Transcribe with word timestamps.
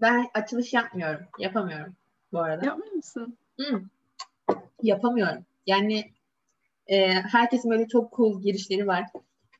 Ben 0.00 0.26
açılış 0.34 0.72
yapmıyorum. 0.72 1.26
Yapamıyorum 1.38 1.96
bu 2.32 2.38
arada. 2.38 2.66
Yapmıyor 2.66 2.92
musun? 2.92 3.38
Hı. 3.60 3.82
Yapamıyorum. 4.82 5.44
Yani 5.66 6.12
e, 6.86 7.12
herkesin 7.12 7.70
böyle 7.70 7.88
çok 7.88 8.16
cool 8.16 8.42
girişleri 8.42 8.86
var. 8.86 9.04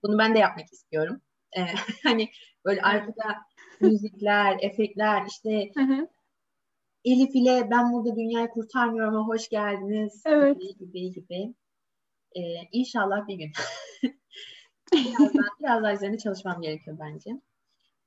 Bunu 0.02 0.18
ben 0.18 0.34
de 0.34 0.38
yapmak 0.38 0.72
istiyorum. 0.72 1.20
E, 1.56 1.60
hani 2.02 2.28
böyle 2.64 2.82
arkada 2.82 3.36
müzikler, 3.80 4.56
efektler 4.60 5.22
işte 5.26 5.70
Hı 5.74 5.82
hı. 5.82 6.08
Elif 7.04 7.36
ile 7.36 7.70
ben 7.70 7.92
burada 7.92 8.16
dünyayı 8.16 8.48
kurtarmıyorum 8.48 9.16
ama 9.16 9.28
hoş 9.28 9.48
geldiniz 9.48 10.22
Evet. 10.26 10.60
gibi 10.60 10.76
gibi 10.78 11.12
gibi. 11.12 11.54
E, 12.34 12.40
inşallah 12.72 13.28
bir 13.28 13.34
gün. 13.34 13.52
biraz, 14.92 15.34
daha, 15.34 15.48
biraz 15.60 15.82
daha 15.82 15.92
üzerine 15.92 16.18
çalışmam 16.18 16.60
gerekiyor 16.60 16.96
bence. 17.00 17.30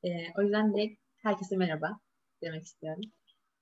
E, 0.04 0.10
o 0.38 0.42
yüzden 0.42 0.78
de 0.78 0.98
herkese 1.24 1.58
merhaba 1.58 2.00
demek 2.42 2.64
istiyorum. 2.64 3.02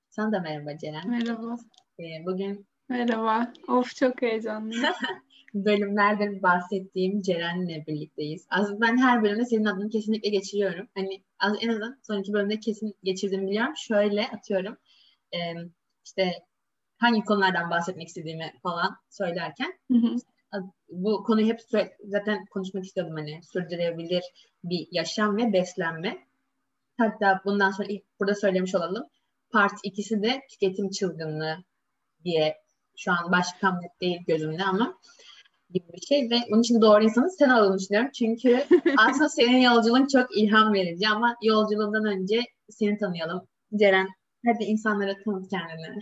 Sana 0.10 0.32
da 0.32 0.40
merhaba 0.40 0.78
Ceren. 0.78 1.10
Merhaba. 1.10 1.58
E, 2.00 2.04
bugün 2.26 2.68
Merhaba. 2.90 3.54
Of 3.68 3.96
çok 3.96 4.22
heyecanlıyım. 4.22 4.84
bölümlerde 5.54 6.44
bahsettiğim 6.44 7.22
Ceren'le 7.22 7.84
birlikteyiz. 7.88 8.46
Aslında 8.50 8.82
ben 8.82 8.98
her 8.98 9.24
bölümde 9.24 9.46
senin 9.46 9.66
adını 9.66 9.90
kesinlikle 9.90 10.30
geçiriyorum. 10.30 10.88
Hani 10.96 11.24
az- 11.40 11.58
en 11.62 11.68
azından 11.70 12.00
son 12.04 12.20
iki 12.20 12.34
bölümde 12.34 12.60
kesin 12.60 12.96
geçirdiğimi 13.04 13.48
biliyorum. 13.48 13.74
Şöyle 13.78 14.28
atıyorum. 14.28 14.78
e, 15.34 15.38
işte 16.06 16.32
hangi 16.98 17.22
konulardan 17.22 17.70
bahsetmek 17.70 18.08
istediğimi 18.08 18.54
falan 18.64 18.98
söylerken 19.10 19.74
Hı 19.92 19.98
hı. 19.98 20.16
bu 20.90 21.24
konuyu 21.24 21.48
hep 21.48 21.60
zaten 22.06 22.46
konuşmak 22.46 22.86
istiyordum 22.86 23.16
hani 23.16 23.44
sürdürülebilir 23.44 24.24
bir 24.64 24.88
yaşam 24.92 25.38
ve 25.38 25.54
beslenme. 25.54 26.18
Hatta 26.98 27.42
bundan 27.46 27.72
sonra 27.72 27.88
ilk 27.88 28.04
burada 28.20 28.36
söylemiş 28.36 28.76
olalım. 28.76 29.04
Part 29.52 29.74
ikisi 29.84 30.24
de 30.24 30.42
tüketim 30.50 30.90
çılgınlığı 30.90 31.58
diye 32.24 32.58
şu 32.98 33.12
an 33.12 33.32
başlıktan 33.32 33.82
net 33.82 34.02
değil 34.02 34.20
gözümde 34.28 34.64
ama 34.64 34.98
gibi 35.70 35.86
bir 35.94 36.02
şey 36.02 36.30
ve 36.30 36.36
onun 36.52 36.62
için 36.62 36.82
doğru 36.82 37.04
insanı 37.04 37.32
sen 37.32 37.50
olduğunu 37.50 37.80
düşünüyorum. 37.80 38.12
Çünkü 38.12 38.66
aslında 38.98 39.30
senin 39.30 39.58
yolculuğun 39.58 40.08
çok 40.08 40.38
ilham 40.38 40.74
verici 40.74 41.08
ama 41.08 41.36
yolculuğundan 41.44 42.06
önce 42.06 42.42
seni 42.70 42.98
tanıyalım. 42.98 43.48
Ceren 43.76 44.08
hadi 44.46 44.64
insanlara 44.64 45.14
tanıt 45.26 45.50
kendini. 45.50 46.02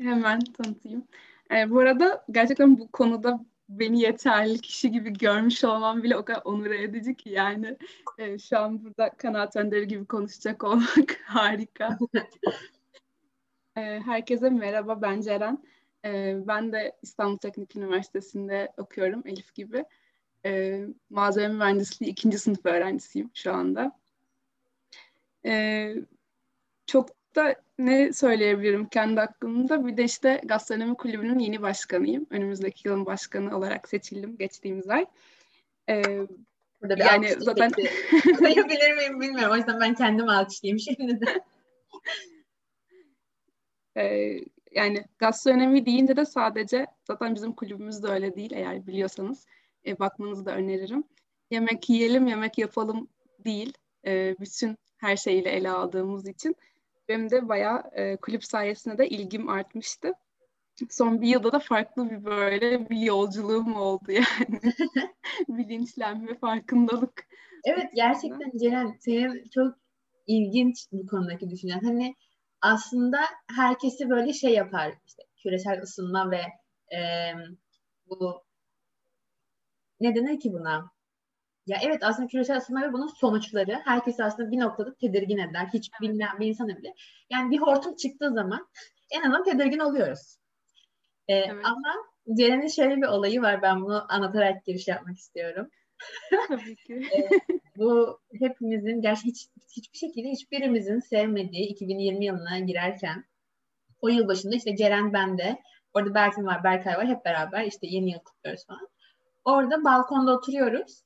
Hemen 0.00 0.40
tanıtayım. 0.40 1.06
Ee, 1.50 1.70
bu 1.70 1.80
arada 1.80 2.24
gerçekten 2.30 2.78
bu 2.78 2.88
konuda 2.92 3.40
beni 3.68 4.00
yeterli 4.00 4.60
kişi 4.60 4.90
gibi 4.90 5.12
görmüş 5.12 5.64
olmam 5.64 6.02
bile 6.02 6.16
o 6.16 6.24
kadar 6.24 6.42
onur 6.44 6.70
edici 6.70 7.14
ki 7.14 7.30
yani 7.30 7.76
e, 8.18 8.38
şu 8.38 8.58
an 8.58 8.84
burada 8.84 9.10
kanaat 9.10 9.56
önderi 9.56 9.88
gibi 9.88 10.06
konuşacak 10.06 10.64
olmak 10.64 11.20
harika. 11.24 11.98
Ee, 13.76 14.00
herkese 14.04 14.50
merhaba 14.50 15.02
ben 15.02 15.20
Ceren. 15.20 15.64
Ee, 16.04 16.36
ben 16.46 16.72
de 16.72 16.96
İstanbul 17.02 17.38
Teknik 17.38 17.76
Üniversitesi'nde 17.76 18.72
okuyorum 18.76 19.22
Elif 19.26 19.54
gibi. 19.54 19.84
Ee, 20.46 20.86
malzeme 21.10 21.54
mühendisliği 21.54 22.12
ikinci 22.12 22.38
sınıf 22.38 22.66
öğrencisiyim 22.66 23.30
şu 23.34 23.52
anda. 23.52 23.98
Ee, 25.46 25.94
çok 26.86 27.08
da 27.36 27.54
ne 27.78 28.12
söyleyebilirim 28.12 28.88
kendi 28.88 29.20
hakkımda. 29.20 29.86
Bir 29.86 29.96
de 29.96 30.04
işte 30.04 30.40
gastronomi 30.44 30.94
kulübünün 30.96 31.38
yeni 31.38 31.62
başkanıyım. 31.62 32.26
Önümüzdeki 32.30 32.88
yılın 32.88 33.06
başkanı 33.06 33.56
olarak 33.58 33.88
seçildim 33.88 34.36
geçtiğimiz 34.36 34.88
ay. 34.88 35.06
Ee, 35.88 36.02
Burada 36.82 36.96
bir 36.96 37.04
Yani 37.04 37.28
zaten- 37.38 37.72
koyabilir 38.38 38.92
miyim 38.96 39.20
bilmiyorum. 39.20 39.52
O 39.52 39.56
yüzden 39.56 39.80
ben 39.80 39.94
kendim 39.94 40.28
alkışlayayım 40.28 40.78
şimdi 40.78 41.20
de. 41.20 41.40
e, 43.96 44.34
yani 44.72 45.04
gastronomi 45.18 45.86
deyince 45.86 46.16
de 46.16 46.24
sadece 46.24 46.86
zaten 47.04 47.34
bizim 47.34 47.52
kulübümüz 47.52 48.02
de 48.02 48.08
öyle 48.08 48.36
değil 48.36 48.52
eğer 48.54 48.86
biliyorsanız 48.86 49.46
e, 49.86 49.98
bakmanızı 49.98 50.46
da 50.46 50.54
öneririm. 50.54 51.04
Yemek 51.50 51.90
yiyelim, 51.90 52.26
yemek 52.26 52.58
yapalım 52.58 53.08
değil. 53.44 53.72
E, 54.06 54.36
bütün 54.40 54.78
her 54.96 55.16
şeyiyle 55.16 55.50
ele 55.50 55.70
aldığımız 55.70 56.28
için 56.28 56.56
benim 57.12 57.30
de 57.30 57.48
bayağı 57.48 57.82
e, 57.92 58.16
kulüp 58.16 58.44
sayesinde 58.44 58.98
de 58.98 59.08
ilgim 59.08 59.48
artmıştı. 59.48 60.12
Son 60.90 61.20
bir 61.20 61.28
yılda 61.28 61.52
da 61.52 61.58
farklı 61.58 62.10
bir 62.10 62.24
böyle 62.24 62.90
bir 62.90 62.96
yolculuğum 62.96 63.74
oldu 63.74 64.12
yani. 64.12 64.60
Bilinçlenme, 65.48 66.38
farkındalık. 66.38 67.26
Evet 67.64 67.90
gerçekten 67.94 68.58
Ceren 68.60 68.96
senin 69.00 69.48
çok 69.54 69.74
ilginç 70.26 70.86
bu 70.92 71.06
konudaki 71.06 71.50
düşüncen. 71.50 71.80
Hani 71.80 72.14
aslında 72.60 73.18
herkesi 73.56 74.10
böyle 74.10 74.32
şey 74.32 74.52
yapar 74.52 74.92
işte 75.06 75.22
küresel 75.42 75.82
ısınma 75.82 76.30
ve 76.30 76.42
e, 76.96 77.00
bu 78.06 78.44
ne 80.00 80.14
denir 80.14 80.40
ki 80.40 80.52
buna? 80.52 80.90
Ya 81.66 81.78
evet 81.82 82.02
aslında 82.02 82.28
küresel 82.28 82.56
ısınma 82.56 82.82
ve 82.82 82.92
bunun 82.92 83.06
sonuçları 83.06 83.80
herkesi 83.84 84.24
aslında 84.24 84.50
bir 84.50 84.60
noktada 84.60 84.94
tedirgin 84.94 85.38
eder. 85.38 85.68
Hiç 85.72 85.90
bilmeyen 86.00 86.40
bir 86.40 86.46
insana 86.46 86.76
bile. 86.76 86.94
Yani 87.30 87.50
bir 87.50 87.58
hortum 87.58 87.96
çıktığı 87.96 88.30
zaman 88.30 88.68
en 89.10 89.20
azından 89.20 89.44
tedirgin 89.44 89.78
oluyoruz. 89.78 90.38
E, 91.28 91.34
Evet. 91.34 91.64
Ama 91.64 91.94
Ceren'in 92.36 92.68
şöyle 92.68 92.96
bir 92.96 93.06
olayı 93.06 93.42
var. 93.42 93.62
Ben 93.62 93.82
bunu 93.82 94.12
anlatarak 94.12 94.64
giriş 94.64 94.88
yapmak 94.88 95.16
istiyorum. 95.16 95.68
Tabii 96.48 96.76
ki. 96.76 97.08
Bu 97.76 98.20
hepimizin 98.38 99.00
gerçi 99.00 99.24
hiç, 99.24 99.48
hiçbir 99.76 99.98
şekilde 99.98 100.28
hiçbirimizin 100.28 101.00
sevmediği 101.00 101.68
2020 101.68 102.24
yılına 102.24 102.58
girerken 102.58 103.24
o 104.00 104.08
yıl 104.08 104.28
başında 104.28 104.56
işte 104.56 104.76
Ceren 104.76 105.12
bende 105.12 105.58
orada 105.94 106.14
Berfin 106.14 106.46
var 106.46 106.64
Berkay 106.64 106.96
var 106.96 107.06
hep 107.06 107.24
beraber 107.24 107.64
işte 107.64 107.86
yeni 107.86 108.10
yıl 108.10 108.18
kutluyoruz 108.18 108.66
falan. 108.66 108.88
Orada 109.44 109.84
balkonda 109.84 110.36
oturuyoruz. 110.36 111.02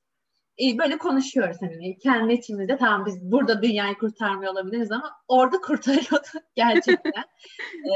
E, 0.63 0.79
böyle 0.79 0.99
konuşuyoruz 0.99 1.57
hani 1.61 1.99
kendi 1.99 2.33
içimizde 2.33 2.77
tamam 2.77 3.07
biz 3.07 3.23
burada 3.23 3.63
dünyayı 3.63 3.95
kurtarmıyor 3.95 4.53
olabiliriz 4.53 4.93
ama 4.93 5.11
orada 5.29 5.61
kurtarıyorduk 5.61 6.43
gerçekten. 6.57 7.25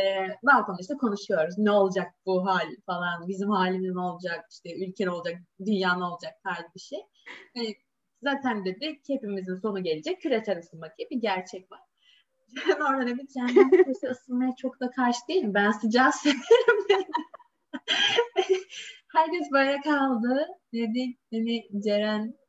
e, 0.00 0.28
balkonda 0.42 0.78
işte 0.80 0.94
konuşuyoruz. 0.94 1.58
Ne 1.58 1.70
olacak 1.70 2.14
bu 2.26 2.46
hal 2.46 2.66
falan 2.86 3.28
bizim 3.28 3.50
halimiz 3.50 3.94
ne 3.94 4.00
olacak 4.00 4.44
işte 4.50 4.84
ülke 4.86 5.06
ne 5.06 5.10
olacak 5.10 5.34
dünya 5.66 5.96
ne 5.96 6.04
olacak 6.04 6.32
tarzı 6.44 6.74
bir 6.74 6.80
şey. 6.80 6.98
Hani 7.56 7.74
zaten 8.22 8.64
dedik 8.64 9.08
hepimizin 9.08 9.56
sonu 9.56 9.82
gelecek. 9.82 10.20
Küresel 10.22 10.58
ısınma 10.58 10.86
diye 10.98 11.10
bir 11.10 11.20
gerçek 11.20 11.72
var. 11.72 11.80
Ben 12.68 12.80
orada 12.80 13.06
dedim 13.06 13.26
yani 13.36 13.70
küresel 13.70 14.10
ısınmaya 14.10 14.54
çok 14.56 14.80
da 14.80 14.90
karşı 14.90 15.20
değilim. 15.28 15.54
Ben 15.54 15.70
sıcağı 15.70 16.12
severim. 16.22 17.06
Herkes 19.12 19.52
böyle 19.52 19.80
kaldı. 19.80 20.46
Dedi 20.72 21.16
hani 21.32 21.82
Ceren 21.84 22.39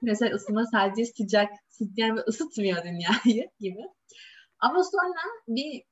küresel 0.00 0.34
ısınma 0.34 0.66
sadece 0.66 1.04
sıcak, 1.04 1.50
yani 1.96 2.20
ısıtmıyor 2.20 2.84
dünyayı 2.84 3.50
gibi. 3.60 3.82
Ama 4.58 4.82
sonra 4.84 5.20
bir 5.48 5.82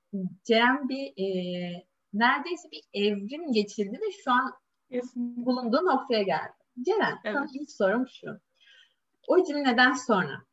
Ceren 0.45 0.89
bir 0.89 1.07
e, 1.17 1.27
neredeyse 2.13 2.69
bir 2.73 2.83
evrim 2.95 3.53
geçirdi 3.53 3.93
ve 3.93 4.13
şu 4.25 4.31
an 4.31 4.53
Kesinlikle. 4.91 5.47
bulunduğu 5.47 5.85
noktaya 5.85 6.23
geldi. 6.23 6.53
Ceren, 6.83 7.19
sana 7.23 7.39
Evet. 7.41 7.51
ilk 7.55 7.71
sorum 7.71 8.07
şu. 8.09 8.27
O 9.29 9.45
cümleden 9.45 9.93
sonra 9.93 10.45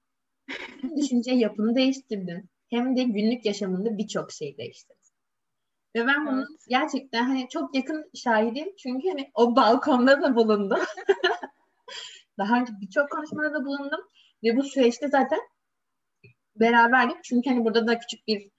hem 0.81 0.97
düşünce 0.97 1.31
yapını 1.31 1.75
değiştirdin 1.75 2.49
hem 2.69 2.97
de 2.97 3.03
günlük 3.03 3.45
yaşamında 3.45 3.97
birçok 3.97 4.31
şey 4.31 4.57
değiştirdin. 4.57 4.97
Ve 5.95 6.07
ben 6.07 6.25
bunun 6.27 6.37
Evet. 6.37 6.65
gerçekten 6.69 7.23
hani 7.23 7.49
çok 7.49 7.75
yakın 7.75 8.09
şahidiyim. 8.13 8.75
Çünkü 8.77 9.09
hani 9.09 9.31
o 9.33 9.55
balkonda 9.55 10.21
da 10.21 10.35
bulundum. 10.35 10.79
Daha 12.37 12.61
önce 12.61 12.73
birçok 12.81 13.11
konuşmada 13.11 13.53
da 13.53 13.65
bulundum. 13.65 13.99
Ve 14.43 14.57
bu 14.57 14.63
süreçte 14.63 15.07
zaten 15.07 15.39
beraberdik. 16.55 17.23
Çünkü 17.23 17.49
hani 17.49 17.65
burada 17.65 17.87
da 17.87 17.99
küçük 17.99 18.27
bir 18.27 18.49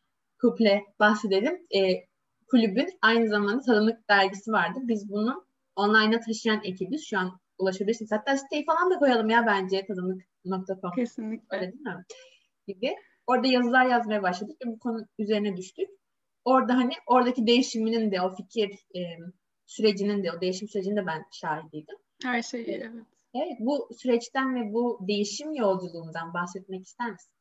kuple 0.40 0.84
bahsedelim. 1.00 1.66
Ee, 1.76 2.06
kulübün 2.50 2.98
aynı 3.02 3.28
zamanda 3.28 3.62
Tanımlık 3.62 4.08
dergisi 4.10 4.52
vardı. 4.52 4.78
Biz 4.82 5.10
bunu 5.10 5.46
online'a 5.76 6.20
taşıyan 6.20 6.60
ekibiz. 6.64 7.06
Şu 7.06 7.18
an 7.18 7.40
ulaşabilirsiniz. 7.58 8.12
Hatta 8.12 8.36
siteyi 8.36 8.64
falan 8.64 8.90
da 8.90 8.98
koyalım 8.98 9.30
ya 9.30 9.46
bence 9.46 9.86
tadımlık.com. 9.86 10.92
Kesinlikle. 10.96 11.56
Öyle 11.56 11.72
değil 11.72 11.82
mi? 11.82 12.04
Gibi. 12.66 12.94
Orada 13.26 13.46
yazılar 13.46 13.86
yazmaya 13.86 14.22
başladık 14.22 14.56
ve 14.66 14.70
bu 14.70 14.78
konu 14.78 15.06
üzerine 15.18 15.56
düştük. 15.56 15.88
Orada 16.44 16.76
hani 16.76 16.92
oradaki 17.06 17.46
değişiminin 17.46 18.12
de 18.12 18.20
o 18.20 18.34
fikir 18.34 18.70
e, 18.70 19.00
sürecinin 19.66 20.24
de 20.24 20.32
o 20.32 20.40
değişim 20.40 20.68
sürecinin 20.68 20.96
de 20.96 21.06
ben 21.06 21.24
şahidiydim. 21.32 21.96
Her 22.22 22.42
şey 22.42 22.64
evet. 22.68 22.92
Evet 23.34 23.56
bu 23.60 23.88
süreçten 23.98 24.54
ve 24.54 24.72
bu 24.72 24.98
değişim 25.08 25.54
yolculuğundan 25.54 26.34
bahsetmek 26.34 26.86
ister 26.86 27.10
misin? 27.10 27.32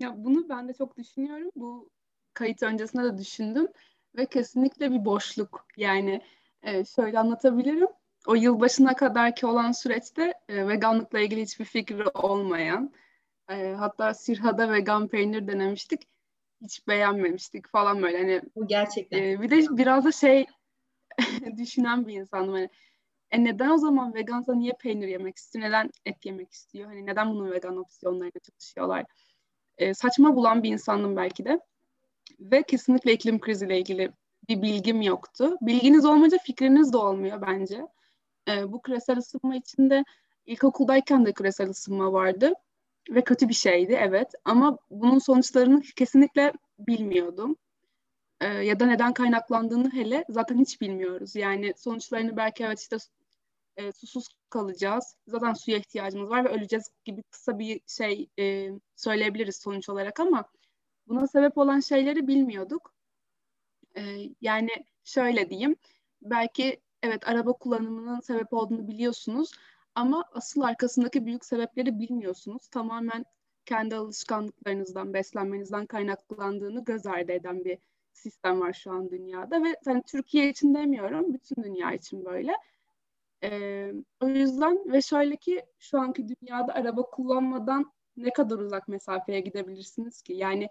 Ya 0.00 0.14
bunu 0.24 0.48
ben 0.48 0.68
de 0.68 0.72
çok 0.74 0.96
düşünüyorum. 0.96 1.50
Bu 1.56 1.90
kayıt 2.34 2.62
öncesinde 2.62 3.04
de 3.04 3.18
düşündüm 3.18 3.68
ve 4.16 4.26
kesinlikle 4.26 4.90
bir 4.90 5.04
boşluk. 5.04 5.66
Yani 5.76 6.22
e, 6.62 6.84
şöyle 6.84 7.18
anlatabilirim. 7.18 7.88
O 8.26 8.34
yılbaşına 8.34 8.96
kadarki 8.96 9.46
olan 9.46 9.72
süreçte 9.72 10.34
e, 10.48 10.68
veganlıkla 10.68 11.20
ilgili 11.20 11.42
hiçbir 11.42 11.64
fikri 11.64 12.04
olmayan, 12.08 12.92
E, 13.50 13.72
hatta 13.78 14.14
Sirha'da 14.14 14.72
vegan 14.72 15.08
peynir 15.08 15.46
denemiştik. 15.48 16.02
Hiç 16.62 16.88
beğenmemiştik 16.88 17.68
falan 17.68 18.02
böyle. 18.02 18.18
Hani, 18.18 18.42
Bu 18.56 18.66
gerçekten. 18.66 19.18
E, 19.22 19.40
bir 19.42 19.50
de 19.50 19.76
biraz 19.76 20.04
da 20.04 20.12
şey 20.12 20.46
düşünen 21.58 22.06
bir 22.06 22.14
insandım. 22.14 22.54
Hani, 22.54 22.68
e 23.32 23.44
neden 23.44 23.70
o 23.70 23.78
zaman 23.78 24.14
vegansa 24.14 24.54
niye 24.54 24.72
peynir 24.72 25.08
yemek 25.08 25.36
istiyor? 25.36 25.64
Neden 25.64 25.90
et 26.06 26.26
yemek 26.26 26.52
istiyor? 26.52 26.86
Hani 26.86 27.06
neden 27.06 27.30
bunun 27.30 27.50
vegan 27.50 27.76
opsiyonlarıyla 27.76 28.40
çalışıyorlar? 28.40 29.04
E, 29.78 29.94
saçma 29.94 30.36
bulan 30.36 30.62
bir 30.62 30.68
insandım 30.70 31.16
belki 31.16 31.44
de. 31.44 31.60
Ve 32.40 32.62
kesinlikle 32.62 33.12
iklim 33.12 33.40
kriziyle 33.40 33.78
ilgili 33.78 34.12
bir 34.48 34.62
bilgim 34.62 35.02
yoktu. 35.02 35.56
Bilginiz 35.60 36.04
olmayınca 36.04 36.38
fikriniz 36.38 36.92
de 36.92 36.96
olmuyor 36.96 37.42
bence. 37.42 37.86
E, 38.48 38.72
bu 38.72 38.82
küresel 38.82 39.16
ısınma 39.16 39.56
içinde 39.56 40.04
ilkokuldayken 40.46 41.26
de 41.26 41.32
küresel 41.32 41.68
ısınma 41.68 42.12
vardı 42.12 42.52
ve 43.10 43.24
kötü 43.24 43.48
bir 43.48 43.54
şeydi 43.54 43.92
evet 43.92 44.32
ama 44.44 44.78
bunun 44.90 45.18
sonuçlarını 45.18 45.80
kesinlikle 45.80 46.52
bilmiyordum. 46.78 47.56
E, 48.40 48.46
ya 48.46 48.80
da 48.80 48.86
neden 48.86 49.12
kaynaklandığını 49.12 49.92
hele 49.92 50.24
zaten 50.28 50.58
hiç 50.58 50.80
bilmiyoruz. 50.80 51.36
Yani 51.36 51.72
sonuçlarını 51.76 52.36
belki 52.36 52.64
evet 52.64 52.80
işte 52.80 52.96
e, 53.76 53.92
susuz 53.92 54.28
kalacağız. 54.50 55.16
Zaten 55.26 55.52
suya 55.52 55.78
ihtiyacımız 55.78 56.30
var 56.30 56.44
ve 56.44 56.48
öleceğiz 56.48 56.90
gibi 57.04 57.22
kısa 57.22 57.58
bir 57.58 57.80
şey 57.86 58.28
e, 58.38 58.70
söyleyebiliriz 58.96 59.56
sonuç 59.56 59.88
olarak 59.88 60.20
ama 60.20 60.44
buna 61.08 61.26
sebep 61.26 61.58
olan 61.58 61.80
şeyleri 61.80 62.26
bilmiyorduk. 62.26 62.94
E, 63.96 64.02
yani 64.40 64.70
şöyle 65.04 65.50
diyeyim, 65.50 65.76
belki 66.22 66.80
evet 67.02 67.28
araba 67.28 67.52
kullanımının 67.52 68.20
sebep 68.20 68.52
olduğunu 68.52 68.88
biliyorsunuz 68.88 69.50
ama 69.94 70.24
asıl 70.32 70.60
arkasındaki 70.60 71.26
büyük 71.26 71.44
sebepleri 71.44 71.98
bilmiyorsunuz. 71.98 72.68
Tamamen 72.68 73.24
kendi 73.64 73.96
alışkanlıklarınızdan, 73.96 75.14
beslenmenizden 75.14 75.86
kaynaklandığını 75.86 76.84
göz 76.84 77.06
ardı 77.06 77.32
eden 77.32 77.64
bir 77.64 77.78
sistem 78.12 78.60
var 78.60 78.72
şu 78.72 78.90
an 78.92 79.10
dünyada 79.10 79.64
ve 79.64 79.76
yani 79.86 80.02
Türkiye 80.06 80.48
için 80.48 80.74
demiyorum, 80.74 81.34
bütün 81.34 81.62
dünya 81.62 81.92
için 81.92 82.24
böyle. 82.24 82.52
Ee, 83.44 83.92
o 84.20 84.28
yüzden 84.28 84.92
ve 84.92 85.02
şöyle 85.02 85.36
ki 85.36 85.62
şu 85.78 86.00
anki 86.00 86.26
dünyada 86.28 86.74
araba 86.74 87.02
kullanmadan 87.02 87.92
ne 88.16 88.32
kadar 88.32 88.58
uzak 88.58 88.88
mesafeye 88.88 89.40
gidebilirsiniz 89.40 90.22
ki? 90.22 90.32
Yani 90.32 90.68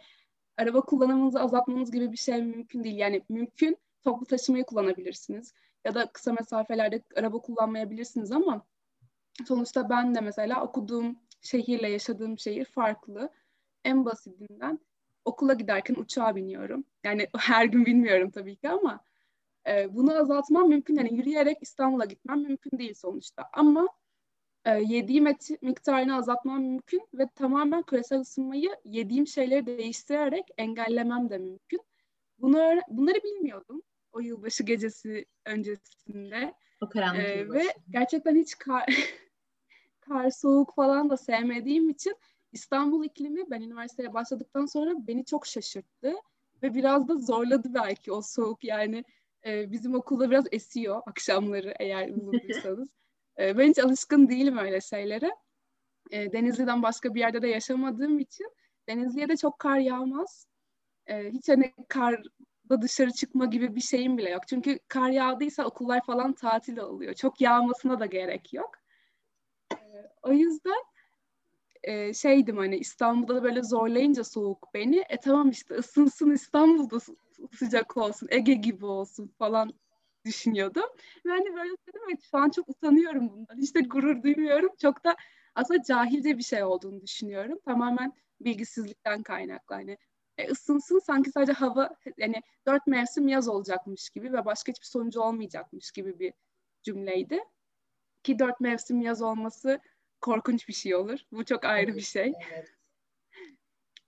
araba 0.57 0.81
kullanımınızı 0.81 1.39
azaltmanız 1.39 1.91
gibi 1.91 2.11
bir 2.11 2.17
şey 2.17 2.41
mümkün 2.41 2.83
değil. 2.83 2.97
Yani 2.97 3.21
mümkün 3.29 3.77
toplu 4.03 4.25
taşımayı 4.25 4.63
kullanabilirsiniz 4.63 5.53
ya 5.85 5.95
da 5.95 6.11
kısa 6.11 6.33
mesafelerde 6.33 7.03
araba 7.15 7.41
kullanmayabilirsiniz 7.41 8.31
ama 8.31 8.65
sonuçta 9.47 9.89
ben 9.89 10.15
de 10.15 10.21
mesela 10.21 10.63
okuduğum 10.63 11.19
şehirle 11.41 11.89
yaşadığım 11.89 12.39
şehir 12.39 12.65
farklı. 12.65 13.29
En 13.85 14.05
basitinden 14.05 14.79
okula 15.25 15.53
giderken 15.53 15.95
uçağa 15.95 16.35
biniyorum. 16.35 16.83
Yani 17.03 17.27
her 17.37 17.65
gün 17.65 17.85
bilmiyorum 17.85 18.31
tabii 18.31 18.55
ki 18.55 18.69
ama 18.69 19.03
e, 19.67 19.95
bunu 19.95 20.17
azaltmam 20.17 20.69
mümkün. 20.69 20.95
Yani 20.95 21.13
yürüyerek 21.13 21.57
İstanbul'a 21.61 22.05
gitmem 22.05 22.41
mümkün 22.41 22.79
değil 22.79 22.93
sonuçta. 22.93 23.49
Ama 23.53 23.87
e, 24.65 24.69
yediğim 24.69 25.27
et 25.27 25.49
miktarını 25.61 26.15
azaltmam 26.15 26.61
mümkün 26.61 27.01
ve 27.13 27.27
tamamen 27.35 27.83
küresel 27.83 28.19
ısınmayı 28.19 28.69
yediğim 28.85 29.27
şeyleri 29.27 29.65
değiştirerek 29.65 30.45
engellemem 30.57 31.29
de 31.29 31.37
mümkün. 31.37 31.81
Bunu 32.39 32.81
bunları 32.87 33.23
bilmiyordum 33.23 33.81
o 34.11 34.19
yılbaşı 34.19 34.63
gecesi 34.63 35.25
öncesinde. 35.45 36.53
O 36.81 36.89
karanlık 36.89 37.23
ee, 37.23 37.49
Ve 37.49 37.63
gerçekten 37.89 38.35
hiç 38.35 38.57
kar, 38.57 38.85
kar, 39.99 40.29
soğuk 40.29 40.75
falan 40.75 41.09
da 41.09 41.17
sevmediğim 41.17 41.89
için 41.89 42.15
İstanbul 42.51 43.05
iklimi 43.05 43.49
ben 43.49 43.61
üniversiteye 43.61 44.13
başladıktan 44.13 44.65
sonra 44.65 45.07
beni 45.07 45.25
çok 45.25 45.47
şaşırttı 45.47 46.13
ve 46.63 46.73
biraz 46.73 47.07
da 47.07 47.15
zorladı 47.17 47.73
belki 47.73 48.11
o 48.11 48.21
soğuk 48.21 48.63
yani 48.63 49.05
e, 49.45 49.71
bizim 49.71 49.95
okulda 49.95 50.31
biraz 50.31 50.45
esiyor 50.51 51.01
akşamları 51.05 51.73
eğer 51.79 52.15
bulunduysanız. 52.15 52.89
e, 53.39 53.57
ben 53.57 53.69
hiç 53.69 53.79
alışkın 53.79 54.29
değilim 54.29 54.57
öyle 54.57 54.81
şeylere. 54.81 55.31
E, 56.11 56.31
Denizli'den 56.31 56.83
başka 56.83 57.13
bir 57.13 57.19
yerde 57.19 57.41
de 57.41 57.47
yaşamadığım 57.47 58.19
için 58.19 58.47
Denizli'ye 58.89 59.29
de 59.29 59.37
çok 59.37 59.59
kar 59.59 59.77
yağmaz. 59.77 60.47
E, 61.07 61.29
hiç 61.31 61.49
hani 61.49 61.73
kar 61.87 62.23
da 62.69 62.81
dışarı 62.81 63.11
çıkma 63.11 63.45
gibi 63.45 63.75
bir 63.75 63.81
şeyim 63.81 64.17
bile 64.17 64.29
yok. 64.29 64.47
Çünkü 64.47 64.79
kar 64.87 65.09
yağdıysa 65.09 65.65
okullar 65.65 66.05
falan 66.05 66.33
tatil 66.33 66.77
oluyor. 66.77 67.13
Çok 67.13 67.41
yağmasına 67.41 67.99
da 67.99 68.05
gerek 68.05 68.53
yok. 68.53 68.71
Ee, 69.73 69.77
o 70.23 70.31
yüzden 70.31 70.83
e, 71.83 72.13
şeydim 72.13 72.57
hani 72.57 72.77
İstanbul'da 72.77 73.35
da 73.35 73.43
böyle 73.43 73.63
zorlayınca 73.63 74.23
soğuk 74.23 74.73
beni. 74.73 75.03
E 75.09 75.17
tamam 75.17 75.49
işte 75.49 75.75
ısınsın 75.75 76.31
İstanbul'da 76.31 76.99
sıcak 77.55 77.97
olsun, 77.97 78.27
Ege 78.31 78.53
gibi 78.53 78.85
olsun 78.85 79.27
falan 79.39 79.73
düşünüyordum. 80.25 80.83
Ve 81.25 81.29
hani 81.29 81.55
böyle 81.55 81.69
dedim 81.87 82.01
evet 82.09 82.23
şu 82.31 82.37
an 82.37 82.49
çok 82.49 82.69
utanıyorum 82.69 83.29
bundan. 83.29 83.59
İşte 83.59 83.81
gurur 83.81 84.23
duymuyorum. 84.23 84.69
Çok 84.81 85.03
da 85.03 85.15
aslında 85.55 85.83
cahilce 85.83 86.37
bir 86.37 86.43
şey 86.43 86.63
olduğunu 86.63 87.01
düşünüyorum. 87.01 87.59
Tamamen 87.65 88.13
bilgisizlikten 88.41 89.23
kaynaklı. 89.23 89.75
Hani 89.75 89.97
e, 90.37 90.47
ısınsın 90.47 90.99
sanki 90.99 91.31
sadece 91.31 91.53
hava 91.53 91.89
yani 92.17 92.41
dört 92.67 92.87
mevsim 92.87 93.27
yaz 93.27 93.47
olacakmış 93.47 94.09
gibi 94.09 94.33
ve 94.33 94.45
başka 94.45 94.71
hiçbir 94.71 94.85
sonucu 94.85 95.21
olmayacakmış 95.21 95.91
gibi 95.91 96.19
bir 96.19 96.33
cümleydi. 96.83 97.39
Ki 98.23 98.39
dört 98.39 98.59
mevsim 98.59 99.01
yaz 99.01 99.21
olması 99.21 99.79
korkunç 100.21 100.67
bir 100.67 100.73
şey 100.73 100.95
olur. 100.95 101.19
Bu 101.31 101.45
çok 101.45 101.65
ayrı 101.65 101.95
bir 101.95 102.01
şey. 102.01 102.33
Evet. 102.51 102.75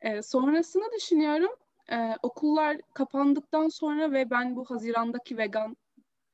E, 0.01 0.21
sonrasını 0.21 0.83
düşünüyorum. 0.95 1.51
E, 1.91 2.15
okullar 2.23 2.77
kapandıktan 2.93 3.69
sonra 3.69 4.11
ve 4.11 4.29
ben 4.29 4.55
bu 4.55 4.65
Haziran'daki 4.65 5.37
vegan 5.37 5.77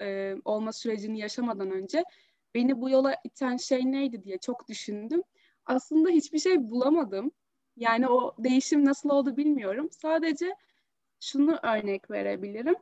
e, 0.01 0.35
olma 0.45 0.73
sürecini 0.73 1.19
yaşamadan 1.19 1.71
önce 1.71 2.03
beni 2.55 2.81
bu 2.81 2.89
yola 2.89 3.15
iten 3.23 3.57
şey 3.57 3.91
neydi 3.91 4.23
diye 4.23 4.37
çok 4.37 4.67
düşündüm. 4.67 5.21
Aslında 5.65 6.09
hiçbir 6.09 6.39
şey 6.39 6.69
bulamadım. 6.71 7.31
Yani 7.77 8.07
o 8.07 8.35
değişim 8.39 8.85
nasıl 8.85 9.09
oldu 9.09 9.37
bilmiyorum. 9.37 9.89
Sadece 9.91 10.55
şunu 11.19 11.59
örnek 11.63 12.11
verebilirim. 12.11 12.75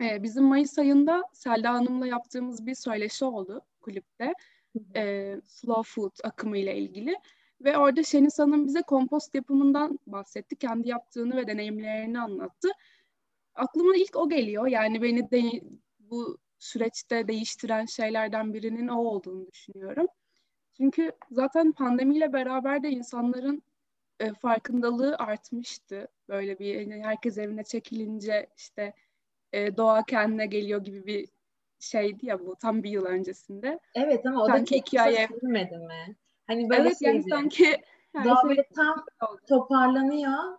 Ee, 0.00 0.22
bizim 0.22 0.44
Mayıs 0.44 0.78
ayında 0.78 1.22
Selda 1.32 1.74
Hanım'la 1.74 2.06
yaptığımız 2.06 2.66
bir 2.66 2.74
söyleşi 2.74 3.24
oldu 3.24 3.62
kulüpte. 3.80 4.32
Ee, 4.96 5.40
slow 5.44 5.82
food 5.94 6.12
akımı 6.24 6.58
ile 6.58 6.76
ilgili. 6.78 7.16
Ve 7.64 7.78
orada 7.78 8.02
Şeniz 8.02 8.38
Hanım 8.38 8.66
bize 8.66 8.82
kompost 8.82 9.34
yapımından 9.34 9.98
bahsetti. 10.06 10.56
Kendi 10.56 10.88
yaptığını 10.88 11.36
ve 11.36 11.46
deneyimlerini 11.46 12.20
anlattı. 12.20 12.68
Aklıma 13.54 13.96
ilk 13.96 14.16
o 14.16 14.28
geliyor. 14.28 14.66
Yani 14.66 15.02
beni 15.02 15.30
de, 15.30 15.42
bu 15.98 16.38
süreçte 16.58 17.28
değiştiren 17.28 17.86
şeylerden 17.86 18.54
birinin 18.54 18.88
o 18.88 19.04
olduğunu 19.04 19.46
düşünüyorum. 19.46 20.06
Çünkü 20.76 21.12
zaten 21.30 21.72
pandemiyle 21.72 22.32
beraber 22.32 22.82
de 22.82 22.90
insanların 22.90 23.62
e, 24.20 24.32
farkındalığı 24.32 25.16
artmıştı. 25.16 26.08
Böyle 26.28 26.58
bir 26.58 26.80
yani 26.80 27.04
herkes 27.04 27.38
evine 27.38 27.64
çekilince 27.64 28.46
işte 28.56 28.94
e, 29.52 29.76
doğa 29.76 30.04
kendine 30.04 30.46
geliyor 30.46 30.84
gibi 30.84 31.06
bir 31.06 31.28
şeydi 31.80 32.26
ya 32.26 32.46
bu 32.46 32.56
tam 32.56 32.82
bir 32.82 32.90
yıl 32.90 33.04
öncesinde. 33.04 33.80
Evet 33.94 34.26
ama 34.26 34.44
o 34.44 34.46
sanki 34.46 34.74
da 34.74 34.78
çok 34.78 34.88
iki 34.88 35.00
ay 35.00 35.26
sürmedi 35.26 35.76
mi? 35.76 36.16
Hani 36.52 36.70
böyle 36.70 36.82
evet, 36.82 36.96
yani 37.00 37.24
sanki 37.30 37.82
doğa 38.14 38.40
şey 38.40 38.48
böyle 38.48 38.68
tam 38.76 39.04
toparlanıyor. 39.48 40.58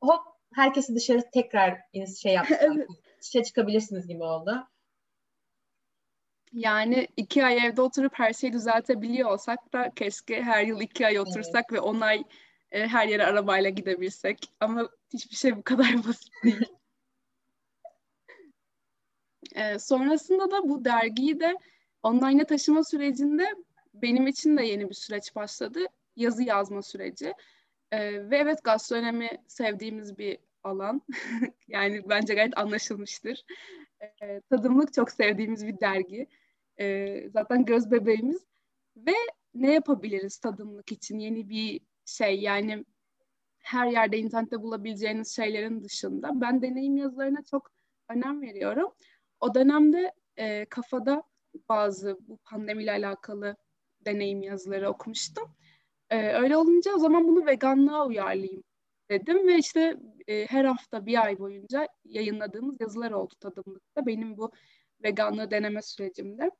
Hop 0.00 0.20
herkesi 0.54 0.94
dışarı 0.94 1.30
tekrar 1.32 1.78
şey 2.22 2.32
yaptı. 2.34 2.54
evet. 2.60 2.88
Dışarı 3.22 3.42
çıkabilirsiniz 3.42 4.06
gibi 4.06 4.22
oldu. 4.22 4.68
Yani 6.52 7.08
iki 7.16 7.44
ay 7.44 7.66
evde 7.66 7.82
oturup 7.82 8.12
her 8.14 8.32
şeyi 8.32 8.52
düzeltebiliyor 8.52 9.30
olsak 9.30 9.72
da 9.72 9.90
keşke 9.96 10.42
her 10.42 10.64
yıl 10.64 10.80
iki 10.80 11.06
ay 11.06 11.18
otursak 11.18 11.64
evet. 11.70 11.72
ve 11.72 11.80
on 11.80 12.00
ay 12.00 12.24
e, 12.70 12.86
her 12.86 13.08
yere 13.08 13.26
arabayla 13.26 13.70
gidebilsek. 13.70 14.52
Ama 14.60 14.88
hiçbir 15.12 15.36
şey 15.36 15.56
bu 15.56 15.62
kadar 15.62 15.94
basit 16.08 16.32
değil. 16.44 16.68
e, 19.54 19.78
sonrasında 19.78 20.50
da 20.50 20.68
bu 20.68 20.84
dergiyi 20.84 21.40
de 21.40 21.58
online'a 22.02 22.46
taşıma 22.46 22.84
sürecinde 22.84 23.54
benim 23.94 24.26
için 24.26 24.56
de 24.56 24.62
yeni 24.62 24.88
bir 24.88 24.94
süreç 24.94 25.34
başladı. 25.34 25.80
Yazı 26.16 26.42
yazma 26.42 26.82
süreci. 26.82 27.34
E, 27.92 28.30
ve 28.30 28.36
evet 28.36 28.64
gastronomi 28.64 29.28
sevdiğimiz 29.46 30.18
bir 30.18 30.38
alan. 30.64 31.02
yani 31.68 32.08
bence 32.08 32.34
gayet 32.34 32.58
anlaşılmıştır. 32.58 33.44
E, 34.22 34.40
tadımlık 34.40 34.92
çok 34.92 35.10
sevdiğimiz 35.10 35.66
bir 35.66 35.80
dergi. 35.80 36.26
E, 36.80 37.28
zaten 37.30 37.64
göz 37.64 37.90
bebeğimiz. 37.90 38.46
Ve 38.96 39.14
ne 39.54 39.72
yapabiliriz 39.72 40.38
tadımlık 40.38 40.92
için? 40.92 41.18
Yeni 41.18 41.48
bir 41.48 41.80
şey 42.04 42.40
yani 42.40 42.84
her 43.58 43.86
yerde 43.86 44.18
internette 44.18 44.62
bulabileceğiniz 44.62 45.36
şeylerin 45.36 45.84
dışında 45.84 46.40
ben 46.40 46.62
deneyim 46.62 46.96
yazılarına 46.96 47.42
çok 47.50 47.70
önem 48.08 48.42
veriyorum. 48.42 48.92
O 49.40 49.54
dönemde 49.54 50.12
e, 50.36 50.64
kafada 50.64 51.22
bazı 51.68 52.18
bu 52.28 52.36
pandemiyle 52.36 52.92
alakalı 52.92 53.56
deneyim 54.06 54.42
yazıları 54.42 54.90
okumuştum. 54.90 55.44
E, 56.10 56.32
öyle 56.32 56.56
olunca 56.56 56.94
o 56.94 56.98
zaman 56.98 57.28
bunu 57.28 57.46
veganlığa 57.46 58.06
uyarlayayım 58.06 58.64
dedim 59.10 59.48
ve 59.48 59.58
işte 59.58 59.96
e, 60.28 60.46
her 60.46 60.64
hafta 60.64 61.06
bir 61.06 61.24
ay 61.24 61.38
boyunca 61.38 61.88
yayınladığımız 62.04 62.80
yazılar 62.80 63.10
oldu 63.10 63.34
tadımlıkta 63.40 64.06
benim 64.06 64.36
bu 64.36 64.52
veganlığı 65.04 65.50
deneme 65.50 65.82
sürecimde. 65.82 66.50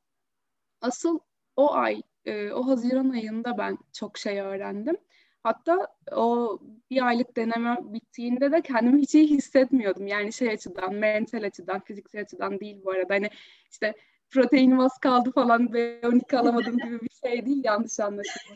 Asıl 0.81 1.19
o 1.55 1.73
ay, 1.73 2.01
e, 2.25 2.51
o 2.51 2.67
Haziran 2.67 3.09
ayında 3.09 3.57
ben 3.57 3.77
çok 3.93 4.17
şey 4.17 4.39
öğrendim. 4.41 4.97
Hatta 5.43 5.87
o 6.11 6.59
bir 6.89 7.07
aylık 7.07 7.37
deneme 7.37 7.77
bittiğinde 7.81 8.51
de 8.51 8.61
kendimi 8.61 9.01
hiç 9.01 9.15
iyi 9.15 9.27
hissetmiyordum. 9.27 10.07
Yani 10.07 10.33
şey 10.33 10.49
açıdan, 10.49 10.95
mental 10.95 11.43
açıdan, 11.43 11.79
fiziksel 11.79 12.21
açıdan 12.21 12.59
değil 12.59 12.81
bu 12.85 12.91
arada. 12.91 13.13
Hani 13.13 13.29
işte 13.71 13.93
proteinim 14.29 14.79
az 14.79 14.97
kaldı 14.97 15.31
falan 15.31 15.73
ve 15.73 16.01
12 16.07 16.37
alamadım 16.37 16.77
gibi 16.77 17.01
bir 17.01 17.09
şey 17.23 17.45
değil 17.45 17.63
yanlış 17.63 17.99
anlaşılma. 17.99 18.55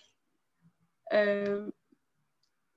Ee, 1.13 1.45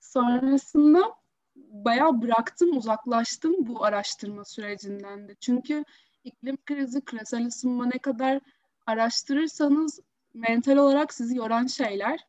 sonrasında 0.01 1.15
bayağı 1.57 2.23
bıraktım, 2.23 2.77
uzaklaştım 2.77 3.55
bu 3.59 3.85
araştırma 3.85 4.45
sürecinden 4.45 5.29
de. 5.29 5.35
Çünkü 5.41 5.85
iklim 6.25 6.57
krizi, 6.65 7.01
küresel 7.01 7.47
ısınma 7.47 7.87
ne 7.87 7.99
kadar 7.99 8.41
araştırırsanız 8.87 10.01
mental 10.35 10.77
olarak 10.77 11.15
sizi 11.15 11.37
yoran 11.37 11.67
şeyler. 11.67 12.21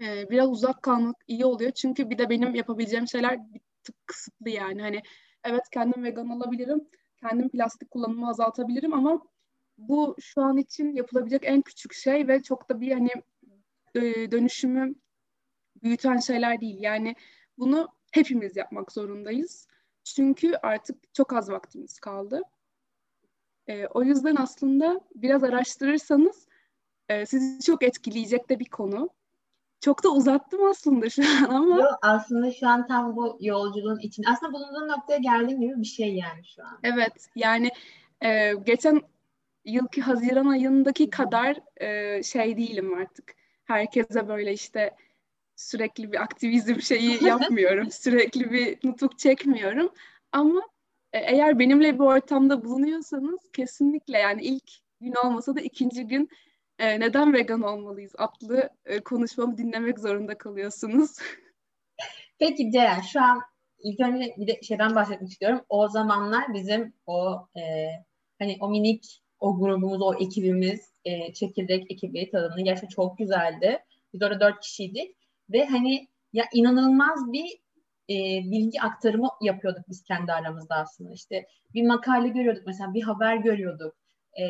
Ee, 0.00 0.30
biraz 0.30 0.50
uzak 0.50 0.82
kalmak 0.82 1.16
iyi 1.26 1.44
oluyor. 1.44 1.70
Çünkü 1.70 2.10
bir 2.10 2.18
de 2.18 2.30
benim 2.30 2.54
yapabileceğim 2.54 3.08
şeyler 3.08 3.54
bir 3.54 3.60
tık 3.84 4.06
kısıtlı 4.06 4.50
yani. 4.50 4.82
Hani 4.82 5.02
evet 5.44 5.62
kendim 5.72 6.04
vegan 6.04 6.28
olabilirim. 6.28 6.88
Kendim 7.16 7.48
plastik 7.48 7.90
kullanımı 7.90 8.28
azaltabilirim 8.28 8.94
ama 8.94 9.22
bu 9.78 10.16
şu 10.20 10.42
an 10.42 10.56
için 10.56 10.94
yapılabilecek 10.94 11.42
en 11.44 11.62
küçük 11.62 11.94
şey 11.94 12.28
ve 12.28 12.42
çok 12.42 12.68
da 12.68 12.80
bir 12.80 12.92
hani 12.92 13.10
e, 13.94 14.00
dönüşümü 14.30 14.94
büyüten 15.82 16.18
şeyler 16.18 16.60
değil. 16.60 16.76
Yani 16.80 17.14
bunu 17.58 17.88
hepimiz 18.12 18.56
yapmak 18.56 18.92
zorundayız. 18.92 19.68
Çünkü 20.04 20.54
artık 20.62 21.14
çok 21.14 21.32
az 21.32 21.50
vaktimiz 21.50 21.98
kaldı. 22.00 22.42
E, 23.66 23.86
o 23.86 24.02
yüzden 24.02 24.36
aslında 24.36 25.00
biraz 25.14 25.44
araştırırsanız 25.44 26.48
e, 27.08 27.26
sizi 27.26 27.60
çok 27.60 27.82
etkileyecek 27.82 28.50
de 28.50 28.58
bir 28.58 28.68
konu. 28.70 29.10
Çok 29.80 30.04
da 30.04 30.08
uzattım 30.08 30.64
aslında 30.64 31.10
şu 31.10 31.22
an 31.22 31.50
ama. 31.50 31.78
Yok 31.78 31.98
aslında 32.02 32.52
şu 32.52 32.68
an 32.68 32.86
tam 32.86 33.16
bu 33.16 33.38
yolculuğun 33.40 33.98
için. 33.98 34.24
Aslında 34.24 34.52
bulunduğun 34.52 34.88
noktaya 34.88 35.18
geldiğin 35.18 35.60
gibi 35.60 35.80
bir 35.80 35.86
şey 35.86 36.14
yani 36.14 36.44
şu 36.44 36.62
an. 36.62 36.78
Evet 36.82 37.28
yani 37.36 37.70
e, 38.20 38.52
geçen 38.54 39.00
yılki 39.64 40.00
Haziran 40.02 40.46
ayındaki 40.46 41.10
kadar 41.10 41.60
e, 41.76 42.22
şey 42.22 42.56
değilim 42.56 42.94
artık. 42.94 43.34
Herkese 43.64 44.28
böyle 44.28 44.52
işte 44.52 44.96
sürekli 45.56 46.12
bir 46.12 46.22
aktivizm 46.22 46.80
şeyi 46.80 47.24
yapmıyorum. 47.24 47.90
sürekli 47.90 48.52
bir 48.52 48.78
nutuk 48.88 49.18
çekmiyorum. 49.18 49.92
Ama 50.32 50.60
e, 51.12 51.18
eğer 51.18 51.58
benimle 51.58 51.94
bir 51.94 52.04
ortamda 52.04 52.64
bulunuyorsanız 52.64 53.50
kesinlikle 53.52 54.18
yani 54.18 54.42
ilk 54.42 54.70
gün 55.00 55.14
olmasa 55.24 55.56
da 55.56 55.60
ikinci 55.60 56.06
gün 56.06 56.28
e, 56.78 57.00
neden 57.00 57.32
vegan 57.32 57.62
olmalıyız 57.62 58.12
adlı 58.18 58.70
e, 58.84 59.00
konuşmamı 59.00 59.58
dinlemek 59.58 59.98
zorunda 59.98 60.38
kalıyorsunuz. 60.38 61.10
Peki 62.38 62.70
Ceren 62.70 63.00
şu 63.00 63.20
an 63.20 63.40
ilk 63.78 64.00
önce 64.00 64.34
bir 64.38 64.46
de 64.46 64.62
şeyden 64.62 64.94
bahsetmek 64.94 65.30
istiyorum. 65.30 65.60
O 65.68 65.88
zamanlar 65.88 66.54
bizim 66.54 66.92
o 67.06 67.48
e, 67.56 67.62
hani 68.38 68.56
o 68.60 68.68
minik 68.70 69.23
o 69.44 69.58
grubumuz, 69.58 70.02
o 70.02 70.14
ekibimiz, 70.14 70.80
e, 71.04 71.32
çekirdek 71.32 71.90
ekibi 71.92 72.30
tadını 72.30 72.64
gerçekten 72.64 72.88
çok 72.88 73.18
güzeldi. 73.18 73.78
Biz 74.12 74.22
orada 74.22 74.40
dört 74.40 74.60
kişiydik 74.60 75.16
ve 75.52 75.66
hani 75.66 76.08
ya 76.32 76.44
inanılmaz 76.54 77.32
bir 77.32 77.46
e, 78.10 78.16
bilgi 78.50 78.80
aktarımı 78.80 79.28
yapıyorduk 79.42 79.82
biz 79.88 80.02
kendi 80.02 80.32
aramızda 80.32 80.74
aslında. 80.74 81.12
İşte 81.12 81.46
bir 81.74 81.86
makale 81.86 82.28
görüyorduk 82.28 82.66
mesela 82.66 82.94
bir 82.94 83.02
haber 83.02 83.36
görüyorduk. 83.36 83.94
E, 84.40 84.44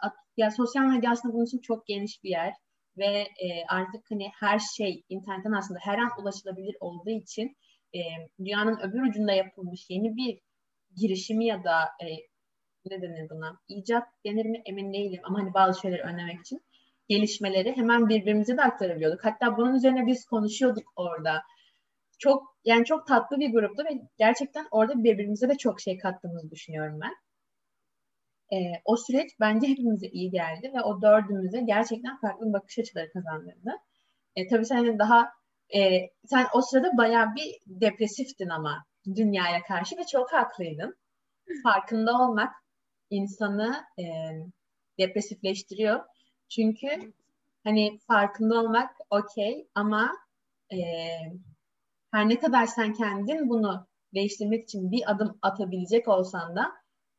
at, 0.00 0.12
ya 0.36 0.50
sosyal 0.50 0.84
medya 0.84 1.10
aslında 1.10 1.34
bunun 1.34 1.44
için 1.44 1.58
çok 1.58 1.86
geniş 1.86 2.24
bir 2.24 2.30
yer 2.30 2.52
ve 2.96 3.06
e, 3.44 3.48
artık 3.68 4.10
hani 4.10 4.28
her 4.40 4.58
şey 4.76 5.02
internetten 5.08 5.52
aslında 5.52 5.80
her 5.82 5.98
an 5.98 6.10
ulaşılabilir 6.22 6.76
olduğu 6.80 7.10
için 7.10 7.56
e, 7.94 7.98
dünyanın 8.38 8.80
öbür 8.80 9.08
ucunda 9.08 9.32
yapılmış 9.32 9.86
yeni 9.90 10.16
bir 10.16 10.38
girişimi 10.96 11.46
ya 11.46 11.64
da 11.64 11.78
e, 11.82 12.33
ne 12.90 13.02
denir 13.02 13.30
buna? 13.30 13.60
İcat 13.68 14.08
denir 14.24 14.46
mi 14.46 14.62
emin 14.66 14.92
değilim 14.92 15.20
ama 15.24 15.38
hani 15.38 15.54
bazı 15.54 15.80
şeyleri 15.80 16.02
önlemek 16.02 16.40
için 16.40 16.60
gelişmeleri 17.08 17.76
hemen 17.76 18.08
birbirimize 18.08 18.56
de 18.56 18.62
aktarabiliyorduk. 18.62 19.24
Hatta 19.24 19.56
bunun 19.56 19.74
üzerine 19.74 20.06
biz 20.06 20.24
konuşuyorduk 20.24 20.92
orada. 20.96 21.42
Çok 22.18 22.56
yani 22.64 22.84
çok 22.84 23.06
tatlı 23.06 23.40
bir 23.40 23.52
gruptu 23.52 23.84
ve 23.84 24.02
gerçekten 24.18 24.66
orada 24.70 25.04
birbirimize 25.04 25.48
de 25.48 25.56
çok 25.56 25.80
şey 25.80 25.98
kattığımızı 25.98 26.50
düşünüyorum 26.50 27.00
ben. 27.00 27.14
Ee, 28.52 28.72
o 28.84 28.96
süreç 28.96 29.30
bence 29.40 29.68
hepimize 29.68 30.06
iyi 30.06 30.30
geldi 30.30 30.72
ve 30.74 30.82
o 30.82 31.02
dördümüze 31.02 31.60
gerçekten 31.60 32.20
farklı 32.20 32.52
bakış 32.52 32.78
açıları 32.78 33.12
kazandırdı. 33.12 33.70
E, 34.36 34.48
tabii 34.48 34.66
sen 34.66 34.98
daha 34.98 35.30
e, 35.74 36.00
sen 36.26 36.46
o 36.54 36.60
sırada 36.62 36.96
bayağı 36.96 37.34
bir 37.34 37.54
depresiftin 37.66 38.48
ama 38.48 38.84
dünyaya 39.14 39.62
karşı 39.62 39.96
ve 39.96 40.06
çok 40.12 40.32
haklıydın. 40.32 40.96
Farkında 41.62 42.12
olmak 42.12 42.63
insanı 43.10 43.84
e, 43.98 44.04
depresifleştiriyor. 44.98 46.00
Çünkü 46.48 47.12
hani 47.64 47.98
farkında 48.06 48.60
olmak 48.60 48.90
okey 49.10 49.68
ama 49.74 50.12
e, 50.72 50.78
her 52.12 52.28
ne 52.28 52.38
kadar 52.40 52.66
sen 52.66 52.92
kendin 52.92 53.48
bunu 53.48 53.86
değiştirmek 54.14 54.64
için 54.64 54.90
bir 54.92 55.10
adım 55.10 55.38
atabilecek 55.42 56.08
olsan 56.08 56.56
da 56.56 56.72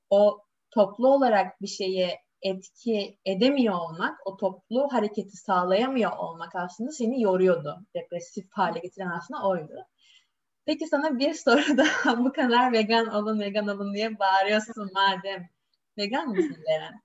o 0.09 0.41
toplu 0.71 1.07
olarak 1.07 1.61
bir 1.61 1.67
şeye 1.67 2.25
etki 2.41 3.17
edemiyor 3.25 3.75
olmak, 3.75 4.27
o 4.27 4.37
toplu 4.37 4.87
hareketi 4.91 5.37
sağlayamıyor 5.37 6.17
olmak 6.17 6.55
aslında 6.55 6.91
seni 6.91 7.21
yoruyordu. 7.21 7.85
Depresif 7.95 8.45
hale 8.51 8.79
getiren 8.79 9.09
aslında 9.09 9.47
oydu. 9.47 9.73
Peki 10.65 10.87
sana 10.87 11.19
bir 11.19 11.33
soru 11.33 11.61
daha 11.77 12.25
bu 12.25 12.33
kadar 12.33 12.71
vegan 12.73 13.07
olun 13.07 13.39
vegan 13.39 13.67
olun 13.67 13.93
diye 13.93 14.19
bağırıyorsun 14.19 14.91
madem. 14.93 15.49
Vegan 15.97 16.29
mısın 16.29 16.57
Ceren? 16.67 17.01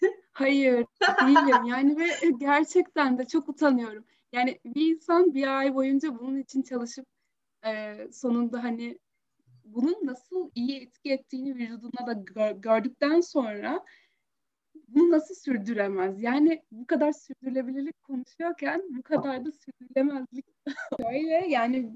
Hayır 0.32 0.86
değilim 1.20 1.64
yani 1.64 1.98
ve 1.98 2.06
gerçekten 2.40 3.18
de 3.18 3.26
çok 3.26 3.48
utanıyorum. 3.48 4.04
Yani 4.32 4.60
bir 4.64 4.94
insan 4.94 5.34
bir 5.34 5.58
ay 5.58 5.74
boyunca 5.74 6.18
bunun 6.18 6.38
için 6.38 6.62
çalışıp 6.62 7.06
e, 7.66 7.96
sonunda 8.12 8.62
hani 8.62 8.98
bunun 9.64 10.06
nasıl 10.06 10.50
iyi 10.54 10.80
etki 10.80 11.12
ettiğini 11.12 11.54
vücuduna 11.54 12.06
da 12.06 12.12
gör, 12.12 12.50
gördükten 12.50 13.20
sonra 13.20 13.84
bunu 14.88 15.10
nasıl 15.10 15.34
sürdüremez? 15.34 16.22
Yani 16.22 16.62
bu 16.70 16.86
kadar 16.86 17.12
sürdürülebilirlik 17.12 18.02
konuşuyorken 18.02 18.82
bu 18.90 19.02
kadar 19.02 19.44
da 19.44 19.50
sürdürülemezlik 19.52 20.46
öyle 21.12 21.46
yani 21.48 21.92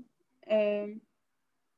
e, 0.50 0.86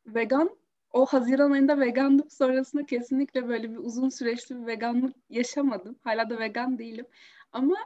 vegan 0.06 0.56
o 0.94 1.06
Haziran 1.06 1.50
ayında 1.50 1.80
veganlık 1.80 2.32
sonrasında 2.32 2.86
kesinlikle 2.86 3.48
böyle 3.48 3.70
bir 3.70 3.76
uzun 3.76 4.08
süreçli 4.08 4.62
bir 4.62 4.66
veganlık 4.66 5.16
yaşamadım. 5.30 5.96
Hala 6.04 6.30
da 6.30 6.38
vegan 6.38 6.78
değilim. 6.78 7.06
Ama 7.52 7.76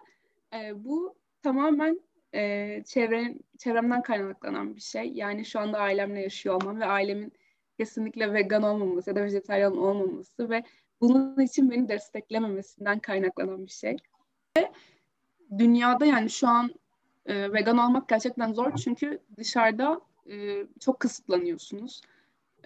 e, 0.55 0.85
bu 0.85 1.15
tamamen 1.43 2.01
e, 2.35 2.83
çevre, 2.87 3.35
çevremden 3.59 4.03
kaynaklanan 4.03 4.77
bir 4.77 4.81
şey. 4.81 5.13
Yani 5.13 5.45
şu 5.45 5.61
anda 5.61 5.79
ailemle 5.79 6.21
yaşıyor 6.21 6.55
olmam 6.55 6.81
ve 6.81 6.85
ailemin 6.85 7.33
kesinlikle 7.79 8.33
vegan 8.33 8.63
olmaması 8.63 9.11
ya 9.11 9.17
da 9.17 9.25
vejetaryen 9.25 9.71
olmaması 9.71 10.51
ve 10.51 10.65
bunun 11.01 11.41
için 11.41 11.71
beni 11.71 11.89
desteklememesinden 11.89 12.99
kaynaklanan 12.99 13.67
bir 13.67 13.73
şey. 13.73 13.97
Ve 14.59 14.73
dünyada 15.59 16.07
yani 16.07 16.31
şu 16.31 16.49
an 16.49 16.71
e, 17.27 17.53
vegan 17.53 17.79
olmak 17.79 18.09
gerçekten 18.09 18.53
zor 18.53 18.77
çünkü 18.77 19.19
dışarıda 19.37 20.01
e, 20.31 20.67
çok 20.81 21.01
kısıtlanıyorsunuz. 21.01 22.03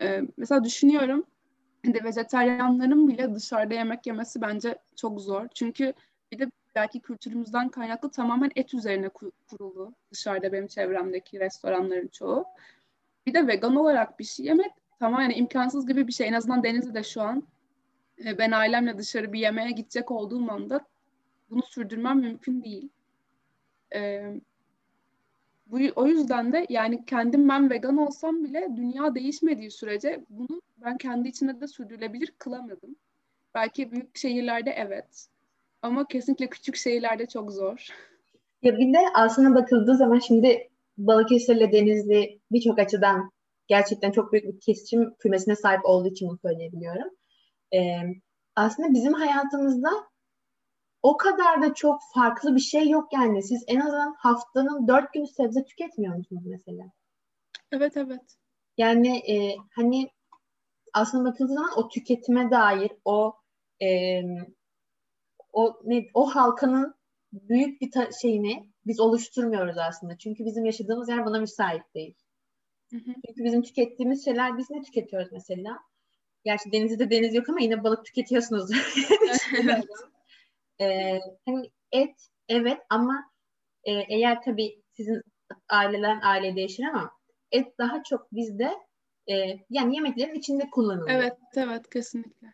E, 0.03 0.23
mesela 0.37 0.65
düşünüyorum 0.65 1.25
de 1.85 2.05
vejetaryenlerin 2.05 3.09
bile 3.09 3.35
dışarıda 3.35 3.75
yemek 3.75 4.07
yemesi 4.07 4.41
bence 4.41 4.79
çok 4.97 5.21
zor. 5.21 5.49
Çünkü 5.55 5.93
bir 6.33 6.39
de 6.39 6.51
belki 6.75 7.01
kültürümüzden 7.01 7.69
kaynaklı 7.69 8.11
tamamen 8.11 8.51
et 8.57 8.75
üzerine 8.75 9.09
kurulu 9.49 9.95
dışarıda 10.13 10.53
benim 10.53 10.67
çevremdeki 10.67 11.41
restoranların 11.41 12.09
çoğu. 12.09 12.45
Bir 13.27 13.35
de 13.35 13.47
vegan 13.47 13.77
olarak 13.77 14.19
bir 14.19 14.25
şey 14.25 14.47
yemek 14.47 14.73
tamamen 14.99 15.23
yani 15.23 15.35
imkansız 15.35 15.87
gibi 15.87 16.09
bir 16.09 16.13
şey. 16.13 16.29
En 16.29 16.33
azından 16.33 16.63
Denizli'de 16.63 17.03
şu 17.03 17.23
an 17.23 17.43
e, 18.25 18.39
ben 18.39 18.51
ailemle 18.51 18.99
dışarı 18.99 19.33
bir 19.33 19.41
yemeğe 19.41 19.71
gidecek 19.71 20.11
olduğum 20.11 20.51
anda 20.51 20.81
bunu 21.51 21.63
sürdürmem 21.63 22.19
mümkün 22.21 22.65
değil. 22.65 22.89
Ee, 23.95 24.41
bu, 25.73 25.79
o 25.97 26.07
yüzden 26.07 26.52
de 26.52 26.67
yani 26.69 27.05
kendim 27.05 27.49
ben 27.49 27.71
vegan 27.71 27.97
olsam 27.97 28.45
bile 28.45 28.69
dünya 28.76 29.14
değişmediği 29.14 29.71
sürece 29.71 30.25
bunu 30.31 30.62
ben 30.85 30.99
kendi 30.99 31.29
içinde 31.29 31.61
de 31.61 31.69
sürdürülebilir 31.69 32.35
kılamadım. 32.38 32.97
Belki 33.55 33.93
büyük 33.93 34.19
şehirlerde 34.19 34.71
evet. 34.71 35.26
Ama 35.83 36.07
kesinlikle 36.07 36.47
küçük 36.47 36.76
şehirlerde 36.76 37.26
çok 37.26 37.52
zor. 37.52 37.88
Ya 38.62 38.79
bir 38.79 38.95
de 38.95 38.99
aslında 39.14 39.55
bakıldığı 39.55 39.97
zaman 39.97 40.19
şimdi 40.19 40.69
Balıkesir 40.99 41.57
ile 41.57 41.73
Denizli 41.73 42.41
birçok 42.52 42.79
açıdan 42.79 43.31
gerçekten 43.67 44.11
çok 44.12 44.33
büyük 44.33 44.45
bir 44.45 44.61
kesişim 44.61 45.14
kümesine 45.19 45.57
sahip 45.57 45.81
olduğu 45.85 46.09
için 46.09 46.29
bunu 46.29 46.38
söyleyebiliyorum. 46.43 47.09
Ee, 47.75 47.79
aslında 48.57 48.95
bizim 48.95 49.12
hayatımızda 49.12 49.91
o 51.03 51.17
kadar 51.17 51.63
da 51.63 51.75
çok 51.75 52.01
farklı 52.15 52.55
bir 52.55 52.61
şey 52.61 52.89
yok 52.89 53.13
yani. 53.13 53.43
Siz 53.43 53.65
en 53.67 53.81
azından 53.81 54.15
haftanın 54.19 54.89
dört 54.89 55.13
günü 55.13 55.27
sebze 55.27 55.65
tüketmiyor 55.65 56.17
musunuz 56.17 56.43
mesela? 56.47 56.85
Evet 57.73 57.97
evet. 57.97 58.37
Yani 58.79 59.17
e, 59.19 59.57
hani 59.75 60.11
aslında 60.93 61.31
bakıldığı 61.31 61.55
zaman 61.55 61.71
o 61.77 61.89
tüketime 61.89 62.51
dair 62.51 62.93
o 63.05 63.35
e, 63.83 64.21
o 65.53 65.81
ne 65.85 66.07
o 66.15 66.35
halkanın 66.35 66.95
büyük 67.33 67.81
bir 67.81 67.91
ta- 67.91 68.13
şeyini 68.23 68.73
biz 68.87 69.01
oluşturmuyoruz 69.01 69.79
aslında. 69.79 70.19
Çünkü 70.19 70.45
bizim 70.45 70.65
yaşadığımız 70.65 71.09
yer 71.09 71.27
buna 71.27 71.39
müsait 71.39 71.95
değil. 71.95 72.15
Hı 72.91 72.97
hı. 72.97 73.15
Çünkü 73.27 73.45
bizim 73.45 73.63
tükettiğimiz 73.63 74.25
şeyler 74.25 74.59
biz 74.59 74.71
ne 74.71 74.83
tüketiyoruz 74.83 75.33
mesela? 75.33 75.79
Gerçi 76.45 76.73
denizde 76.73 77.11
deniz 77.11 77.35
yok 77.35 77.49
ama 77.49 77.61
yine 77.61 77.85
balık 77.85 78.05
tüketiyorsunuz. 78.05 78.71
evet. 79.63 79.85
Ee, 80.83 81.21
hani 81.47 81.71
et 81.93 82.15
evet 82.49 82.79
ama 82.91 83.25
e, 83.85 83.93
eğer 83.93 84.43
tabii 84.43 84.83
sizin 84.93 85.23
aileden 85.69 86.21
aileye 86.23 86.57
değişir 86.57 86.85
ama 86.85 87.12
et 87.51 87.79
daha 87.79 88.03
çok 88.03 88.33
bizde 88.33 88.73
e, 89.31 89.35
yani 89.71 89.95
yemeklerin 89.95 90.35
içinde 90.35 90.71
kullanılıyor. 90.71 91.19
Evet 91.21 91.39
evet 91.57 91.91
kesinlikle. 91.91 92.47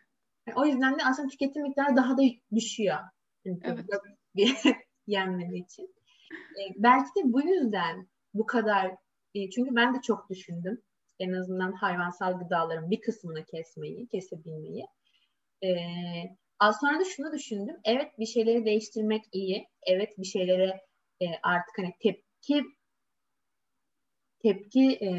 Yani 0.47 0.59
o 0.59 0.67
yüzden 0.67 0.99
de 0.99 1.03
aslında 1.05 1.29
tüketim 1.29 1.63
miktarı 1.63 1.97
daha 1.97 2.19
da 2.19 2.23
düşüyor. 2.55 2.97
Yani 3.45 3.59
evet. 3.65 3.87
yenmediği 5.07 5.65
için. 5.65 5.95
E, 6.31 6.63
belki 6.77 7.09
de 7.09 7.33
bu 7.33 7.43
yüzden 7.43 8.09
bu 8.35 8.47
kadar 8.47 8.97
e, 9.35 9.51
çünkü 9.51 9.77
ben 9.77 9.95
de 9.95 10.01
çok 10.01 10.31
düşündüm. 10.31 10.83
En 11.19 11.33
azından 11.33 11.73
hayvansal 11.73 12.39
gıdaların 12.39 12.91
bir 12.91 13.01
kısmını 13.01 13.45
kesmeyi, 13.45 14.09
kesebilmeyi. 14.09 14.87
E, 15.65 15.69
az 16.61 16.81
sonra 16.81 17.01
da 17.01 17.05
şunu 17.05 17.33
düşündüm. 17.33 17.77
Evet 17.85 18.19
bir 18.19 18.27
şeyleri 18.27 18.65
değiştirmek 18.65 19.25
iyi. 19.33 19.69
Evet 19.87 20.19
bir 20.19 20.27
şeylere 20.27 20.81
e, 21.21 21.27
artık 21.43 21.79
hani 21.79 21.95
tepki 22.03 22.63
tepki 24.43 24.99
e, 25.03 25.11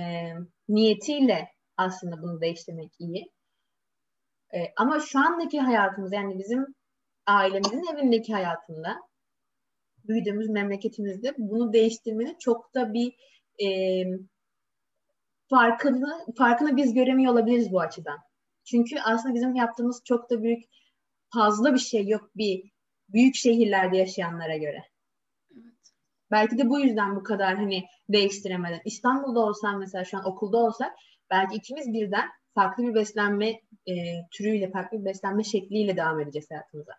niyetiyle 0.69 1.47
aslında 1.77 2.21
bunu 2.21 2.41
değiştirmek 2.41 2.91
iyi. 2.99 3.31
E, 4.53 4.57
ama 4.77 4.99
şu 4.99 5.19
andaki 5.19 5.59
hayatımız 5.59 6.13
yani 6.13 6.39
bizim 6.39 6.75
ailemizin 7.27 7.95
evindeki 7.95 8.33
hayatında 8.33 8.97
büyüdüğümüz 10.07 10.49
memleketimizde 10.49 11.33
bunu 11.37 11.73
değiştirmenin 11.73 12.37
çok 12.39 12.73
da 12.75 12.93
bir 12.93 13.15
e, 13.63 13.67
farkını 15.49 16.25
farkını 16.37 16.77
biz 16.77 16.93
göremiyor 16.93 17.33
olabiliriz 17.33 17.71
bu 17.71 17.79
açıdan. 17.81 18.17
Çünkü 18.65 18.95
aslında 19.05 19.35
bizim 19.35 19.55
yaptığımız 19.55 20.01
çok 20.05 20.29
da 20.29 20.43
büyük 20.43 20.63
fazla 21.33 21.73
bir 21.73 21.79
şey 21.79 22.07
yok 22.07 22.31
bir 22.35 22.71
büyük 23.09 23.35
şehirlerde 23.35 23.97
yaşayanlara 23.97 24.57
göre. 24.57 24.83
Evet. 25.51 25.91
Belki 26.31 26.57
de 26.57 26.69
bu 26.69 26.79
yüzden 26.79 27.15
bu 27.15 27.23
kadar 27.23 27.55
hani 27.55 27.85
değiştiremeden. 28.09 28.81
İstanbul'da 28.85 29.39
olsam 29.39 29.79
mesela 29.79 30.05
şu 30.05 30.17
an 30.17 30.27
okulda 30.27 30.57
olsak 30.57 30.95
belki 31.29 31.55
ikimiz 31.55 31.93
birden 31.93 32.29
farklı 32.55 32.83
bir 32.83 32.93
beslenme 32.93 33.49
e, 33.87 33.93
türüyle, 34.31 34.71
farklı 34.71 34.99
bir 34.99 35.05
beslenme 35.05 35.43
şekliyle 35.43 35.97
devam 35.97 36.19
edeceğiz 36.19 36.51
hayatımıza. 36.51 36.93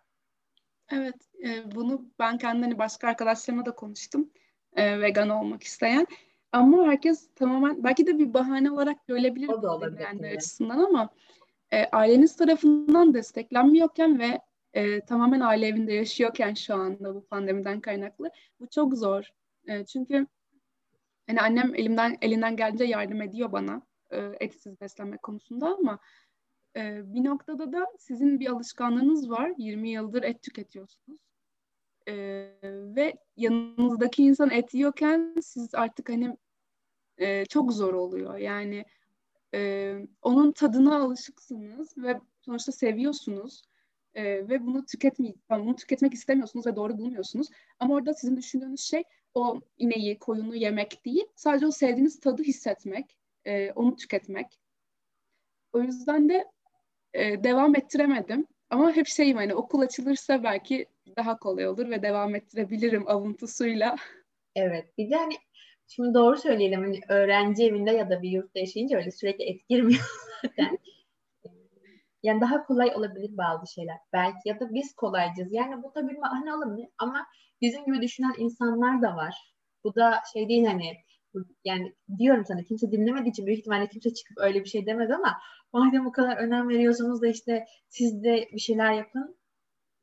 Evet, 0.91 1.15
e, 1.45 1.75
bunu 1.75 2.05
ben 2.19 2.37
kendi 2.37 2.61
hani 2.61 2.77
başka 2.77 3.07
arkadaşlarıma 3.07 3.65
da 3.65 3.71
konuştum. 3.75 4.29
E, 4.75 5.01
vegan 5.01 5.29
olmak 5.29 5.63
isteyen. 5.63 6.07
Ama 6.51 6.83
herkes 6.83 7.29
tamamen 7.35 7.83
belki 7.83 8.07
de 8.07 8.19
bir 8.19 8.33
bahane 8.33 8.71
olarak 8.71 9.07
görebilir 9.07 9.49
o 9.49 9.61
da 9.61 9.75
olabilir 9.75 9.99
yani 9.99 10.27
açısından 10.27 10.79
ama 10.79 11.09
e, 11.71 11.85
aileniz 11.85 12.35
tarafından 12.35 13.13
desteklenmiyorken 13.13 14.19
ve 14.19 14.41
e, 14.73 15.01
tamamen 15.01 15.39
aile 15.39 15.67
evinde 15.67 15.93
yaşıyorken 15.93 16.53
şu 16.53 16.75
anda 16.75 17.15
bu 17.15 17.25
pandemiden 17.25 17.81
kaynaklı 17.81 18.31
bu 18.59 18.67
çok 18.69 18.97
zor. 18.97 19.29
E, 19.67 19.85
çünkü 19.85 20.27
hani 21.27 21.41
annem 21.41 21.75
elimden 21.75 22.17
elinden 22.21 22.55
geldiğince 22.55 22.83
yardım 22.83 23.21
ediyor 23.21 23.51
bana 23.51 23.81
e, 24.11 24.31
etsiz 24.39 24.81
beslenme 24.81 25.17
konusunda 25.17 25.77
ama 25.77 25.99
e, 26.75 27.13
bir 27.13 27.23
noktada 27.23 27.73
da 27.73 27.87
sizin 27.99 28.39
bir 28.39 28.51
alışkanlığınız 28.51 29.29
var. 29.29 29.53
20 29.57 29.89
yıldır 29.89 30.23
et 30.23 30.41
tüketiyorsunuz. 30.41 31.19
E, 32.07 32.13
ve 32.95 33.13
yanınızdaki 33.37 34.23
insan 34.23 34.49
et 34.49 34.73
yiyorken 34.73 35.35
siz 35.41 35.75
artık 35.75 36.09
hani 36.09 36.37
e, 37.17 37.45
çok 37.45 37.73
zor 37.73 37.93
oluyor. 37.93 38.37
Yani 38.37 38.85
e, 39.53 39.93
onun 40.21 40.51
tadına 40.51 41.01
alışıksınız 41.01 41.97
ve 41.97 42.19
sonuçta 42.41 42.71
seviyorsunuz. 42.71 43.61
E, 44.13 44.23
ve 44.23 44.65
bunu 44.65 44.85
tüketmey 44.85 45.35
bunu 45.49 45.75
tüketmek 45.75 46.13
istemiyorsunuz 46.13 46.65
ve 46.65 46.75
doğru 46.75 46.97
bulmuyorsunuz. 46.97 47.47
Ama 47.79 47.95
orada 47.95 48.13
sizin 48.13 48.37
düşündüğünüz 48.37 48.81
şey 48.81 49.03
o 49.33 49.61
ineği, 49.77 50.19
koyunu 50.19 50.55
yemek 50.55 51.05
değil. 51.05 51.25
Sadece 51.35 51.67
o 51.67 51.71
sevdiğiniz 51.71 52.19
tadı 52.19 52.43
hissetmek, 52.43 53.17
e, 53.45 53.71
onu 53.71 53.95
tüketmek. 53.95 54.59
O 55.73 55.81
yüzden 55.81 56.29
de 56.29 56.45
e, 57.13 57.43
devam 57.43 57.75
ettiremedim. 57.75 58.47
Ama 58.69 58.91
hep 58.91 59.07
şeyim 59.07 59.37
hani 59.37 59.55
okul 59.55 59.79
açılırsa 59.81 60.43
belki 60.43 60.85
daha 61.17 61.39
kolay 61.39 61.67
olur 61.67 61.89
ve 61.89 62.01
devam 62.01 62.35
ettirebilirim 62.35 63.07
avuntusuyla. 63.07 63.95
Evet. 64.55 64.97
Bir 64.97 65.11
de 65.11 65.15
hani 65.15 65.33
şimdi 65.95 66.13
doğru 66.13 66.37
söyleyelim 66.37 66.81
hani 66.81 66.99
öğrenci 67.09 67.63
evinde 67.65 67.91
ya 67.91 68.09
da 68.09 68.21
bir 68.21 68.29
yurtta 68.29 68.59
yaşayınca 68.59 68.97
öyle 68.97 69.11
sürekli 69.11 69.43
et 69.43 69.69
girmiyor 69.69 70.01
zaten. 70.41 70.77
yani 72.23 72.41
daha 72.41 72.65
kolay 72.65 72.95
olabilir 72.95 73.37
bazı 73.37 73.73
şeyler. 73.73 73.97
Belki 74.13 74.49
ya 74.49 74.59
da 74.59 74.73
biz 74.73 74.93
kolaycız. 74.95 75.53
Yani 75.53 75.83
bu 75.83 75.91
tabii 75.93 76.17
hani 76.21 76.53
olabilir 76.53 76.89
ama 76.97 77.25
bizim 77.61 77.85
gibi 77.85 78.01
düşünen 78.01 78.33
insanlar 78.37 79.01
da 79.01 79.15
var. 79.15 79.35
Bu 79.83 79.95
da 79.95 80.19
şey 80.33 80.49
değil 80.49 80.65
hani 80.65 80.93
yani 81.65 81.95
diyorum 82.17 82.45
sana 82.45 82.63
kimse 82.63 82.91
dinlemediği 82.91 83.31
için 83.31 83.45
büyük 83.45 83.59
ihtimalle 83.59 83.87
kimse 83.89 84.13
çıkıp 84.13 84.37
öyle 84.37 84.59
bir 84.59 84.69
şey 84.69 84.85
demez 84.85 85.11
ama 85.11 85.37
madem 85.73 86.05
bu 86.05 86.11
kadar 86.11 86.37
önem 86.37 86.69
veriyorsunuz 86.69 87.21
da 87.21 87.27
işte 87.27 87.65
siz 87.89 88.23
de 88.23 88.49
bir 88.53 88.59
şeyler 88.59 88.93
yapın. 88.93 89.37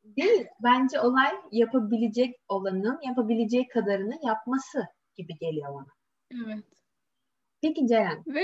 Değil. 0.04 0.46
Bence 0.62 1.00
olay 1.00 1.32
yapabilecek 1.52 2.36
olanın 2.48 2.98
yapabileceği 3.02 3.68
kadarını 3.68 4.14
yapması 4.26 4.88
gibi 5.18 5.38
geliyor 5.38 5.74
bana. 5.74 5.86
Evet. 6.44 6.64
Peki 7.62 7.86
Ceren. 7.86 8.24
Ve 8.26 8.42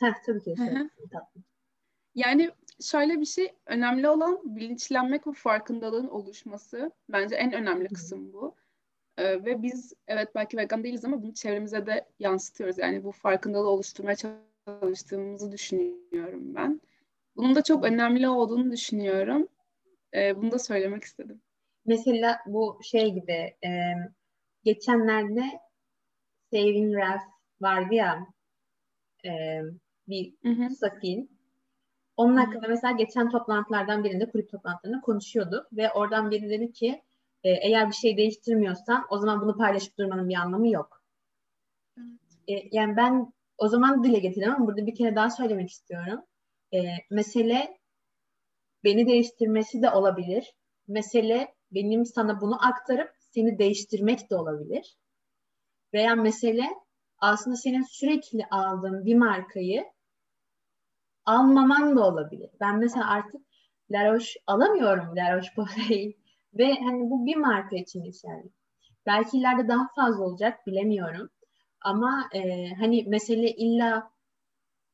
Heh, 0.00 0.14
tabii 0.26 0.42
ki. 0.42 0.54
Yani 2.14 2.50
şöyle 2.82 3.20
bir 3.20 3.26
şey 3.26 3.52
önemli 3.66 4.08
olan 4.08 4.56
bilinçlenmek 4.56 5.26
ve 5.26 5.32
farkındalığın 5.32 6.08
oluşması. 6.08 6.92
Bence 7.08 7.36
en 7.36 7.52
önemli 7.52 7.88
kısım 7.88 8.32
bu. 8.32 8.54
Ee, 9.18 9.44
ve 9.44 9.62
biz 9.62 9.92
evet 10.08 10.34
belki 10.34 10.56
vegan 10.56 10.84
değiliz 10.84 11.04
ama 11.04 11.22
bunu 11.22 11.34
çevremize 11.34 11.86
de 11.86 12.06
yansıtıyoruz. 12.18 12.78
Yani 12.78 13.04
bu 13.04 13.12
farkındalığı 13.12 13.68
oluşturmaya 13.68 14.16
çalıştığımızı 14.66 15.52
düşünüyorum 15.52 16.54
ben. 16.54 16.80
Bunun 17.36 17.54
da 17.54 17.62
çok 17.62 17.84
önemli 17.84 18.28
olduğunu 18.28 18.72
düşünüyorum. 18.72 19.48
Ee, 20.14 20.36
bunu 20.36 20.52
da 20.52 20.58
söylemek 20.58 21.04
istedim. 21.04 21.40
Mesela 21.86 22.38
bu 22.46 22.80
şey 22.82 23.12
gibi 23.12 23.54
e, 23.64 23.70
geçenlerde 24.64 25.42
Saving 26.54 26.96
Ralph 26.96 27.22
vardı 27.60 27.94
ya 27.94 28.26
e, 29.24 29.60
bir 30.08 30.34
hı 30.42 30.48
hı. 30.48 30.70
sakin. 30.70 31.30
Onun 32.16 32.36
hakkında 32.36 32.68
mesela 32.68 32.92
geçen 32.92 33.30
toplantılardan 33.30 34.04
birinde 34.04 34.30
kulüp 34.30 34.50
toplantılarında 34.50 35.00
konuşuyorduk 35.00 35.66
ve 35.72 35.92
oradan 35.92 36.30
biri 36.30 36.50
dedi 36.50 36.72
ki 36.72 37.02
e, 37.44 37.50
eğer 37.50 37.88
bir 37.88 37.94
şey 37.94 38.16
değiştirmiyorsan 38.16 39.04
o 39.10 39.18
zaman 39.18 39.40
bunu 39.40 39.56
paylaşıp 39.56 39.98
durmanın 39.98 40.28
bir 40.28 40.34
anlamı 40.34 40.68
yok. 40.68 41.02
Evet. 41.98 42.08
E, 42.48 42.68
yani 42.72 42.96
ben 42.96 43.32
o 43.58 43.68
zaman 43.68 44.04
dile 44.04 44.18
getirdim 44.18 44.52
ama 44.52 44.66
burada 44.66 44.86
bir 44.86 44.94
kere 44.94 45.16
daha 45.16 45.30
söylemek 45.30 45.70
istiyorum. 45.70 46.20
E, 46.74 46.78
mesele 47.10 47.78
beni 48.84 49.06
değiştirmesi 49.06 49.82
de 49.82 49.90
olabilir. 49.90 50.54
Mesele 50.88 51.54
benim 51.70 52.04
sana 52.04 52.40
bunu 52.40 52.66
aktarıp 52.66 53.10
seni 53.18 53.58
değiştirmek 53.58 54.30
de 54.30 54.36
olabilir. 54.36 54.96
Veya 55.94 56.14
mesele 56.14 56.68
aslında 57.18 57.56
senin 57.56 57.82
sürekli 57.82 58.46
aldığın 58.50 59.04
bir 59.04 59.14
markayı 59.14 59.84
almaman 61.24 61.96
da 61.96 62.06
olabilir. 62.06 62.50
Ben 62.60 62.78
mesela 62.78 63.10
artık 63.10 63.40
La 63.90 64.12
Roche 64.12 64.40
alamıyorum 64.46 65.16
La 65.16 65.36
Roche-Posay 65.36 66.16
ve 66.54 66.74
hani 66.74 67.10
bu 67.10 67.26
bir 67.26 67.36
marka 67.36 67.76
için 67.76 68.04
geçerli. 68.04 68.50
Belki 69.06 69.38
ileride 69.38 69.68
daha 69.68 69.88
fazla 69.96 70.24
olacak 70.24 70.66
bilemiyorum. 70.66 71.30
Ama 71.80 72.28
e, 72.34 72.70
hani 72.74 73.04
mesele 73.06 73.50
illa 73.50 74.10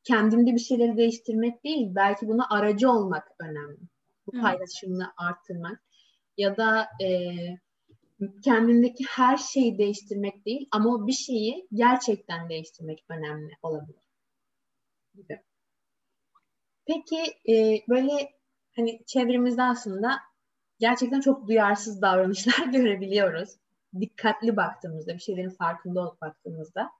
kendimde 0.03 0.53
bir 0.53 0.59
şeyleri 0.59 0.97
değiştirmek 0.97 1.63
değil. 1.63 1.95
Belki 1.95 2.27
buna 2.27 2.49
aracı 2.49 2.91
olmak 2.91 3.27
önemli. 3.39 3.79
Bu 4.27 4.31
paylaşımını 4.41 5.13
arttırmak. 5.17 5.81
Ya 6.37 6.57
da 6.57 6.87
e, 7.03 7.07
kendindeki 8.43 9.03
her 9.09 9.37
şeyi 9.37 9.77
değiştirmek 9.77 10.45
değil 10.45 10.67
ama 10.71 10.89
o 10.89 11.07
bir 11.07 11.13
şeyi 11.13 11.67
gerçekten 11.73 12.49
değiştirmek 12.49 13.05
önemli 13.09 13.53
olabilir. 13.63 14.11
Gibi. 15.15 15.41
Peki 16.85 17.21
e, 17.53 17.83
böyle 17.89 18.31
hani 18.75 19.05
çevremizde 19.05 19.63
aslında 19.63 20.19
gerçekten 20.79 21.21
çok 21.21 21.47
duyarsız 21.47 22.01
davranışlar 22.01 22.67
görebiliyoruz. 22.71 23.49
Dikkatli 23.99 24.57
baktığımızda, 24.57 25.13
bir 25.13 25.19
şeylerin 25.19 25.49
farkında 25.49 26.01
olup 26.01 26.21
baktığımızda. 26.21 26.91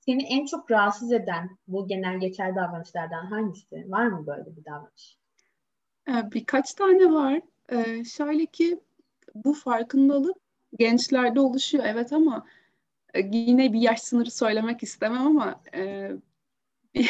Seni 0.00 0.22
en 0.22 0.46
çok 0.46 0.70
rahatsız 0.70 1.12
eden 1.12 1.58
bu 1.66 1.88
genel 1.88 2.20
geçer 2.20 2.56
davranışlardan 2.56 3.26
hangisi? 3.26 3.84
Var 3.88 4.06
mı 4.06 4.26
böyle 4.26 4.56
bir 4.56 4.64
davranış? 4.64 5.16
Ee, 6.08 6.32
birkaç 6.32 6.74
tane 6.74 7.12
var. 7.12 7.40
Ee, 7.68 8.04
şöyle 8.04 8.46
ki 8.46 8.80
bu 9.34 9.54
farkındalık 9.54 10.36
gençlerde 10.78 11.40
oluşuyor 11.40 11.84
evet 11.86 12.12
ama 12.12 12.46
e, 13.14 13.20
yine 13.32 13.72
bir 13.72 13.80
yaş 13.80 14.00
sınırı 14.00 14.30
söylemek 14.30 14.82
istemem 14.82 15.26
ama 15.26 15.60
e, 15.74 16.10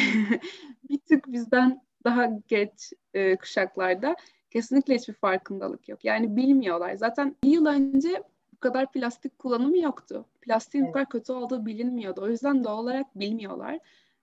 bir 0.89 0.99
tık 0.99 1.33
bizden 1.33 1.83
daha 2.05 2.31
geç 2.49 2.93
e, 3.15 3.37
kuşaklarda 3.37 4.17
kesinlikle 4.51 4.95
hiçbir 4.95 5.15
farkındalık 5.15 5.89
yok. 5.89 6.05
Yani 6.05 6.37
bilmiyorlar. 6.37 6.95
Zaten 6.95 7.37
bir 7.45 7.51
yıl 7.51 7.67
önce 7.67 8.23
bu 8.53 8.59
kadar 8.61 8.93
plastik 8.93 9.39
kullanımı 9.39 9.79
yoktu. 9.79 10.27
Plastiğin 10.41 10.87
bu 10.87 10.93
kadar 10.93 11.09
kötü 11.09 11.33
olduğu 11.33 11.67
bilinmiyordu. 11.67 12.21
O 12.23 12.29
yüzden 12.29 12.65
doğal 12.65 12.79
olarak 12.79 13.19
bilmiyorlar. 13.19 13.79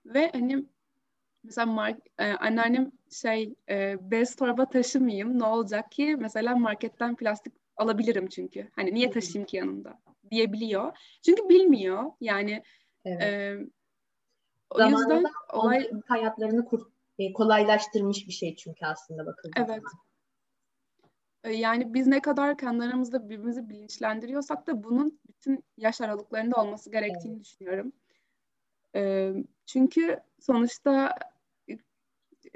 Ve 0.06 0.30
hani 0.32 0.64
mesela 1.44 1.66
mark, 1.66 1.98
e, 2.18 2.32
anneannem 2.32 2.92
şey 3.10 3.54
e, 3.68 3.96
bez 4.10 4.36
torba 4.36 4.64
taşımayayım 4.68 5.38
ne 5.38 5.44
olacak 5.44 5.92
ki 5.92 6.16
mesela 6.18 6.56
marketten 6.56 7.16
plastik 7.16 7.59
alabilirim 7.80 8.28
çünkü. 8.28 8.70
Hani 8.76 8.94
niye 8.94 9.10
taşıyayım 9.10 9.46
ki 9.46 9.56
yanımda 9.56 10.00
diyebiliyor. 10.30 10.98
Çünkü 11.24 11.48
bilmiyor. 11.48 12.04
Yani 12.20 12.62
evet. 13.04 13.22
e, 13.22 13.58
o 14.70 14.78
Zamanında 14.78 15.14
yüzden 15.14 15.32
olay 15.52 15.90
hayatlarını 16.06 16.64
kur, 16.64 16.80
e, 17.18 17.32
kolaylaştırmış 17.32 18.26
bir 18.26 18.32
şey 18.32 18.56
çünkü 18.56 18.86
aslında 18.86 19.26
bakıldığı 19.26 19.52
Evet. 19.56 19.68
Zaman. 19.68 19.82
Yani 21.52 21.94
biz 21.94 22.06
ne 22.06 22.22
kadar 22.22 22.58
kendi 22.58 22.84
aramızda 22.84 23.24
birbirimizi 23.24 23.68
bilinçlendiriyorsak 23.68 24.66
da 24.66 24.84
bunun 24.84 25.20
bütün 25.28 25.64
yaş 25.76 26.00
aralıklarında 26.00 26.56
olması 26.56 26.90
gerektiğini 26.90 27.34
evet. 27.34 27.44
düşünüyorum. 27.44 27.92
E, 28.94 29.32
çünkü 29.66 30.20
sonuçta 30.40 31.14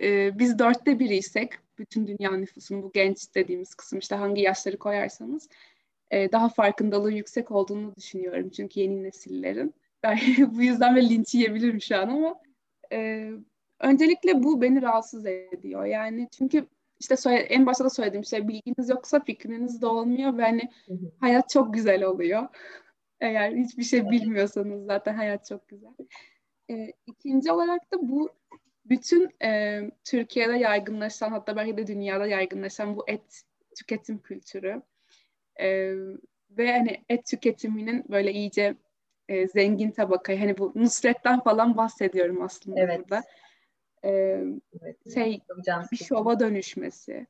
e, 0.02 0.38
biz 0.38 0.58
dörtte 0.58 0.98
biriysek 0.98 1.52
bütün 1.78 2.06
dünya 2.06 2.36
nüfusunun 2.36 2.82
bu 2.82 2.92
genç 2.92 3.34
dediğimiz 3.34 3.74
kısım 3.74 3.98
işte 3.98 4.14
hangi 4.14 4.42
yaşları 4.42 4.78
koyarsanız 4.78 5.48
e, 6.10 6.32
daha 6.32 6.48
farkındalığı 6.48 7.12
yüksek 7.12 7.50
olduğunu 7.50 7.96
düşünüyorum. 7.96 8.50
Çünkü 8.50 8.80
yeni 8.80 9.02
nesillerin. 9.02 9.74
Ben 10.04 10.18
bu 10.54 10.62
yüzden 10.62 10.96
de 10.96 11.08
linç 11.08 11.34
yiyebilirim 11.34 11.80
şu 11.80 11.96
an 11.96 12.08
ama 12.08 12.40
e, 12.92 13.30
öncelikle 13.80 14.42
bu 14.42 14.62
beni 14.62 14.82
rahatsız 14.82 15.26
ediyor. 15.26 15.84
Yani 15.84 16.28
çünkü 16.38 16.66
işte 17.00 17.30
en 17.30 17.66
başta 17.66 17.84
da 17.84 17.90
söylediğim 17.90 18.24
şey 18.24 18.48
bilginiz 18.48 18.88
yoksa 18.88 19.20
fikriniz 19.20 19.82
de 19.82 19.86
olmuyor 19.86 20.38
ve 20.38 20.42
hani 20.42 20.70
hayat 21.20 21.48
çok 21.50 21.74
güzel 21.74 22.04
oluyor. 22.04 22.48
Eğer 23.20 23.52
hiçbir 23.52 23.82
şey 23.82 24.10
bilmiyorsanız 24.10 24.86
zaten 24.86 25.14
hayat 25.14 25.46
çok 25.46 25.68
güzel. 25.68 25.94
E, 26.70 26.92
ikinci 27.06 27.52
olarak 27.52 27.92
da 27.92 28.08
bu 28.08 28.30
bütün 28.84 29.30
e, 29.42 29.80
Türkiye'de 30.04 30.52
yaygınlaşan 30.52 31.30
hatta 31.30 31.56
belki 31.56 31.76
de 31.76 31.86
dünyada 31.86 32.26
yaygınlaşan 32.26 32.96
bu 32.96 33.04
et 33.06 33.42
tüketim 33.76 34.18
kültürü 34.18 34.82
e, 35.60 35.94
ve 36.50 36.72
hani 36.72 37.04
et 37.08 37.26
tüketiminin 37.26 38.04
böyle 38.08 38.32
iyice 38.32 38.74
e, 39.28 39.48
zengin 39.48 39.90
tabakayı 39.90 40.38
hani 40.38 40.58
bu 40.58 40.72
Nusret'ten 40.74 41.40
falan 41.40 41.76
bahsediyorum 41.76 42.42
aslında 42.42 42.80
evet. 42.80 43.00
burada. 43.00 43.22
E, 44.04 44.10
evet, 44.82 45.14
şey 45.14 45.40
bir 45.92 45.96
şova 45.96 46.40
dönüşmesi. 46.40 47.26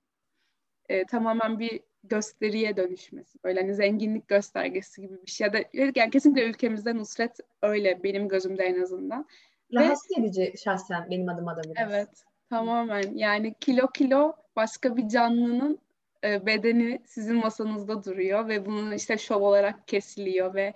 E, 0.88 1.05
tamamen 1.05 1.59
bir 1.59 1.81
gösteriye 2.05 2.77
dönüşmesi. 2.77 3.38
Böyle 3.45 3.61
hani 3.61 3.75
zenginlik 3.75 4.29
göstergesi 4.29 5.01
gibi 5.01 5.23
bir 5.27 5.31
şey. 5.31 5.47
Ya 5.47 5.53
da 5.53 5.59
yani 5.95 6.11
kesinlikle 6.11 6.45
ülkemizde 6.45 6.97
Nusret 6.97 7.38
öyle 7.62 8.03
benim 8.03 8.29
gözümde 8.29 8.64
en 8.64 8.81
azından. 8.83 9.27
Rahatsız 9.75 10.19
Ve, 10.19 10.21
edici 10.21 10.55
şahsen 10.65 11.11
benim 11.11 11.29
adıma 11.29 11.57
da 11.57 11.63
biraz. 11.65 11.93
Evet 11.93 12.09
tamamen 12.51 13.13
yani 13.15 13.55
kilo 13.61 13.87
kilo 13.87 14.33
başka 14.57 14.97
bir 14.97 15.09
canlının 15.09 15.79
e, 16.25 16.47
bedeni 16.47 17.01
sizin 17.07 17.37
masanızda 17.37 18.05
duruyor 18.05 18.49
ve 18.49 18.67
bunun 18.67 18.93
işte 18.93 19.19
şov 19.19 19.43
olarak 19.43 19.89
kesiliyor 19.89 20.55
ve 20.55 20.75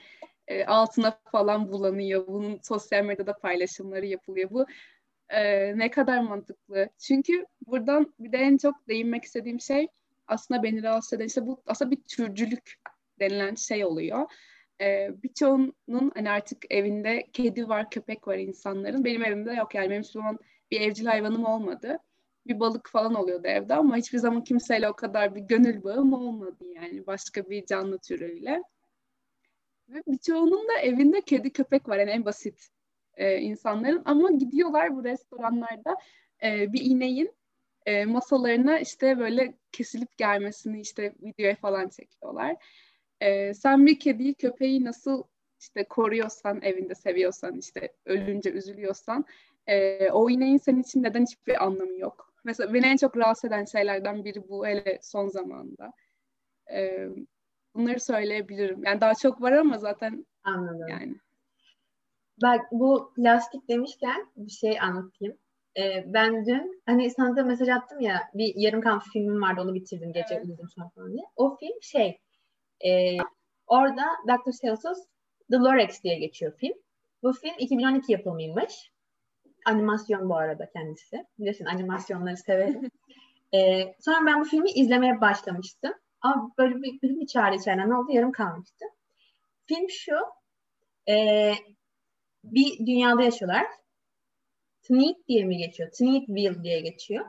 e, 0.49 0.65
altına 0.65 1.19
falan 1.33 1.73
bulanıyor. 1.73 2.27
Bunun 2.27 2.61
sosyal 2.63 3.05
medyada 3.05 3.33
paylaşımları 3.33 4.07
yapılıyor. 4.07 4.51
Bu 4.51 4.67
e, 5.29 5.79
ne 5.79 5.91
kadar 5.91 6.21
mantıklı. 6.21 6.89
Çünkü 6.99 7.47
buradan 7.67 8.15
bir 8.19 8.33
de 8.33 8.39
en 8.39 8.57
çok 8.57 8.89
değinmek 8.89 9.25
istediğim 9.25 9.61
şey 9.61 9.89
aslında 10.27 10.63
beni 10.63 10.83
rahatsız 10.83 11.13
eden 11.13 11.27
işte 11.27 11.47
bu 11.47 11.63
aslında 11.67 11.91
bir 11.91 12.03
türcülük 12.03 12.75
denilen 13.21 13.55
şey 13.55 13.85
oluyor. 13.85 14.27
Ee, 14.81 15.11
birçoğunun 15.23 16.13
hani 16.15 16.31
artık 16.31 16.65
evinde 16.71 17.27
kedi 17.33 17.69
var, 17.69 17.91
köpek 17.91 18.29
var 18.29 18.39
insanların. 18.39 19.05
Benim 19.05 19.25
evimde 19.25 19.53
yok 19.53 19.75
yani 19.75 19.91
benim 19.91 20.05
zaman 20.05 20.39
bir 20.71 20.81
evcil 20.81 21.07
hayvanım 21.07 21.45
olmadı. 21.45 21.99
Bir 22.47 22.61
balık 22.61 22.89
falan 22.89 23.15
oluyordu 23.15 23.47
evde 23.47 23.75
ama 23.75 23.97
hiçbir 23.97 24.19
zaman 24.19 24.45
kimseyle 24.45 24.89
o 24.89 24.93
kadar 24.93 25.35
bir 25.35 25.41
gönül 25.41 25.85
bağım 25.85 26.13
olmadı 26.13 26.65
yani 26.75 27.07
başka 27.07 27.51
bir 27.51 27.67
canlı 27.67 27.99
türüyle. 27.99 28.63
Ve 29.89 30.03
birçoğunun 30.07 30.69
da 30.69 30.79
evinde 30.83 31.21
kedi 31.21 31.51
köpek 31.53 31.89
var 31.89 31.99
yani 31.99 32.11
en 32.11 32.25
basit 32.25 32.69
e, 33.17 33.39
insanların 33.39 34.03
ama 34.05 34.31
gidiyorlar 34.31 34.97
bu 34.97 35.05
restoranlarda 35.05 35.97
e, 36.43 36.73
bir 36.73 36.81
ineğin 36.81 37.35
e, 37.87 38.05
masalarına 38.05 38.79
işte 38.79 39.19
böyle 39.19 39.55
kesilip 39.73 40.19
gelmesini 40.19 40.81
işte 40.81 41.15
videoya 41.23 41.57
falan 41.57 41.89
çekiyorlar. 41.89 42.57
E, 43.21 43.55
sen 43.55 43.87
bir 43.87 44.01
kediyi 44.01 44.35
köpeği 44.35 44.85
nasıl 44.85 45.23
işte 45.61 45.85
koruyorsan 45.85 46.63
evinde 46.63 46.95
seviyorsan 46.95 47.59
işte 47.59 47.93
ölünce 48.07 48.51
üzülüyorsan 48.51 49.25
e, 49.67 50.11
o 50.11 50.31
ineğin 50.31 50.57
senin 50.57 50.83
için 50.83 51.03
neden 51.03 51.23
hiçbir 51.23 51.65
anlamı 51.65 51.99
yok. 51.99 52.35
Mesela 52.45 52.75
beni 52.75 52.87
en 52.87 52.97
çok 52.97 53.17
rahatsız 53.17 53.45
eden 53.45 53.65
şeylerden 53.65 54.25
biri 54.25 54.49
bu 54.49 54.67
hele 54.67 54.99
son 55.03 55.29
zamanda. 55.29 55.93
E, 56.73 57.09
bunları 57.75 58.01
söyleyebilirim. 58.01 58.85
Yani 58.85 59.01
daha 59.01 59.15
çok 59.15 59.43
var 59.43 59.53
ama 59.53 59.79
zaten 59.79 60.27
Anladım. 60.45 60.89
yani. 60.89 61.17
Bak 62.43 62.61
bu 62.73 63.13
plastik 63.17 63.69
demişken 63.69 64.27
bir 64.37 64.51
şey 64.51 64.81
anlatayım. 64.81 65.39
Ee, 65.79 66.05
ben 66.07 66.47
dün 66.47 66.83
hani 66.87 67.11
sana 67.11 67.37
da 67.37 67.45
mesaj 67.45 67.69
attım 67.69 68.01
ya 68.01 68.31
bir 68.35 68.53
yarım 68.57 68.81
kalmış 68.81 69.05
filmim 69.13 69.43
vardı 69.43 69.61
onu 69.61 69.75
bitirdim 69.75 70.13
gece 70.13 70.35
evet. 70.35 70.45
uyudum 70.45 70.69
sonra 70.69 70.89
falan 70.89 71.13
diye. 71.13 71.25
O 71.37 71.57
film 71.57 71.83
şey 71.83 72.19
e, 72.87 73.17
orada 73.67 74.05
Dr. 74.29 74.53
Seuss's 74.53 75.07
The 75.51 75.57
Lorax 75.57 76.03
diye 76.03 76.19
geçiyor 76.19 76.53
film. 76.59 76.75
Bu 77.23 77.33
film 77.33 77.55
2012 77.59 78.13
yapımıymış. 78.13 78.93
Animasyon 79.67 80.29
bu 80.29 80.37
arada 80.37 80.71
kendisi. 80.71 81.27
Biliyorsun 81.39 81.65
animasyonları 81.65 82.37
severim. 82.37 82.91
e, 83.55 83.85
sonra 84.01 84.27
ben 84.27 84.41
bu 84.41 84.45
filmi 84.45 84.71
izlemeye 84.71 85.21
başlamıştım. 85.21 85.93
Ama 86.21 86.53
böyle 86.59 86.77
bir, 86.77 87.03
bir, 87.03 87.21
bir 87.21 87.27
çağrı 87.27 87.57
içeriden 87.57 87.91
oldu 87.91 88.13
yarım 88.13 88.33
kalmıştı. 88.33 88.85
Film 89.67 89.91
şu. 89.91 90.15
E, 91.09 91.53
bir 92.45 92.87
dünyada 92.87 93.23
yaşıyorlar. 93.23 93.67
Tneet 94.83 95.29
diye 95.29 95.45
mi 95.45 95.57
geçiyor? 95.57 95.91
Tneetville 95.91 96.63
diye 96.63 96.81
geçiyor. 96.81 97.27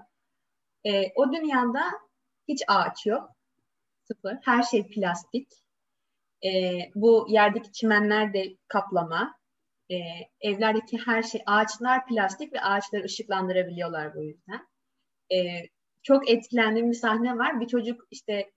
E, 0.86 1.12
o 1.16 1.34
dünyada 1.34 1.84
hiç 2.48 2.64
ağaç 2.68 3.06
yok. 3.06 3.30
Sıfır. 4.12 4.38
Her 4.46 4.64
şey 4.64 4.88
plastik. 4.88 5.48
E, 6.46 6.50
bu 6.96 7.28
yerdeki 7.30 7.72
çimenler 7.72 8.34
de 8.34 8.58
kaplama. 8.68 9.40
E, 9.92 9.96
evlerdeki 10.42 10.98
her 11.06 11.24
şey, 11.24 11.42
ağaçlar 11.46 12.08
plastik 12.08 12.54
ve 12.54 12.62
ağaçları 12.62 13.04
ışıklandırabiliyorlar 13.04 14.16
bu 14.16 14.24
yüzden. 14.24 14.68
E, 15.32 15.38
çok 16.04 16.30
etkilendiğim 16.30 16.92
bir 16.92 16.96
sahne 16.96 17.38
var. 17.38 17.60
Bir 17.60 17.68
çocuk 17.68 18.02
işte 18.12 18.52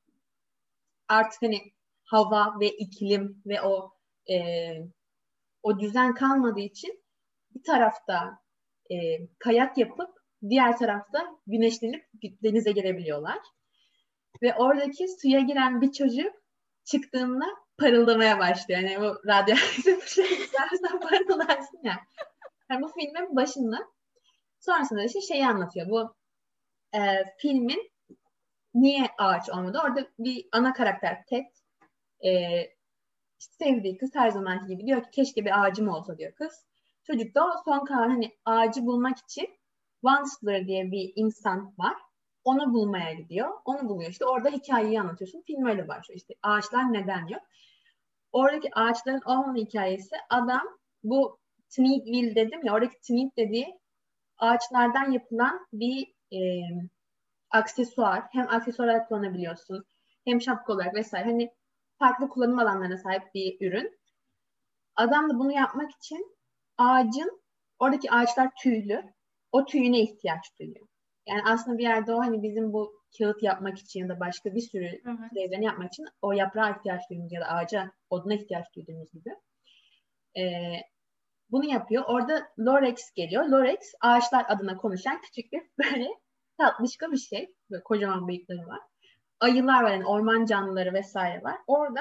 artık 1.08 1.42
hani 1.42 1.72
hava 2.04 2.60
ve 2.60 2.68
iklim 2.68 3.42
ve 3.46 3.62
o 3.62 3.92
e, 4.30 4.36
o 5.62 5.78
düzen 5.78 6.14
kalmadığı 6.14 6.60
için 6.60 7.04
bir 7.54 7.62
tarafta 7.62 8.38
e, 8.90 8.96
kayak 9.38 9.78
yapıp 9.78 10.10
diğer 10.48 10.78
tarafta 10.78 11.26
güneşlenip 11.46 12.04
denize 12.22 12.72
girebiliyorlar. 12.72 13.38
Ve 14.42 14.54
oradaki 14.54 15.08
suya 15.08 15.40
giren 15.40 15.80
bir 15.80 15.92
çocuk 15.92 16.32
çıktığında 16.84 17.44
parıldamaya 17.78 18.38
başlıyor. 18.38 18.80
Yani 18.80 19.00
bu 19.00 19.28
radyoaktif 19.28 20.08
şey 20.08 20.24
istersen 20.24 21.00
parıldarsın 21.00 21.80
ya. 21.82 22.00
Yani 22.70 22.82
bu 22.82 22.88
filmin 22.88 23.36
başında 23.36 23.78
sonrasında 24.60 25.04
işte 25.04 25.20
şeyi 25.20 25.46
anlatıyor. 25.46 25.88
Bu 25.90 26.14
e, 26.94 27.00
filmin 27.38 27.92
niye 28.74 29.06
ağaç 29.18 29.50
olmadı? 29.50 29.80
Orada 29.84 30.06
bir 30.18 30.48
ana 30.52 30.72
karakter 30.72 31.26
Ted 31.26 31.46
e, 32.24 32.62
sevdiği 33.38 33.98
kız 33.98 34.10
her 34.14 34.30
zamanki 34.30 34.66
gibi 34.66 34.86
diyor 34.86 35.02
ki 35.02 35.10
keşke 35.10 35.44
bir 35.44 35.62
ağacım 35.62 35.88
olsa 35.88 36.18
diyor 36.18 36.34
kız. 36.34 36.66
Çocuk 37.04 37.34
da 37.34 37.62
son 37.64 37.84
kalan 37.84 38.10
hani 38.10 38.30
ağacı 38.44 38.86
bulmak 38.86 39.18
için 39.18 39.48
Wansler 40.00 40.66
diye 40.66 40.90
bir 40.90 41.12
insan 41.16 41.74
var. 41.78 41.96
Onu 42.44 42.72
bulmaya 42.72 43.12
gidiyor. 43.12 43.50
Onu 43.64 43.88
buluyor. 43.88 44.10
İşte 44.10 44.24
orada 44.24 44.48
hikayeyi 44.48 45.00
anlatıyorsun. 45.00 45.42
Film 45.46 45.66
öyle 45.66 45.88
başlıyor. 45.88 46.16
İşte 46.16 46.34
ağaçlar 46.42 46.92
neden 46.92 47.26
yok? 47.26 47.42
Oradaki 48.32 48.74
ağaçların 48.74 49.22
olmama 49.26 49.56
hikayesi 49.56 50.16
adam 50.30 50.62
bu 51.04 51.38
Tneedville 51.68 52.34
dedim 52.34 52.60
ya 52.64 52.74
oradaki 52.74 53.00
Tneed 53.00 53.30
dediği 53.36 53.78
ağaçlardan 54.38 55.10
yapılan 55.10 55.66
bir 55.72 56.14
e, 56.32 56.40
aksesuar. 57.50 58.24
Hem 58.32 58.48
aksesuar 58.48 58.84
olarak 58.84 59.08
kullanabiliyorsun 59.08 59.84
hem 60.24 60.40
şapka 60.40 60.72
olarak 60.72 60.94
vesaire. 60.94 61.24
Hani 61.24 61.50
farklı 61.98 62.28
kullanım 62.28 62.58
alanlarına 62.58 62.98
sahip 62.98 63.34
bir 63.34 63.66
ürün. 63.66 63.98
Adam 64.96 65.30
da 65.30 65.38
bunu 65.38 65.52
yapmak 65.52 65.90
için 65.90 66.36
ağacın 66.78 67.42
oradaki 67.78 68.10
ağaçlar 68.10 68.50
tüylü. 68.62 69.02
O 69.52 69.64
tüyüne 69.64 70.00
ihtiyaç 70.00 70.58
duyuyor. 70.58 70.86
Yani 71.26 71.42
aslında 71.44 71.78
bir 71.78 71.82
yerde 71.82 72.12
o 72.12 72.18
hani 72.18 72.42
bizim 72.42 72.72
bu 72.72 73.02
kağıt 73.18 73.42
yapmak 73.42 73.78
için 73.78 74.00
ya 74.00 74.08
da 74.08 74.20
başka 74.20 74.54
bir 74.54 74.60
sürü 74.60 75.00
evet. 75.36 75.62
yapmak 75.62 75.92
için 75.92 76.06
o 76.22 76.32
yaprağa 76.32 76.70
ihtiyaç 76.70 77.10
duyduğumuz 77.10 77.32
ya 77.32 77.40
da 77.40 77.46
ağaca, 77.46 77.92
oduna 78.10 78.34
ihtiyaç 78.34 78.66
duyduğumuz 78.76 79.12
gibi. 79.12 79.30
Ee, 80.38 80.80
bunu 81.50 81.64
yapıyor. 81.64 82.04
Orada 82.06 82.48
Lorex 82.58 83.12
geliyor. 83.14 83.44
Lorex 83.44 83.94
ağaçlar 84.00 84.44
adına 84.48 84.76
konuşan 84.76 85.20
küçük 85.20 85.52
bir 85.52 85.62
böyle 85.78 86.08
tatlışka 86.58 87.12
bir 87.12 87.16
şey. 87.16 87.54
Böyle 87.70 87.82
kocaman 87.82 88.28
bıyıkları 88.28 88.66
var. 88.66 88.80
Ayılar 89.40 89.82
var 89.82 89.90
yani 89.90 90.06
orman 90.06 90.44
canlıları 90.46 90.94
vesaire 90.94 91.42
var. 91.42 91.58
Orada 91.66 92.00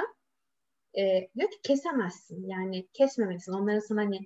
e, 0.97 1.29
diyor 1.35 1.51
ki 1.51 1.57
kesemezsin. 1.63 2.49
Yani 2.49 2.87
kesmemelisin. 2.93 3.53
Onların 3.53 3.79
sana 3.79 4.01
hani 4.01 4.19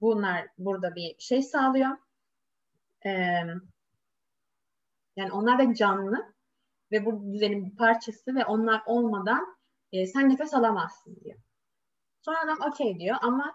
bunlar 0.00 0.46
burada 0.58 0.94
bir 0.94 1.16
şey 1.18 1.42
sağlıyor. 1.42 1.96
E, 3.06 3.42
yani 5.18 5.32
onlar 5.32 5.58
da 5.58 5.74
canlı 5.74 6.34
ve 6.92 7.06
bu 7.06 7.32
düzenin 7.32 7.64
bir 7.70 7.76
parçası 7.76 8.34
ve 8.34 8.44
onlar 8.44 8.82
olmadan 8.86 9.56
e, 9.92 10.06
sen 10.06 10.30
nefes 10.30 10.54
alamazsın 10.54 11.16
diyor. 11.24 11.38
Sonra 12.20 12.38
adam 12.44 12.58
okey 12.72 12.98
diyor 12.98 13.16
ama 13.22 13.54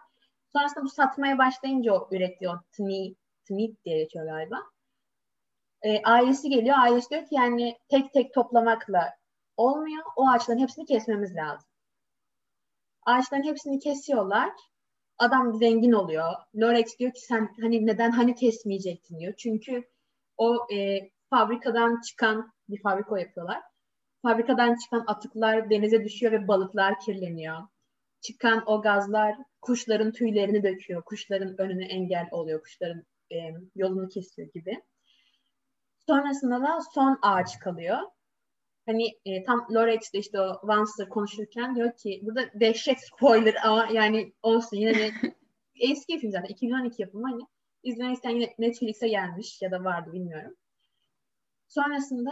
sonrasında 0.54 0.84
bu 0.84 0.89
satmaya 0.89 1.38
başlayınca 1.38 1.93
o 1.93 2.10
ürettiği 2.12 2.49
o 2.49 2.54
tni, 2.71 3.15
tnit 3.47 3.86
diye 3.86 4.04
geçiyor 4.04 4.26
galiba. 4.26 4.58
E, 5.82 6.02
ailesi 6.04 6.49
geliyor. 6.49 6.76
Ailesi 6.80 7.10
diyor 7.10 7.21
ki 7.21 7.36
yani 7.36 7.78
tek 7.89 8.13
tek 8.13 8.34
toplamakla 8.34 9.13
olmuyor. 9.58 10.04
O 10.15 10.28
ağaçların 10.30 10.60
hepsini 10.60 10.86
kesmemiz 10.86 11.36
lazım. 11.36 11.69
Ağaçların 13.06 13.43
hepsini 13.43 13.80
kesiyorlar. 13.80 14.52
Adam 15.17 15.54
zengin 15.54 15.91
oluyor. 15.91 16.34
Lorex 16.56 16.99
diyor 16.99 17.13
ki 17.13 17.21
sen 17.21 17.49
hani 17.62 17.86
neden 17.86 18.12
hani 18.12 18.36
kesmeyecektin 18.36 19.19
diyor. 19.19 19.34
Çünkü 19.38 19.84
o 20.38 20.67
e, 20.73 20.99
fabrikadan 21.34 22.02
çıkan 22.02 22.54
bir 22.69 22.82
fabrika 22.82 23.19
yapıyorlar. 23.19 23.62
Fabrikadan 24.22 24.76
çıkan 24.76 25.04
atıklar 25.08 25.69
denize 25.69 26.04
düşüyor 26.04 26.32
ve 26.32 26.48
balıklar 26.48 27.00
kirleniyor. 27.00 27.58
Çıkan 28.22 28.63
o 28.65 28.82
gazlar 28.82 29.36
kuşların 29.62 30.12
tüylerini 30.12 30.63
döküyor. 30.63 31.04
Kuşların 31.04 31.62
önüne 31.62 31.86
engel 31.86 32.28
oluyor. 32.32 32.62
Kuşların 32.62 33.04
e, 33.32 33.38
yolunu 33.76 34.10
kesiyor 34.10 34.50
gibi. 34.54 34.82
Sonrasında 36.08 36.62
da 36.62 36.80
son 36.93 37.19
ağaç 37.22 37.60
kalıyor. 37.60 37.98
Hani 38.86 39.08
e, 39.26 39.43
tam 39.43 39.67
Lorex'te 39.74 40.19
işte 40.19 40.41
o 40.41 40.60
Vanster 40.63 41.10
konuşurken 41.10 41.76
diyor 41.76 41.98
ki 41.98 42.19
burada 42.24 42.50
dehşet 42.60 42.98
spoiler 43.00 43.56
ama 43.63 43.88
yani 43.91 44.34
olsun 44.43 44.78
yine 44.78 44.96
de 44.96 45.12
eski 45.80 46.19
film 46.19 46.32
zaten 46.32 46.48
2012 46.50 47.02
yapımı 47.02 47.28
hani 47.32 47.41
izlemek 47.84 48.26
yine 48.26 48.54
Netflix'e 48.60 49.08
gelmiş 49.08 49.62
ya 49.62 49.72
da 49.72 49.84
vardı 49.84 50.13
bilmiyorum. 50.13 50.56
Sonrasında 51.73 52.31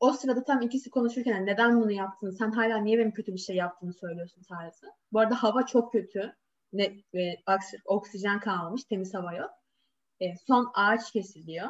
o 0.00 0.12
sırada 0.12 0.44
tam 0.44 0.62
ikisi 0.62 0.90
konuşurken 0.90 1.46
neden 1.46 1.80
bunu 1.80 1.92
yaptın? 1.92 2.30
Sen 2.30 2.50
hala 2.50 2.78
niye 2.78 2.98
benim 2.98 3.12
kötü 3.12 3.32
bir 3.32 3.38
şey 3.38 3.56
yaptığını 3.56 3.92
söylüyorsun 3.92 4.42
tarzı. 4.42 4.86
Bu 5.12 5.20
arada 5.20 5.42
hava 5.42 5.66
çok 5.66 5.92
kötü. 5.92 6.36
Ne, 6.72 6.84
e, 7.14 7.36
oksijen 7.84 8.40
kalmamış. 8.40 8.84
Temiz 8.84 9.14
hava 9.14 9.32
yok. 9.32 9.50
E, 10.20 10.36
son 10.36 10.70
ağaç 10.74 11.12
kesiliyor. 11.12 11.68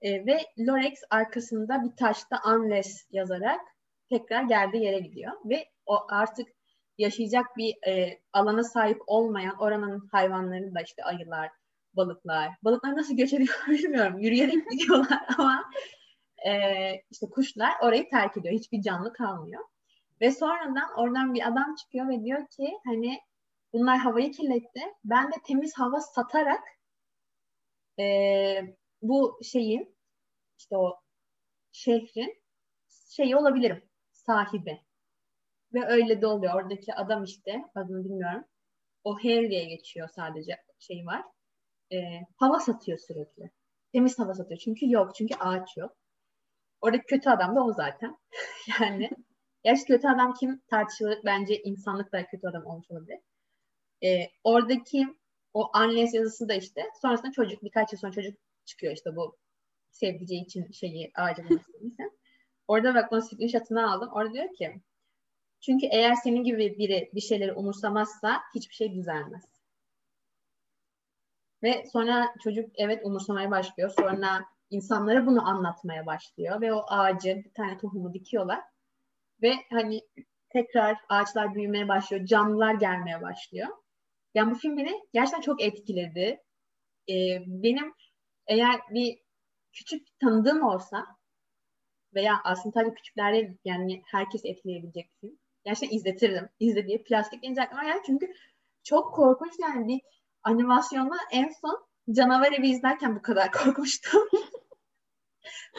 E, 0.00 0.26
ve 0.26 0.40
Lorex 0.58 1.00
arkasında 1.10 1.84
bir 1.84 1.96
taşta 1.96 2.40
unless 2.46 3.06
yazarak 3.10 3.60
tekrar 4.08 4.42
geldiği 4.42 4.84
yere 4.84 4.98
gidiyor. 4.98 5.32
Ve 5.44 5.68
o 5.86 6.06
artık 6.10 6.48
yaşayacak 6.98 7.56
bir 7.56 7.88
e, 7.88 8.20
alana 8.32 8.64
sahip 8.64 8.98
olmayan 9.06 9.56
oranın 9.58 10.08
hayvanları 10.12 10.74
da 10.74 10.80
işte 10.80 11.04
ayılar, 11.04 11.50
balıklar. 11.96 12.50
Balıklar 12.62 12.96
nasıl 12.96 13.16
göç 13.16 13.32
ediyor 13.32 13.54
bilmiyorum. 13.68 14.18
Yürüyerek 14.18 14.70
gidiyorlar 14.70 15.20
ama 15.38 15.64
e, 16.46 16.52
işte 17.10 17.26
kuşlar 17.30 17.72
orayı 17.82 18.10
terk 18.10 18.36
ediyor. 18.36 18.54
Hiçbir 18.54 18.82
canlı 18.82 19.12
kalmıyor. 19.12 19.64
Ve 20.20 20.30
sonradan 20.30 20.98
oradan 20.98 21.34
bir 21.34 21.48
adam 21.48 21.74
çıkıyor 21.74 22.08
ve 22.08 22.24
diyor 22.24 22.46
ki 22.46 22.78
hani 22.84 23.20
bunlar 23.72 23.98
havayı 23.98 24.32
kirletti. 24.32 24.80
Ben 25.04 25.28
de 25.28 25.36
temiz 25.46 25.78
hava 25.78 26.00
satarak 26.00 26.64
e, 27.98 28.04
bu 29.02 29.40
şeyin 29.42 29.96
işte 30.58 30.76
o 30.76 31.00
şehrin 31.72 32.42
şeyi 33.08 33.36
olabilirim 33.36 33.82
sahibi. 34.12 34.80
Ve 35.74 35.86
öyle 35.86 36.20
de 36.20 36.26
oluyor. 36.26 36.54
Oradaki 36.54 36.94
adam 36.94 37.24
işte 37.24 37.64
adını 37.74 38.04
bilmiyorum. 38.04 38.44
O 39.04 39.18
Harry'e 39.18 39.64
geçiyor 39.64 40.08
sadece 40.08 40.56
şey 40.78 41.06
var 41.06 41.24
e, 41.92 42.20
hava 42.36 42.60
satıyor 42.60 42.98
sürekli. 42.98 43.50
Temiz 43.92 44.18
hava 44.18 44.34
satıyor. 44.34 44.60
Çünkü 44.60 44.90
yok. 44.90 45.14
Çünkü 45.14 45.34
ağaç 45.34 45.76
yok. 45.76 45.96
Oradaki 46.80 47.04
kötü 47.06 47.30
adam 47.30 47.56
da 47.56 47.64
o 47.64 47.72
zaten. 47.72 48.18
yani 48.80 49.10
yaş 49.64 49.84
kötü 49.84 50.08
adam 50.08 50.34
kim 50.34 50.62
tartışılır. 50.70 51.18
Bence 51.24 51.62
insanlık 51.62 52.12
da 52.12 52.26
kötü 52.26 52.48
adam 52.48 52.66
olmuş 52.66 52.90
olabilir. 52.90 53.18
E, 54.04 54.30
oradaki 54.44 55.06
o 55.54 55.70
Unless 55.76 56.14
yazısı 56.14 56.48
da 56.48 56.54
işte 56.54 56.82
sonrasında 57.02 57.32
çocuk 57.32 57.62
birkaç 57.64 57.92
yıl 57.92 57.98
sonra 57.98 58.12
çocuk 58.12 58.38
çıkıyor 58.64 58.92
işte 58.92 59.16
bu 59.16 59.36
sevdiceği 59.90 60.44
için 60.44 60.72
şeyi 60.72 61.12
ağacın 61.14 61.60
Orada 62.68 62.94
bak 62.94 63.12
onun 63.12 63.20
screenshot'ını 63.20 63.92
aldım. 63.92 64.08
Orada 64.12 64.32
diyor 64.32 64.54
ki 64.54 64.82
çünkü 65.60 65.86
eğer 65.86 66.14
senin 66.14 66.44
gibi 66.44 66.78
biri 66.78 67.10
bir 67.14 67.20
şeyleri 67.20 67.52
umursamazsa 67.52 68.40
hiçbir 68.54 68.74
şey 68.74 68.94
düzelmez. 68.94 69.51
Ve 71.62 71.84
sonra 71.92 72.34
çocuk 72.44 72.70
evet 72.74 73.00
umursamaya 73.04 73.50
başlıyor. 73.50 73.90
Sonra 73.98 74.44
insanlara 74.70 75.26
bunu 75.26 75.48
anlatmaya 75.48 76.06
başlıyor 76.06 76.60
ve 76.60 76.72
o 76.74 76.84
ağacı 76.88 77.42
bir 77.44 77.54
tane 77.54 77.78
tohumu 77.78 78.14
dikiyorlar. 78.14 78.60
Ve 79.42 79.54
hani 79.70 80.00
tekrar 80.50 80.96
ağaçlar 81.08 81.54
büyümeye 81.54 81.88
başlıyor, 81.88 82.26
canlılar 82.26 82.74
gelmeye 82.74 83.22
başlıyor. 83.22 83.68
Yani 84.34 84.50
bu 84.50 84.54
film 84.54 84.76
beni 84.76 85.00
gerçekten 85.12 85.40
çok 85.40 85.62
etkiledi. 85.62 86.42
Ee, 87.08 87.38
benim 87.46 87.94
eğer 88.46 88.80
bir 88.90 89.18
küçük 89.72 90.18
tanıdığım 90.20 90.62
olsa 90.62 91.06
veya 92.14 92.40
aslında 92.44 92.72
tabii 92.74 92.94
küçüklerde 92.94 93.58
yani 93.64 94.02
herkes 94.06 94.44
etkileyebilecek 94.44 95.10
bir 95.10 95.28
film. 95.28 95.38
Gerçekten 95.64 95.96
izletirdim. 95.96 96.48
İzlediği 96.60 97.04
plastik 97.04 97.42
deyince 97.42 97.62
aklıma 97.62 97.84
geldi 97.84 98.02
çünkü 98.06 98.32
çok 98.82 99.14
korkunç 99.14 99.52
yani 99.60 99.88
bir 99.88 100.00
animasyonda 100.42 101.16
en 101.30 101.50
son 101.60 101.86
Canavar 102.12 102.52
Evi 102.52 102.68
izlerken 102.68 103.16
bu 103.16 103.22
kadar 103.22 103.52
korkmuştum. 103.52 104.28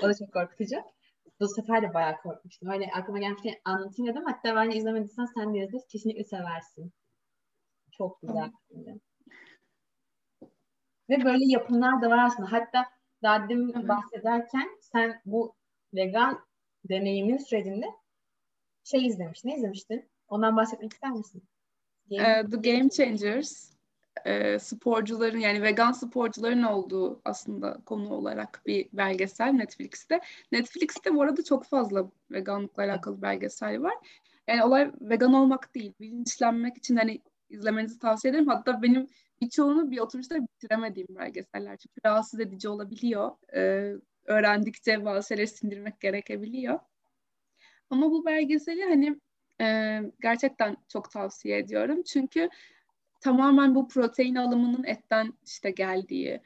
o 0.04 0.08
da 0.08 0.14
çok 0.14 0.34
korkutucu. 0.34 0.76
Bu 1.40 1.48
sefer 1.48 1.82
de 1.82 1.94
bayağı 1.94 2.18
korkmuştum. 2.18 2.70
Öyle 2.70 2.92
aklıma 2.94 3.20
gelmişken 3.20 3.56
anlatayım 3.66 4.14
dedim. 4.14 4.26
Hatta 4.26 4.56
ben 4.56 4.70
izlemediysen 4.70 5.26
sen 5.26 5.54
de 5.54 5.60
izle. 5.60 5.78
Kesinlikle 5.90 6.24
seversin. 6.24 6.94
Çok 7.92 8.22
güzel. 8.22 8.52
Ve 11.10 11.26
böyle 11.26 11.46
yapımlar 11.46 12.02
da 12.02 12.10
var 12.10 12.26
aslında. 12.26 12.52
Hatta 12.52 12.86
daha 13.24 13.50
demin 13.50 13.88
bahsederken 13.88 14.70
sen 14.80 15.22
bu 15.26 15.56
vegan 15.94 16.46
deneyimin 16.90 17.38
sürecinde 17.38 17.86
şey 18.84 19.08
izlemiştin. 19.08 19.50
Ne 19.50 19.56
izlemiştin? 19.56 20.10
Ondan 20.28 20.58
bahsetmek 20.58 20.94
ister 20.94 21.12
misin? 21.12 21.44
Game, 22.10 22.42
uh, 22.42 22.50
The 22.50 22.72
Game 22.72 22.90
Changers 22.90 23.74
e, 24.26 24.60
sporcuların 24.60 25.40
yani 25.40 25.62
vegan 25.62 25.92
sporcuların 25.92 26.64
olduğu 26.64 27.22
aslında 27.26 27.82
konu 27.86 28.14
olarak 28.14 28.62
bir 28.66 28.90
belgesel 28.94 29.52
Netflix'te. 29.52 30.20
Netflix'te 30.52 31.16
bu 31.16 31.22
arada 31.22 31.44
çok 31.44 31.66
fazla 31.66 32.12
veganlıkla 32.32 32.84
alakalı 32.84 33.22
belgesel 33.22 33.82
var. 33.82 33.94
Yani 34.48 34.64
olay 34.64 34.92
vegan 35.02 35.34
olmak 35.34 35.76
değil, 35.76 35.94
bilinçlenmek 36.00 36.78
için 36.78 36.96
hani 36.96 37.22
izlemenizi 37.50 38.00
tavsiye 38.00 38.32
ederim. 38.32 38.48
Hatta 38.48 38.82
benim 38.82 39.08
birçoğunu 39.42 39.92
bir 39.92 40.00
oturuşta 40.00 40.36
bitiremediğim 40.36 41.08
belgeseller. 41.16 41.78
Çünkü 41.78 42.02
rahatsız 42.06 42.40
edici 42.40 42.70
olabiliyor. 42.70 43.32
Ee, 43.56 43.94
öğrendikçe 44.26 45.06
bazı 45.06 45.28
şeyleri 45.28 45.48
sindirmek 45.48 46.00
gerekebiliyor. 46.00 46.80
Ama 47.90 48.12
bu 48.12 48.26
belgeseli 48.26 48.84
hani 48.84 49.20
e, 49.62 50.00
gerçekten 50.22 50.78
çok 50.88 51.12
tavsiye 51.12 51.58
ediyorum. 51.58 52.04
Çünkü 52.04 52.50
tamamen 53.24 53.76
bu 53.76 53.88
protein 53.88 54.36
alımının 54.36 54.84
etten 54.84 55.34
işte 55.46 55.72
geldiği, 55.72 56.42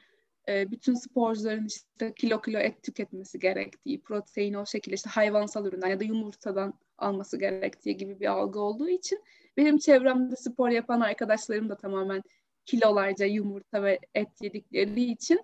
e, 0.48 0.70
bütün 0.70 0.94
sporcuların 0.94 1.66
işte 1.66 2.14
kilo 2.14 2.40
kilo 2.40 2.58
et 2.58 2.82
tüketmesi 2.82 3.38
gerektiği, 3.38 4.00
proteini 4.00 4.58
o 4.58 4.66
şekilde 4.66 4.94
işte 4.94 5.10
hayvansal 5.10 5.66
üründen 5.66 5.88
ya 5.88 6.00
da 6.00 6.04
yumurtadan 6.04 6.74
alması 6.98 7.38
gerektiği 7.38 7.96
gibi 7.96 8.20
bir 8.20 8.26
algı 8.26 8.60
olduğu 8.60 8.88
için 8.88 9.24
benim 9.56 9.78
çevremde 9.78 10.36
spor 10.36 10.68
yapan 10.68 11.00
arkadaşlarım 11.00 11.68
da 11.68 11.76
tamamen 11.76 12.22
kilolarca 12.66 13.26
yumurta 13.26 13.82
ve 13.82 13.98
et 14.14 14.28
yedikleri 14.40 15.02
için 15.02 15.40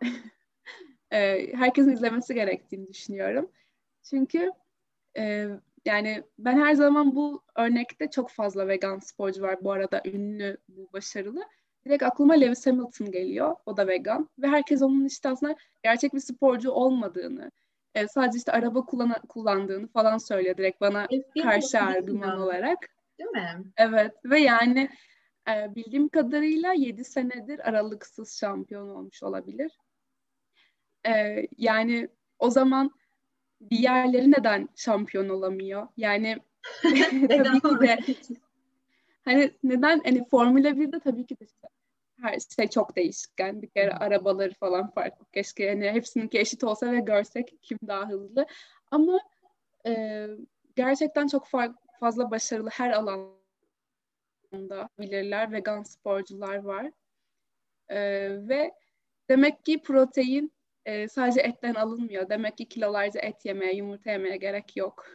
e, 1.10 1.52
herkesin 1.56 1.90
izlemesi 1.90 2.34
gerektiğini 2.34 2.88
düşünüyorum. 2.88 3.50
Çünkü 4.02 4.52
e, 5.16 5.48
yani 5.84 6.22
ben 6.38 6.58
her 6.58 6.74
zaman 6.74 7.16
bu 7.16 7.42
örnekte 7.56 8.10
çok 8.10 8.30
fazla 8.30 8.68
vegan 8.68 8.98
sporcu 8.98 9.42
var 9.42 9.64
bu 9.64 9.72
arada 9.72 10.02
ünlü, 10.04 10.56
bu 10.68 10.92
başarılı. 10.92 11.44
Direkt 11.86 12.02
aklıma 12.02 12.34
Lewis 12.34 12.66
Hamilton 12.66 13.10
geliyor. 13.10 13.56
O 13.66 13.76
da 13.76 13.86
vegan. 13.86 14.28
Ve 14.38 14.46
herkes 14.46 14.82
onun 14.82 15.04
işte 15.04 15.28
aslında 15.28 15.56
gerçek 15.82 16.14
bir 16.14 16.20
sporcu 16.20 16.70
olmadığını, 16.70 17.50
e, 17.94 18.08
sadece 18.08 18.38
işte 18.38 18.52
araba 18.52 18.84
kullan 18.84 19.14
kullandığını 19.28 19.88
falan 19.88 20.18
söylüyor 20.18 20.56
direkt 20.56 20.80
bana 20.80 21.06
Eski 21.10 21.42
karşı 21.42 21.80
argüman 21.80 22.40
olarak. 22.40 22.78
Değil 23.18 23.30
mi? 23.30 23.64
Evet 23.76 24.12
ve 24.24 24.40
yani 24.40 24.88
e, 25.48 25.74
bildiğim 25.74 26.08
kadarıyla 26.08 26.72
7 26.72 27.04
senedir 27.04 27.68
aralıksız 27.68 28.38
şampiyon 28.40 28.88
olmuş 28.88 29.22
olabilir. 29.22 29.78
E, 31.06 31.42
yani 31.58 32.08
o 32.38 32.50
zaman 32.50 32.90
diğerleri 33.70 34.30
neden 34.30 34.68
şampiyon 34.76 35.28
olamıyor? 35.28 35.88
Yani 35.96 36.38
tabii 37.28 37.60
ki 37.60 37.80
de 37.80 37.98
hani 39.24 39.50
neden 39.64 40.00
hani 40.04 40.28
Formula 40.28 40.68
1'de 40.68 41.00
tabii 41.00 41.26
ki 41.26 41.36
de 41.40 41.46
her 42.20 42.38
şey 42.56 42.68
çok 42.68 42.96
değişken. 42.96 43.62
Bir 43.62 43.68
kere 43.68 43.92
arabaları 43.92 44.54
falan 44.54 44.90
farklı. 44.90 45.26
Keşke 45.32 45.68
hani 45.68 45.90
hepsininki 45.90 46.38
eşit 46.40 46.64
olsa 46.64 46.92
ve 46.92 47.00
görsek 47.00 47.58
kim 47.62 47.78
daha 47.86 48.08
hızlı. 48.08 48.46
Ama 48.90 49.20
e, 49.86 50.26
gerçekten 50.76 51.26
çok 51.26 51.46
fark, 51.46 51.76
fazla 52.00 52.30
başarılı 52.30 52.70
her 52.70 52.90
alanda 52.90 54.88
bilirler. 54.98 55.52
Vegan 55.52 55.82
sporcular 55.82 56.56
var. 56.56 56.90
E, 57.88 57.98
ve 58.48 58.72
demek 59.28 59.64
ki 59.64 59.82
protein 59.82 60.52
e, 60.84 61.08
sadece 61.08 61.40
etten 61.40 61.74
alınmıyor. 61.74 62.28
Demek 62.28 62.58
ki 62.58 62.68
kilolarca 62.68 63.20
et 63.20 63.44
yemeye, 63.44 63.74
yumurta 63.76 64.10
yemeye 64.10 64.36
gerek 64.36 64.76
yok. 64.76 65.06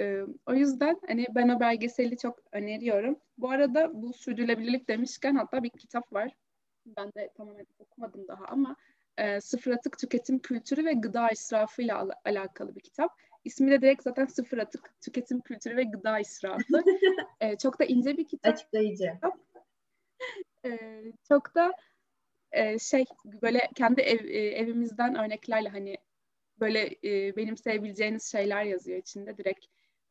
E, 0.00 0.20
o 0.46 0.54
yüzden 0.54 1.00
hani 1.06 1.26
ben 1.34 1.48
o 1.48 1.60
belgeseli 1.60 2.16
çok 2.16 2.38
öneriyorum. 2.52 3.18
Bu 3.38 3.50
arada 3.50 4.02
bu 4.02 4.12
sürdürülebilirlik 4.12 4.88
demişken 4.88 5.34
hatta 5.34 5.62
bir 5.62 5.70
kitap 5.70 6.12
var. 6.12 6.32
Ben 6.86 7.12
de 7.16 7.30
tamamen 7.36 7.66
okumadım 7.78 8.28
daha 8.28 8.44
ama 8.44 8.76
e, 9.18 9.40
sıfır 9.40 9.72
atık 9.72 9.98
tüketim 9.98 10.38
kültürü 10.38 10.84
ve 10.84 10.92
gıda 10.92 11.28
israfı 11.30 11.82
ile 11.82 11.94
al- 11.94 12.10
alakalı 12.24 12.74
bir 12.76 12.80
kitap. 12.80 13.10
İsmi 13.44 13.70
de 13.70 13.82
direkt 13.82 14.02
zaten 14.02 14.26
sıfır 14.26 14.58
atık 14.58 14.94
tüketim 15.00 15.40
kültürü 15.40 15.76
ve 15.76 15.82
gıda 15.82 16.18
israfı. 16.18 16.64
e, 17.40 17.58
çok 17.58 17.80
da 17.80 17.84
ince 17.84 18.16
bir 18.16 18.26
kitap. 18.26 18.54
Açıklayıcı. 18.54 19.12
E, 20.64 20.78
çok 21.28 21.54
da 21.54 21.72
e, 22.54 22.78
şey 22.78 23.04
böyle 23.42 23.70
kendi 23.74 24.00
ev, 24.00 24.24
e, 24.24 24.38
evimizden 24.38 25.14
örneklerle 25.14 25.68
hani 25.68 25.96
böyle 26.60 26.96
e, 27.04 27.36
benim 27.36 27.56
sevebileceğiniz 27.56 28.32
şeyler 28.32 28.64
yazıyor 28.64 28.98
içinde 28.98 29.38
direkt. 29.38 29.66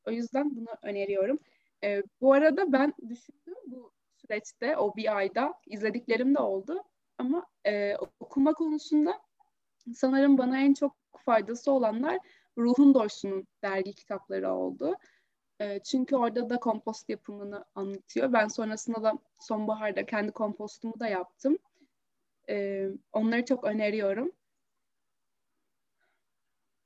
O 0.08 0.12
yüzden 0.12 0.56
bunu 0.56 0.70
öneriyorum. 0.82 1.40
E, 1.84 2.04
bu 2.22 2.34
arada 2.34 2.72
ben 2.72 2.94
düşündüm 3.10 3.56
bu 3.68 3.92
süreçte 4.16 4.78
o 4.78 4.96
bir 4.96 5.18
ayda 5.18 5.54
izlediklerim 5.68 6.36
de 6.36 6.40
oldu 6.40 6.84
ama 7.18 7.46
okuma 8.20 8.54
konusunda 8.54 9.22
sanırım 9.96 10.38
bana 10.38 10.60
en 10.60 10.74
çok 10.74 10.96
faydası 11.26 11.72
olanlar 11.72 12.20
Ruhun 12.58 12.94
Doysun'un 12.94 13.48
dergi 13.64 13.94
kitapları 13.94 14.54
oldu. 14.54 14.96
Çünkü 15.84 16.16
orada 16.16 16.50
da 16.50 16.60
kompost 16.60 17.10
yapımını 17.10 17.66
anlatıyor. 17.76 18.34
Ben 18.34 18.48
sonrasında 18.48 19.04
da 19.04 19.14
sonbaharda 19.40 20.06
kendi 20.06 20.32
kompostumu 20.32 21.00
da 21.00 21.08
yaptım. 21.08 21.58
E, 22.50 22.88
onları 23.14 23.46
çok 23.46 23.64
öneriyorum. 23.64 24.32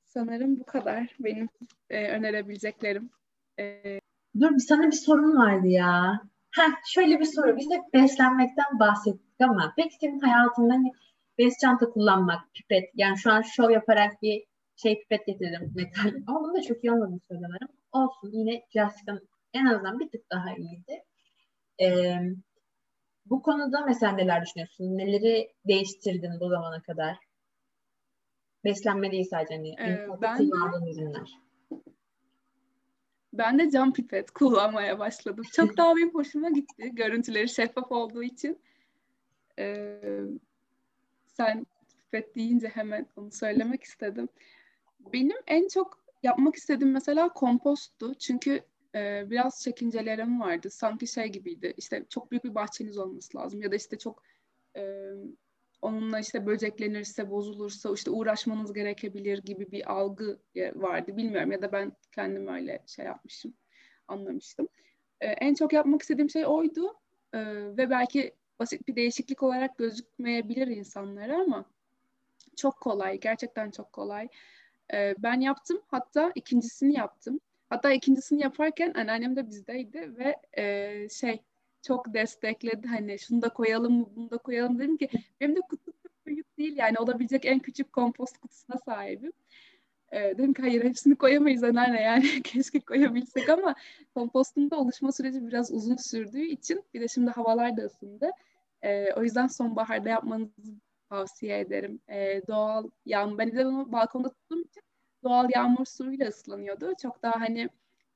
Sanırım 0.04 0.60
bu 0.60 0.64
kadar 0.64 1.16
benim 1.20 1.48
e, 1.90 2.08
önerebileceklerim. 2.08 3.10
E, 3.58 4.00
Dur 4.40 4.58
sana 4.58 4.86
bir 4.86 4.92
sorun 4.92 5.36
vardı 5.36 5.66
ya. 5.68 6.20
Heh, 6.50 6.72
şöyle 6.86 7.20
bir 7.20 7.24
soru. 7.24 7.56
Biz 7.56 7.70
hep 7.70 7.94
beslenmekten 7.94 8.78
bahsettik 8.78 9.40
ama 9.40 9.72
peki 9.76 9.94
senin 10.00 10.20
hayatında 10.20 10.74
hani 10.74 10.92
bes 11.38 11.58
çanta 11.60 11.90
kullanmak, 11.90 12.54
pipet. 12.54 12.90
Yani 12.94 13.18
şu 13.18 13.32
an 13.32 13.42
şov 13.42 13.70
yaparak 13.70 14.22
bir 14.22 14.44
şey 14.76 15.00
pipet 15.02 15.26
getirdim 15.26 15.72
metal. 15.76 16.14
Ama 16.26 16.40
bunu 16.40 16.54
da 16.54 16.62
çok 16.62 16.84
iyi 16.84 16.92
olmadığını 16.92 17.20
söylemerim. 17.30 17.68
Olsun 17.92 18.30
yine 18.32 18.62
Jessica 18.70 19.20
en 19.54 19.66
azından 19.66 19.98
bir 20.00 20.08
tık 20.10 20.30
daha 20.30 20.54
iyiydi. 20.56 21.04
Ee, 21.80 22.18
bu 23.30 23.42
konuda 23.42 23.84
mesela 23.86 24.12
neler 24.12 24.42
düşünüyorsun? 24.42 24.84
Neleri 24.84 25.52
değiştirdin 25.68 26.40
bu 26.40 26.48
zamana 26.48 26.82
kadar? 26.82 27.16
Beslenme 28.64 29.10
değil 29.10 29.28
sadece 29.30 29.54
hani 29.54 29.70
ee, 29.70 30.08
ben 30.22 30.36
kullandığın 30.36 30.86
ürünler. 30.86 31.38
Ben 33.32 33.58
de 33.58 33.70
cam 33.70 33.92
pipet 33.92 34.30
kullanmaya 34.30 34.98
başladım. 34.98 35.44
Çok 35.52 35.76
daha 35.76 35.96
benim 35.96 36.14
hoşuma 36.14 36.50
gitti. 36.50 36.90
Görüntüleri 36.92 37.48
şeffaf 37.48 37.92
olduğu 37.92 38.22
için. 38.22 38.58
Ee, 39.58 40.00
sen 41.26 41.66
pipet 41.98 42.36
deyince 42.36 42.68
hemen 42.68 43.06
onu 43.16 43.30
söylemek 43.32 43.82
istedim. 43.82 44.28
Benim 45.12 45.36
en 45.46 45.68
çok 45.68 46.02
yapmak 46.22 46.56
istediğim 46.56 46.92
mesela 46.92 47.28
komposttu. 47.28 48.14
Çünkü 48.14 48.60
e, 48.94 49.30
biraz 49.30 49.62
çekincelerim 49.62 50.40
vardı. 50.40 50.70
Sanki 50.70 51.06
şey 51.06 51.26
gibiydi. 51.26 51.74
İşte 51.76 52.04
çok 52.08 52.30
büyük 52.30 52.44
bir 52.44 52.54
bahçeniz 52.54 52.98
olması 52.98 53.38
lazım. 53.38 53.62
Ya 53.62 53.72
da 53.72 53.76
işte 53.76 53.98
çok 53.98 54.22
e, 54.76 54.82
onunla 55.82 56.20
işte 56.20 56.46
böceklenirse, 56.46 57.30
bozulursa 57.30 57.94
işte 57.94 58.10
uğraşmanız 58.10 58.72
gerekebilir 58.72 59.42
gibi 59.42 59.72
bir 59.72 59.92
algı 59.92 60.38
vardı. 60.74 61.16
Bilmiyorum 61.16 61.52
ya 61.52 61.62
da 61.62 61.72
ben 61.72 61.92
kendim 62.12 62.48
öyle 62.48 62.82
şey 62.86 63.04
yapmışım, 63.04 63.54
anlamıştım. 64.08 64.68
Ee, 65.20 65.26
en 65.26 65.54
çok 65.54 65.72
yapmak 65.72 66.02
istediğim 66.02 66.30
şey 66.30 66.46
oydu 66.46 66.94
ee, 67.34 67.38
ve 67.76 67.90
belki 67.90 68.34
basit 68.58 68.88
bir 68.88 68.96
değişiklik 68.96 69.42
olarak 69.42 69.78
gözükmeyebilir 69.78 70.66
insanlara 70.66 71.40
ama 71.40 71.64
çok 72.56 72.80
kolay, 72.80 73.20
gerçekten 73.20 73.70
çok 73.70 73.92
kolay. 73.92 74.28
Ben 75.18 75.40
yaptım, 75.40 75.82
hatta 75.86 76.32
ikincisini 76.34 76.94
yaptım. 76.94 77.40
Hatta 77.70 77.92
ikincisini 77.92 78.42
yaparken 78.42 78.92
anneannem 78.94 79.36
de 79.36 79.46
bizdeydi 79.46 80.16
ve 80.18 80.36
e, 80.62 81.08
şey 81.08 81.42
çok 81.82 82.14
destekledi. 82.14 82.88
Hani 82.88 83.18
şunu 83.18 83.42
da 83.42 83.48
koyalım 83.48 83.92
mı, 83.92 84.06
bunu 84.16 84.30
da 84.30 84.38
koyalım 84.38 84.78
dedim 84.78 84.96
ki 84.96 85.08
benim 85.40 85.56
de 85.56 85.60
kutu 85.60 85.92
çok 86.02 86.26
büyük 86.26 86.58
değil 86.58 86.76
yani 86.76 86.98
olabilecek 86.98 87.44
en 87.44 87.58
küçük 87.58 87.92
kompost 87.92 88.38
kutusuna 88.38 88.78
sahibim. 88.78 89.32
Ee, 90.12 90.18
dedim 90.18 90.54
ki 90.54 90.62
hayır 90.62 90.84
hepsini 90.84 91.16
koyamayız 91.16 91.64
anneanne 91.64 92.02
yani 92.02 92.42
keşke 92.42 92.80
koyabilsek 92.80 93.48
ama 93.48 93.74
kompostun 94.14 94.70
da 94.70 94.76
oluşma 94.76 95.12
süreci 95.12 95.46
biraz 95.46 95.72
uzun 95.72 95.96
sürdüğü 95.96 96.44
için 96.44 96.84
bir 96.94 97.00
de 97.00 97.08
şimdi 97.08 97.30
havalar 97.30 97.76
da 97.76 97.82
ısındı. 97.82 98.30
Ee, 98.82 99.12
o 99.16 99.22
yüzden 99.22 99.46
sonbaharda 99.46 100.08
yapmanızı 100.08 100.74
tavsiye 101.10 101.60
ederim. 101.60 102.00
Ee, 102.08 102.42
doğal 102.48 102.90
yağmur, 103.06 103.38
ben 103.38 103.56
de 103.56 103.66
onu 103.66 103.92
balkonda 103.92 104.28
tuttuğum 104.28 104.60
için 104.60 104.82
doğal 105.28 105.48
yağmur 105.54 105.84
suyuyla 105.84 106.28
ıslanıyordu. 106.28 106.92
Çok 107.02 107.22
daha 107.22 107.40
hani 107.40 107.68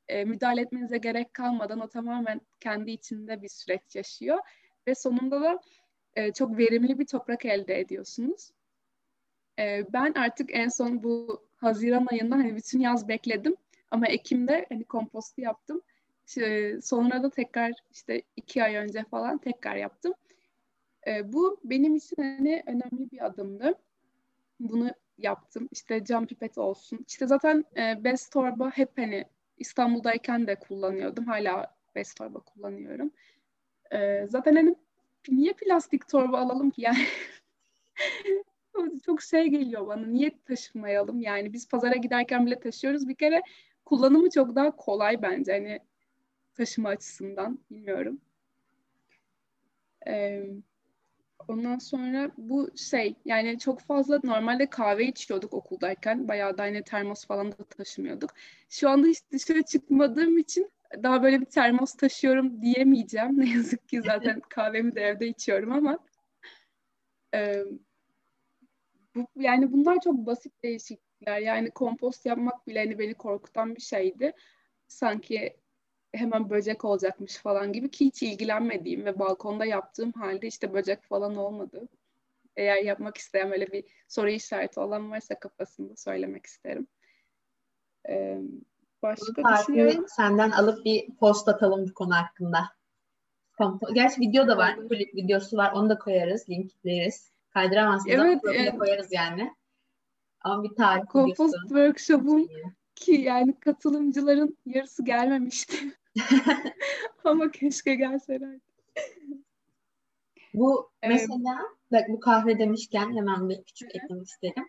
e, 0.08 0.24
müdahale 0.24 0.60
etmenize 0.60 0.98
gerek 0.98 1.34
kalmadan 1.34 1.80
o 1.80 1.88
tamamen 1.88 2.40
kendi 2.60 2.90
içinde 2.90 3.42
bir 3.42 3.48
süreç 3.48 3.96
yaşıyor 3.96 4.38
ve 4.86 4.94
sonunda 4.94 5.40
da 5.40 5.60
e, 6.16 6.32
çok 6.32 6.58
verimli 6.58 6.98
bir 6.98 7.06
toprak 7.06 7.44
elde 7.44 7.80
ediyorsunuz. 7.80 8.50
E, 9.58 9.84
ben 9.92 10.12
artık 10.12 10.48
en 10.52 10.68
son 10.68 11.02
bu 11.02 11.42
Haziran 11.56 12.06
ayında 12.10 12.36
hani 12.36 12.56
bütün 12.56 12.80
yaz 12.80 13.08
bekledim 13.08 13.56
ama 13.90 14.06
Ekim'de 14.06 14.66
hani 14.68 14.84
kompostu 14.84 15.40
yaptım. 15.40 15.80
İşte, 16.26 16.78
sonra 16.82 17.22
da 17.22 17.30
tekrar 17.30 17.72
işte 17.90 18.22
iki 18.36 18.64
ay 18.64 18.74
önce 18.74 19.04
falan 19.04 19.38
tekrar 19.38 19.76
yaptım. 19.76 20.14
E, 21.06 21.32
bu 21.32 21.60
benim 21.64 21.96
için 21.96 22.16
hani 22.16 22.62
önemli 22.66 23.10
bir 23.10 23.26
adımdı. 23.26 23.74
Bunu 24.60 24.90
yaptım. 25.18 25.68
İşte 25.72 26.04
cam 26.04 26.26
pipet 26.26 26.58
olsun. 26.58 27.04
İşte 27.08 27.26
zaten 27.26 27.64
e, 27.76 28.04
bez 28.04 28.28
torba 28.30 28.70
hep 28.70 28.98
hani 28.98 29.24
İstanbul'dayken 29.58 30.46
de 30.46 30.54
kullanıyordum. 30.54 31.26
Hala 31.26 31.76
bez 31.94 32.14
torba 32.14 32.40
kullanıyorum. 32.40 33.10
Ee, 33.92 34.26
zaten 34.28 34.54
hani 34.56 34.74
niye 35.28 35.52
plastik 35.52 36.08
torba 36.08 36.38
alalım 36.38 36.70
ki 36.70 36.82
yani? 36.82 37.06
çok 39.06 39.22
şey 39.22 39.48
geliyor 39.48 39.86
bana. 39.86 40.06
Niye 40.06 40.30
taşımayalım? 40.44 41.20
Yani 41.20 41.52
biz 41.52 41.68
pazara 41.68 41.94
giderken 41.94 42.46
bile 42.46 42.60
taşıyoruz. 42.60 43.08
Bir 43.08 43.14
kere 43.14 43.42
kullanımı 43.84 44.30
çok 44.30 44.54
daha 44.54 44.76
kolay 44.76 45.22
bence 45.22 45.52
hani 45.52 45.80
taşıma 46.54 46.88
açısından 46.88 47.58
bilmiyorum. 47.70 48.20
Ee, 50.06 50.46
ondan 51.48 51.78
sonra 51.78 52.30
bu 52.38 52.70
şey 52.76 53.14
yani 53.24 53.58
çok 53.58 53.80
fazla 53.80 54.20
normalde 54.24 54.70
kahve 54.70 55.06
içiyorduk 55.06 55.54
okuldayken. 55.54 56.28
Bayağı 56.28 56.58
da 56.58 56.62
hani 56.62 56.82
termos 56.82 57.26
falan 57.26 57.52
da 57.52 57.64
taşımıyorduk. 57.64 58.30
Şu 58.68 58.88
anda 58.88 59.06
hiç 59.06 59.18
dışarı 59.32 59.62
çıkmadığım 59.62 60.38
için 60.38 60.70
daha 61.02 61.22
böyle 61.22 61.40
bir 61.40 61.46
termos 61.46 61.94
taşıyorum 61.96 62.62
diyemeyeceğim. 62.62 63.40
Ne 63.40 63.50
yazık 63.50 63.88
ki 63.88 64.02
zaten 64.02 64.40
kahvemi 64.48 64.94
de 64.94 65.00
evde 65.00 65.28
içiyorum 65.28 65.72
ama 65.72 65.98
e, 67.34 67.64
bu, 69.14 69.26
yani 69.36 69.72
bunlar 69.72 70.00
çok 70.04 70.14
basit 70.14 70.62
değişiklikler. 70.62 71.38
Yani 71.38 71.70
kompost 71.70 72.26
yapmak 72.26 72.66
bile 72.66 72.78
hani 72.78 72.98
beni 72.98 73.14
korkutan 73.14 73.76
bir 73.76 73.82
şeydi. 73.82 74.32
Sanki 74.88 75.56
hemen 76.14 76.50
böcek 76.50 76.84
olacakmış 76.84 77.36
falan 77.36 77.72
gibi 77.72 77.90
ki 77.90 78.06
hiç 78.06 78.22
ilgilenmediğim 78.22 79.04
ve 79.04 79.18
balkonda 79.18 79.64
yaptığım 79.64 80.12
halde 80.12 80.46
işte 80.46 80.74
böcek 80.74 81.02
falan 81.02 81.36
olmadı. 81.36 81.88
Eğer 82.56 82.76
yapmak 82.76 83.16
isteyen 83.16 83.50
böyle 83.50 83.72
bir 83.72 83.84
soru 84.08 84.30
işareti 84.30 84.80
olan 84.80 85.10
varsa 85.10 85.38
kafasında 85.38 85.96
söylemek 85.96 86.46
isterim. 86.46 86.86
Ee, 88.08 88.38
başka 89.02 89.58
düşünüyorum. 89.58 90.04
Senden 90.08 90.50
alıp 90.50 90.84
bir 90.84 91.16
post 91.16 91.48
atalım 91.48 91.88
bu 91.88 91.94
konu 91.94 92.14
hakkında. 92.14 92.58
Gerçi 93.94 94.20
video 94.20 94.48
da 94.48 94.56
var. 94.56 94.88
Klip 94.88 95.14
videosu 95.14 95.56
var. 95.56 95.72
Onu 95.72 95.88
da 95.88 95.98
koyarız. 95.98 96.48
Linkleriz. 96.48 97.32
Kaydıramazsınız 97.50 98.16
evet, 98.16 98.40
ama 98.44 98.54
evet. 98.54 98.78
koyarız 98.78 99.12
yani. 99.12 99.54
Ama 100.40 100.62
bir 100.64 100.74
tarih 100.74 101.06
Kompost 101.08 101.54
workshop'um 101.68 102.48
ki 102.94 103.12
yani 103.12 103.60
katılımcıların 103.60 104.58
yarısı 104.66 105.04
gelmemişti. 105.04 105.76
Ama 107.24 107.50
keşke 107.50 107.94
gelselerdi. 107.94 108.60
Bu 110.54 110.90
mesela 111.08 111.58
bak 111.92 112.08
bu 112.08 112.20
kahve 112.20 112.58
demişken 112.58 113.16
hemen 113.16 113.48
bir 113.48 113.64
küçük 113.64 113.96
eklemek 113.96 114.26
isterim. 114.26 114.68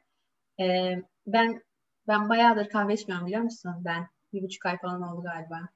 Ee, 0.60 0.96
ben 1.28 1.64
ben 2.08 2.30
bayağıdır 2.30 2.70
kahve 2.70 2.94
içmiyorum 2.94 3.28
biliyor 3.28 3.42
musun? 3.42 3.74
Ben 3.80 4.08
bir 4.34 4.44
buçuk 4.44 4.66
ay 4.66 4.78
falan 4.78 5.02
oldu 5.02 5.24
galiba. 5.24 5.70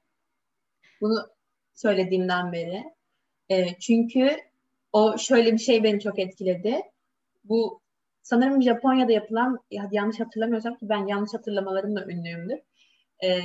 Bunu 1.00 1.28
söylediğimden 1.74 2.52
beri. 2.52 2.84
E, 3.48 3.78
çünkü 3.78 4.36
o 4.92 5.18
şöyle 5.18 5.52
bir 5.52 5.58
şey 5.58 5.82
beni 5.82 6.00
çok 6.00 6.18
etkiledi. 6.18 6.82
Bu 7.44 7.80
sanırım 8.22 8.62
Japonya'da 8.62 9.12
yapılan 9.12 9.58
yanlış 9.90 10.20
hatırlamıyorsam 10.20 10.74
ki 10.74 10.88
ben 10.88 11.06
yanlış 11.06 11.34
hatırlamalarımla 11.34 12.04
ünlüyümdür. 12.06 12.58
E, 13.24 13.40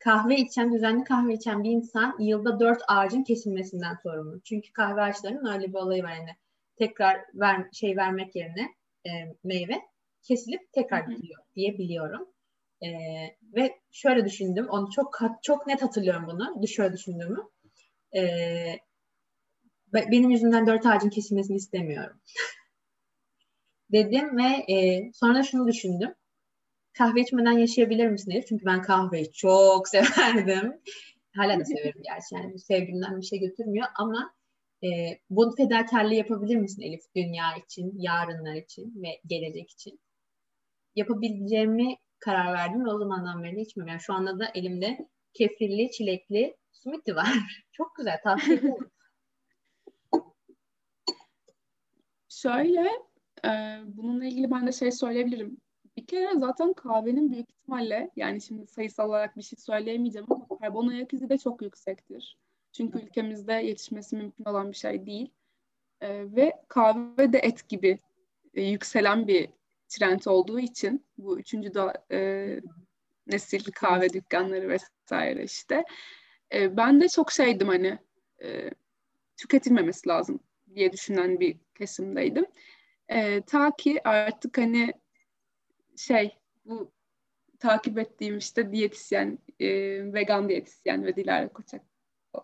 kahve 0.00 0.36
içen, 0.36 0.72
düzenli 0.72 1.04
kahve 1.04 1.34
içen 1.34 1.64
bir 1.64 1.70
insan 1.70 2.16
yılda 2.20 2.60
dört 2.60 2.82
ağacın 2.88 3.22
kesilmesinden 3.22 3.94
sorumlu. 4.02 4.40
Çünkü 4.40 4.72
kahve 4.72 5.02
ağaçlarının 5.02 5.52
öyle 5.52 5.68
bir 5.68 5.74
olayı 5.74 6.02
var 6.02 6.12
yani 6.12 6.36
tekrar 6.76 7.24
ver, 7.34 7.66
şey 7.72 7.96
vermek 7.96 8.36
yerine 8.36 8.68
e, 9.06 9.10
meyve 9.44 9.80
kesilip 10.22 10.72
tekrar 10.72 11.10
dikiliyor 11.10 11.42
diye 11.54 11.78
biliyorum. 11.78 12.28
E, 12.82 12.88
ve 13.54 13.80
şöyle 13.90 14.24
düşündüm, 14.24 14.68
onu 14.68 14.90
çok 14.90 15.18
çok 15.42 15.66
net 15.66 15.82
hatırlıyorum 15.82 16.26
bunu, 16.26 16.68
şöyle 16.68 16.92
düşündüğümü. 16.92 17.42
E, 18.16 18.22
benim 19.92 20.30
yüzümden 20.30 20.66
dört 20.66 20.86
ağacın 20.86 21.10
kesilmesini 21.10 21.56
istemiyorum. 21.56 22.20
Dedim 23.92 24.38
ve 24.38 24.74
e, 24.74 25.10
sonra 25.12 25.42
şunu 25.42 25.68
düşündüm 25.68 26.14
kahve 26.98 27.20
içmeden 27.20 27.58
yaşayabilir 27.58 28.06
misin 28.08 28.30
Elif? 28.30 28.46
Çünkü 28.46 28.66
ben 28.66 28.82
kahveyi 28.82 29.32
çok 29.32 29.88
severdim. 29.94 30.80
Hala 31.36 31.60
da 31.60 31.64
severim 31.64 32.02
gerçi 32.02 32.34
yani 32.34 32.58
sevgimden 32.58 33.20
bir 33.20 33.26
şey 33.26 33.38
götürmüyor 33.38 33.86
ama 33.98 34.34
e, 34.84 34.88
bu 35.30 35.54
fedakarlığı 35.56 36.14
yapabilir 36.14 36.56
misin 36.56 36.82
Elif 36.82 37.02
dünya 37.16 37.56
için, 37.66 37.94
yarınlar 37.98 38.54
için 38.54 39.02
ve 39.02 39.20
gelecek 39.26 39.70
için? 39.70 40.00
Yapabileceğimi 40.96 41.96
karar 42.20 42.52
verdim 42.52 42.84
ve 42.84 42.90
o 42.90 42.98
zamandan 42.98 43.42
beri 43.42 43.60
içmiyorum. 43.60 43.90
Yani 43.90 44.00
şu 44.00 44.14
anda 44.14 44.38
da 44.38 44.50
elimde 44.54 45.08
kefirli, 45.34 45.90
çilekli 45.90 46.56
smoothie 46.72 47.14
var. 47.14 47.26
çok 47.72 47.94
güzel, 47.96 48.20
tavsiye 48.24 48.56
ederim. 48.56 48.90
Şöyle, 52.28 52.88
e, 53.44 53.50
bununla 53.84 54.24
ilgili 54.24 54.50
ben 54.50 54.66
de 54.66 54.72
şey 54.72 54.92
söyleyebilirim. 54.92 55.60
Kere 56.10 56.38
zaten 56.38 56.72
kahvenin 56.72 57.32
büyük 57.32 57.50
ihtimalle 57.50 58.10
yani 58.16 58.40
şimdi 58.40 58.66
sayısal 58.66 59.08
olarak 59.08 59.36
bir 59.36 59.42
şey 59.42 59.58
söyleyemeyeceğim 59.58 60.26
ama 60.30 60.58
karbon 60.60 60.88
ayak 60.88 61.12
izi 61.12 61.28
de 61.28 61.38
çok 61.38 61.62
yüksektir. 61.62 62.38
Çünkü 62.72 62.98
ülkemizde 62.98 63.52
yetişmesi 63.52 64.16
mümkün 64.16 64.44
olan 64.44 64.70
bir 64.70 64.76
şey 64.76 65.06
değil. 65.06 65.30
Ee, 66.00 66.36
ve 66.36 66.52
kahve 66.68 67.32
de 67.32 67.38
et 67.38 67.68
gibi 67.68 67.98
e, 68.54 68.62
yükselen 68.62 69.28
bir 69.28 69.48
trend 69.88 70.20
olduğu 70.26 70.60
için 70.60 71.04
bu 71.18 71.38
üçüncü 71.38 71.74
da 71.74 72.04
e, 72.12 72.60
nesil 73.26 73.72
kahve 73.72 74.12
dükkanları 74.12 74.68
vesaire 74.68 75.44
işte. 75.44 75.84
E, 76.54 76.76
ben 76.76 77.00
de 77.00 77.08
çok 77.08 77.32
şeydim 77.32 77.68
hani 77.68 77.98
e, 78.42 78.70
tüketilmemesi 79.36 80.08
lazım 80.08 80.40
diye 80.74 80.92
düşünen 80.92 81.40
bir 81.40 81.56
kesimdeydim. 81.74 82.46
E, 83.08 83.40
ta 83.40 83.70
ki 83.76 84.00
artık 84.08 84.58
hani 84.58 84.92
şey 86.00 86.38
bu 86.64 86.92
takip 87.58 87.98
ettiğim 87.98 88.38
işte 88.38 88.72
diyetisyen, 88.72 89.38
e, 89.60 89.68
vegan 90.12 90.48
diyetisyen 90.48 91.04
ve 91.04 91.16
Dilara 91.16 91.48
Koçak 91.48 91.82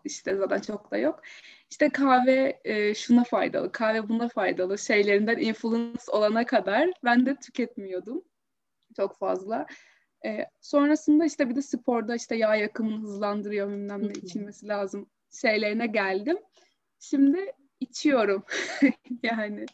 işte 0.04 0.36
zaten 0.36 0.60
çok 0.60 0.90
da 0.90 0.96
yok. 0.96 1.22
İşte 1.70 1.88
kahve 1.88 2.60
e, 2.64 2.94
şuna 2.94 3.24
faydalı, 3.24 3.72
kahve 3.72 4.08
buna 4.08 4.28
faydalı 4.28 4.78
şeylerinden 4.78 5.38
influence 5.38 6.02
olana 6.08 6.46
kadar 6.46 6.90
ben 7.04 7.26
de 7.26 7.36
tüketmiyordum 7.36 8.24
çok 8.96 9.18
fazla. 9.18 9.66
E, 10.26 10.46
sonrasında 10.60 11.24
işte 11.24 11.48
bir 11.48 11.56
de 11.56 11.62
sporda 11.62 12.16
işte 12.16 12.36
yağ 12.36 12.56
yakımını 12.56 13.02
hızlandırıyor 13.02 13.68
bilmem 13.68 14.08
ne 14.08 14.12
içilmesi 14.12 14.68
lazım 14.68 15.10
şeylerine 15.40 15.86
geldim. 15.86 16.38
Şimdi 17.00 17.52
içiyorum 17.80 18.44
yani. 19.22 19.66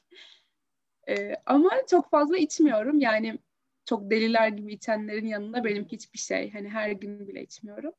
E, 1.08 1.34
ama 1.46 1.70
çok 1.90 2.10
fazla 2.10 2.36
içmiyorum 2.36 2.98
yani 2.98 3.38
çok 3.84 4.10
deliler 4.10 4.48
gibi 4.48 4.72
içenlerin 4.72 5.26
yanında 5.26 5.64
benim 5.64 5.84
hiçbir 5.84 6.18
şey. 6.18 6.52
Hani 6.52 6.68
her 6.68 6.90
gün 6.90 7.28
bile 7.28 7.42
içmiyorum. 7.42 7.92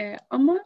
Ee, 0.00 0.16
ama 0.30 0.64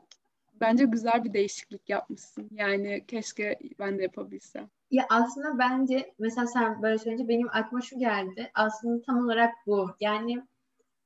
bence 0.61 0.85
güzel 0.85 1.25
bir 1.25 1.33
değişiklik 1.35 1.89
yapmışsın. 1.89 2.49
Yani 2.53 3.05
keşke 3.07 3.59
ben 3.79 3.99
de 3.99 4.03
yapabilsem. 4.03 4.71
Ya 4.91 5.07
aslında 5.11 5.59
bence 5.59 6.15
mesela 6.19 6.47
sen 6.47 6.83
böyle 6.83 6.99
söyleyince 6.99 7.29
benim 7.29 7.49
aklıma 7.49 7.83
şu 7.83 7.99
geldi. 7.99 8.51
Aslında 8.55 9.03
tam 9.03 9.25
olarak 9.25 9.55
bu. 9.67 9.97
Yani 10.01 10.43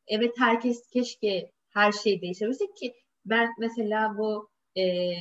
evet 0.07 0.35
herkes 0.39 0.89
keşke 0.91 1.53
her 1.71 1.93
şey 1.93 2.21
değişebilse 2.21 2.65
ki 2.81 2.95
ben 3.25 3.49
mesela 3.59 4.19
bu 4.19 4.51
e, 4.77 5.13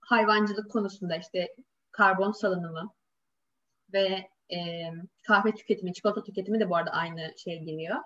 hayvancılık 0.00 0.70
konusunda 0.70 1.16
işte 1.16 1.54
karbon 1.90 2.32
salınımı 2.32 2.92
ve 3.92 4.28
e, 4.50 4.58
kahve 5.26 5.54
tüketimi, 5.54 5.92
çikolata 5.92 6.22
tüketimi 6.22 6.60
de 6.60 6.70
bu 6.70 6.76
arada 6.76 6.90
aynı 6.90 7.32
şeye 7.36 7.56
giriyor. 7.56 7.96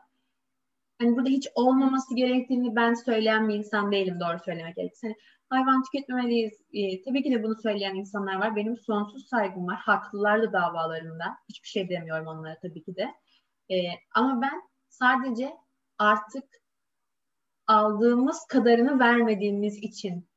Hani 0.99 1.17
burada 1.17 1.29
hiç 1.29 1.49
olmaması 1.55 2.15
gerektiğini 2.15 2.77
ben 2.77 2.95
söyleyen 2.95 3.49
bir 3.49 3.55
insan 3.55 3.93
değilim 3.93 4.21
doğru 4.21 4.39
söylemek 4.45 4.77
gerekirse. 4.77 5.07
Hani 5.07 5.17
hayvan 5.49 5.83
tüketmemeliyiz. 5.83 6.53
E, 6.73 7.03
tabii 7.03 7.23
ki 7.23 7.31
de 7.31 7.43
bunu 7.43 7.55
söyleyen 7.63 7.95
insanlar 7.95 8.35
var. 8.35 8.57
Benim 8.57 8.77
sonsuz 8.77 9.29
saygım 9.29 9.67
var. 9.67 9.77
Haklılar 9.77 10.43
da 10.43 10.53
davalarında. 10.53 11.25
Hiçbir 11.49 11.69
şey 11.69 11.89
demiyorum 11.89 12.27
onlara 12.27 12.59
tabii 12.63 12.85
ki 12.85 12.97
de. 12.97 13.15
E, 13.75 13.77
ama 14.15 14.43
ben 14.43 14.63
sadece 14.89 15.53
artık 15.99 16.45
aldığımız 17.67 18.47
kadarını 18.49 18.99
vermediğimiz 18.99 19.77
için 19.77 20.29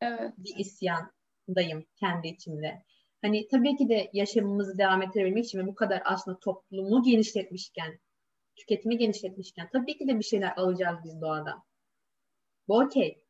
evet. 0.00 0.32
bir 0.38 0.56
isyandayım 0.56 1.86
kendi 1.96 2.28
içimde. 2.28 2.82
Hani 3.22 3.48
tabii 3.48 3.76
ki 3.76 3.88
de 3.88 4.10
yaşamımızı 4.12 4.78
devam 4.78 5.02
ettirebilmek 5.02 5.44
için 5.44 5.58
ve 5.58 5.66
bu 5.66 5.74
kadar 5.74 6.02
aslında 6.04 6.38
toplumu 6.38 7.02
genişletmişken, 7.02 7.98
tüketimi 8.56 8.98
genişletmişken 8.98 9.68
tabii 9.72 9.98
ki 9.98 10.08
de 10.08 10.18
bir 10.18 10.24
şeyler 10.24 10.52
alacağız 10.56 10.98
biz 11.04 11.20
doğadan. 11.20 11.62
Bu 12.68 12.78
okey. 12.78 13.24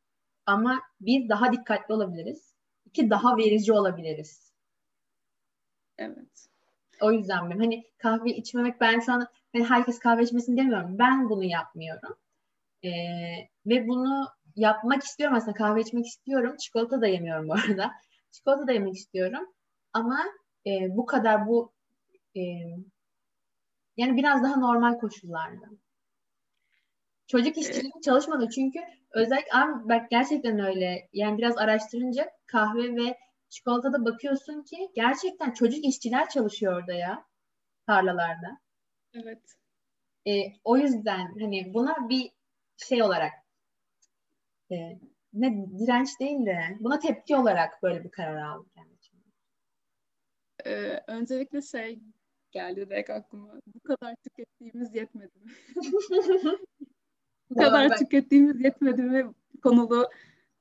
Ama 0.45 0.81
bir 1.01 1.29
daha 1.29 1.51
dikkatli 1.53 1.93
olabiliriz. 1.93 2.55
İki 2.85 3.09
daha 3.09 3.37
verici 3.37 3.73
olabiliriz. 3.73 4.53
Evet. 5.97 6.47
O 7.01 7.11
yüzden 7.11 7.49
ben 7.49 7.59
hani 7.59 7.83
kahve 7.97 8.35
içmemek 8.35 8.81
ben 8.81 8.99
sana 8.99 9.27
hani 9.53 9.63
herkes 9.65 9.99
kahve 9.99 10.23
içmesin 10.23 10.57
demiyorum. 10.57 10.99
Ben 10.99 11.29
bunu 11.29 11.43
yapmıyorum. 11.43 12.15
Ee, 12.83 12.89
ve 13.65 13.87
bunu 13.87 14.27
yapmak 14.55 15.03
istiyorum 15.03 15.37
aslında 15.37 15.53
kahve 15.53 15.81
içmek 15.81 16.05
istiyorum. 16.05 16.55
Çikolata 16.57 17.01
da 17.01 17.07
yemiyorum 17.07 17.47
bu 17.47 17.53
arada. 17.53 17.91
Çikolata 18.31 18.67
da 18.67 18.71
yemek 18.71 18.95
istiyorum. 18.95 19.53
Ama 19.93 20.19
e, 20.67 20.97
bu 20.97 21.05
kadar 21.05 21.47
bu 21.47 21.73
e, 22.35 22.41
yani 23.97 24.17
biraz 24.17 24.43
daha 24.43 24.55
normal 24.55 24.97
koşullarda. 24.97 25.65
Çocuk 27.27 27.57
işçiliği 27.57 27.91
evet. 27.95 28.03
çalışmadı 28.03 28.49
çünkü 28.55 28.79
özellikle 29.11 29.49
bak 29.89 30.09
gerçekten 30.09 30.59
öyle. 30.59 31.09
Yani 31.13 31.37
biraz 31.37 31.57
araştırınca 31.57 32.31
kahve 32.45 32.95
ve 32.95 33.17
çikolatada 33.49 34.05
bakıyorsun 34.05 34.63
ki 34.63 34.91
gerçekten 34.95 35.51
çocuk 35.51 35.85
işçiler 35.85 36.29
çalışıyor 36.29 36.79
orada 36.79 36.93
ya 36.93 37.25
tarlalarda. 37.87 38.59
Evet. 39.13 39.41
E, 40.27 40.31
o 40.63 40.77
yüzden 40.77 41.39
hani 41.39 41.73
buna 41.73 42.09
bir 42.09 42.31
şey 42.77 43.03
olarak 43.03 43.31
e, 44.71 44.75
ne 45.33 45.67
direnç 45.79 46.19
değil 46.19 46.45
de 46.45 46.77
buna 46.79 46.99
tepki 46.99 47.35
olarak 47.35 47.83
böyle 47.83 48.03
bir 48.03 48.11
karar 48.11 48.41
aldım 48.41 48.69
kendi 48.75 49.00
Ee, 50.65 51.03
öncelikle 51.07 51.61
şey 51.61 51.99
geldi 52.51 52.89
direkt 52.89 53.09
aklıma. 53.09 53.53
Bu 53.67 53.79
kadar 53.79 54.15
tükettiğimiz 54.15 54.95
yetmedi 54.95 55.39
mi? 55.39 55.51
Bu 57.49 57.55
kadar 57.55 57.89
ben... 57.89 57.97
tükettiğimiz 57.97 58.61
yetmedi 58.63 59.01
mi 59.01 59.33
konulu 59.63 60.09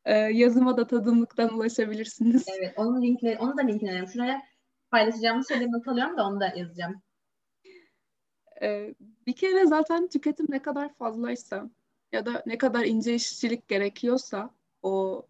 e, 0.05 0.15
yazıma 0.15 0.77
da 0.77 0.87
tadımlıktan 0.87 1.55
ulaşabilirsiniz. 1.55 2.47
Evet, 2.59 2.75
onun 2.77 3.03
linkleri, 3.03 3.39
onu 3.39 3.57
da 3.57 3.63
linklerim. 3.63 4.09
Şuraya 4.09 4.43
paylaşacağımız 4.91 5.49
şeyleri 5.49 5.73
not 5.73 5.89
alıyorum 5.89 6.17
da 6.17 6.27
onu 6.27 6.41
da 6.41 6.53
yazacağım. 6.57 7.03
Ee, 8.63 8.95
bir 9.27 9.33
kere 9.33 9.67
zaten 9.67 10.09
tüketim 10.09 10.47
ne 10.49 10.63
kadar 10.63 10.95
fazlaysa 10.95 11.71
ya 12.13 12.27
da 12.27 12.43
ne 12.47 12.59
kadar 12.59 12.85
ince 12.85 13.15
işçilik 13.15 13.69
gerekiyorsa 13.69 14.51
o 14.83 15.27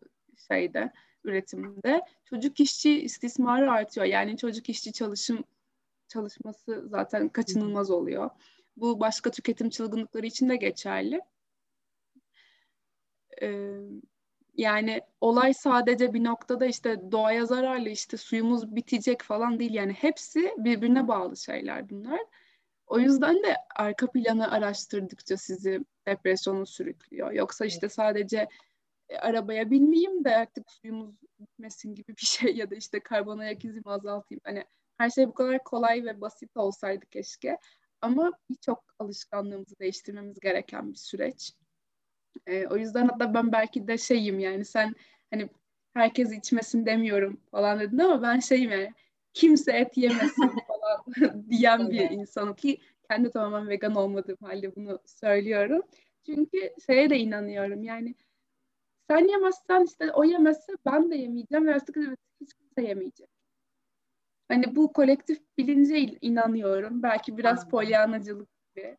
şeyde 0.48 0.92
üretimde 1.24 2.02
çocuk 2.24 2.60
işçi 2.60 3.00
istismarı 3.00 3.72
artıyor. 3.72 4.06
Yani 4.06 4.36
çocuk 4.36 4.68
işçi 4.68 4.92
çalışım 4.92 5.44
çalışması 6.08 6.84
zaten 6.88 7.28
kaçınılmaz 7.28 7.90
oluyor. 7.90 8.30
Bu 8.76 9.00
başka 9.00 9.30
tüketim 9.30 9.70
çılgınlıkları 9.70 10.26
için 10.26 10.48
de 10.48 10.56
geçerli. 10.56 11.20
Ee, 13.42 13.78
yani 14.56 15.00
olay 15.20 15.54
sadece 15.54 16.14
bir 16.14 16.24
noktada 16.24 16.66
işte 16.66 17.12
doğaya 17.12 17.46
zararlı 17.46 17.88
işte 17.88 18.16
suyumuz 18.16 18.76
bitecek 18.76 19.22
falan 19.22 19.58
değil. 19.58 19.74
Yani 19.74 19.92
hepsi 19.92 20.54
birbirine 20.58 21.08
bağlı 21.08 21.36
şeyler 21.36 21.90
bunlar. 21.90 22.20
O 22.86 22.98
yüzden 22.98 23.42
de 23.42 23.54
arka 23.76 24.10
planı 24.10 24.50
araştırdıkça 24.50 25.36
sizi 25.36 25.84
depresyona 26.06 26.66
sürüklüyor. 26.66 27.32
Yoksa 27.32 27.64
işte 27.64 27.88
sadece 27.88 28.48
arabaya 29.18 29.70
binmeyeyim 29.70 30.24
de 30.24 30.36
artık 30.36 30.70
suyumuz 30.70 31.14
bitmesin 31.40 31.94
gibi 31.94 32.16
bir 32.16 32.26
şey 32.26 32.56
ya 32.56 32.70
da 32.70 32.74
işte 32.74 33.00
karbon 33.00 33.38
ayak 33.38 33.64
izimi 33.64 33.86
azaltayım. 33.86 34.40
Hani 34.44 34.64
her 34.98 35.10
şey 35.10 35.28
bu 35.28 35.34
kadar 35.34 35.64
kolay 35.64 36.04
ve 36.04 36.20
basit 36.20 36.56
olsaydı 36.56 37.06
keşke. 37.06 37.58
Ama 38.00 38.32
birçok 38.50 38.84
alışkanlığımızı 38.98 39.78
değiştirmemiz 39.80 40.40
gereken 40.40 40.92
bir 40.92 40.98
süreç. 40.98 41.52
E, 42.46 42.66
o 42.66 42.76
yüzden 42.76 43.08
hatta 43.08 43.34
ben 43.34 43.52
belki 43.52 43.88
de 43.88 43.98
şeyim 43.98 44.38
yani 44.38 44.64
sen 44.64 44.94
hani 45.30 45.48
herkes 45.94 46.32
içmesin 46.32 46.86
demiyorum 46.86 47.40
falan 47.50 47.80
dedin 47.80 47.98
ama 47.98 48.22
ben 48.22 48.40
şeyim 48.40 48.70
yani 48.70 48.92
kimse 49.34 49.72
et 49.72 49.96
yemesin 49.96 50.50
falan 50.68 51.04
diyen 51.50 51.90
bir 51.90 52.10
insanım 52.10 52.54
ki 52.54 52.78
kendi 53.10 53.30
tamamen 53.30 53.68
vegan 53.68 53.94
olmadığım 53.94 54.38
halde 54.40 54.76
bunu 54.76 54.98
söylüyorum. 55.06 55.82
Çünkü 56.26 56.72
şeye 56.86 57.10
de 57.10 57.18
inanıyorum 57.18 57.82
yani 57.82 58.14
sen 59.10 59.28
yemezsen 59.28 59.84
işte 59.84 60.12
o 60.12 60.24
yemezse 60.24 60.72
ben 60.86 61.10
de 61.10 61.16
yemeyeceğim 61.16 61.66
ve 61.66 61.74
artık 61.74 61.96
hiç 62.40 62.54
kimse 62.54 62.88
yemeyecek. 62.88 63.28
Hani 64.48 64.76
bu 64.76 64.92
kolektif 64.92 65.38
bilince 65.58 65.98
inanıyorum. 66.20 67.02
Belki 67.02 67.38
biraz 67.38 67.68
polyanacılık 67.68 68.48
gibi. 68.76 68.96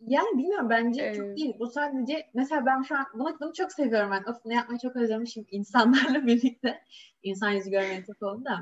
Yani 0.00 0.38
bilmiyorum 0.38 0.70
bence 0.70 1.06
ee, 1.06 1.14
çok 1.14 1.36
değil. 1.36 1.54
Bu 1.58 1.66
sadece 1.66 2.30
mesela 2.34 2.66
ben 2.66 2.82
şu 2.82 2.96
an 2.96 3.06
bunu, 3.14 3.36
bunu 3.40 3.52
çok 3.52 3.72
seviyorum 3.72 4.10
ben. 4.10 4.32
Of 4.32 4.44
ne 4.44 4.54
yapmayı 4.54 4.78
çok 4.78 4.96
özlemişim 4.96 5.46
insanlarla 5.50 6.26
birlikte. 6.26 6.82
İnsan 7.22 7.50
yüzü 7.50 7.70
görmeyi 7.70 8.04
çok 8.04 8.22
oldu 8.22 8.44
da. 8.44 8.58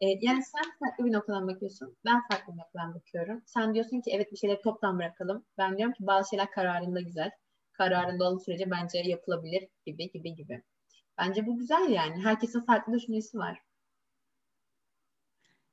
Ee, 0.00 0.06
yani 0.20 0.42
sen 0.42 0.64
farklı 0.78 1.04
bir 1.04 1.12
noktadan 1.12 1.48
bakıyorsun. 1.48 1.96
Ben 2.04 2.22
farklı 2.30 2.52
bir 2.52 2.58
noktadan 2.58 2.94
bakıyorum. 2.94 3.42
Sen 3.46 3.74
diyorsun 3.74 4.00
ki 4.00 4.10
evet 4.14 4.32
bir 4.32 4.36
şeyleri 4.36 4.62
toptan 4.62 4.98
bırakalım. 4.98 5.44
Ben 5.58 5.78
diyorum 5.78 5.94
ki 5.94 6.06
bazı 6.06 6.30
şeyler 6.30 6.50
kararında 6.50 7.00
güzel. 7.00 7.30
Kararında 7.78 8.24
olduğu 8.24 8.40
sürece 8.40 8.70
bence 8.70 8.98
yapılabilir 8.98 9.68
gibi 9.86 10.10
gibi 10.10 10.34
gibi. 10.34 10.62
Bence 11.18 11.46
bu 11.46 11.58
güzel 11.58 11.88
yani. 11.88 12.24
Herkesin 12.24 12.60
farklı 12.60 12.92
düşüncesi 12.92 13.38
var. 13.38 13.62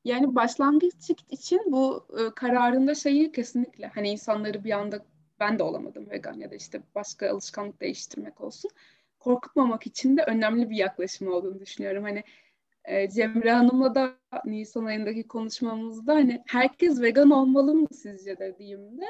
Yani 0.03 0.35
başlangıç 0.35 1.09
için 1.29 1.61
bu 1.67 2.07
e, 2.19 2.35
kararında 2.35 2.95
şeyi 2.95 3.31
kesinlikle 3.31 3.87
hani 3.87 4.09
insanları 4.09 4.63
bir 4.63 4.71
anda 4.71 5.05
ben 5.39 5.59
de 5.59 5.63
olamadım 5.63 6.09
vegan 6.09 6.33
ya 6.33 6.51
da 6.51 6.55
işte 6.55 6.81
başka 6.95 7.31
alışkanlık 7.31 7.81
değiştirmek 7.81 8.41
olsun. 8.41 8.71
Korkutmamak 9.19 9.87
için 9.87 10.17
de 10.17 10.23
önemli 10.23 10.69
bir 10.69 10.75
yaklaşım 10.75 11.27
olduğunu 11.27 11.59
düşünüyorum. 11.59 12.03
Hani 12.03 12.23
e, 12.85 13.09
Cemre 13.09 13.51
Hanım'la 13.51 13.95
da 13.95 14.15
Nisan 14.45 14.85
ayındaki 14.85 15.27
konuşmamızda 15.27 16.15
hani 16.15 16.43
herkes 16.47 17.01
vegan 17.01 17.31
olmalı 17.31 17.75
mı 17.75 17.87
sizce 17.91 18.37
dediğimde 18.37 19.05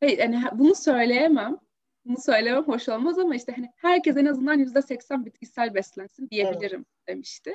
hayır 0.00 0.18
yani 0.18 0.42
bunu 0.52 0.74
söyleyemem. 0.74 1.58
Bunu 2.04 2.16
söylemem 2.20 2.64
hoş 2.64 2.88
olmaz 2.88 3.18
ama 3.18 3.34
işte 3.34 3.52
hani 3.52 3.72
herkes 3.76 4.16
en 4.16 4.26
azından 4.26 4.58
yüzde 4.58 4.82
seksen 4.82 5.24
bitkisel 5.24 5.74
beslensin 5.74 6.30
diyebilirim 6.30 6.86
evet. 6.98 7.08
demişti. 7.08 7.54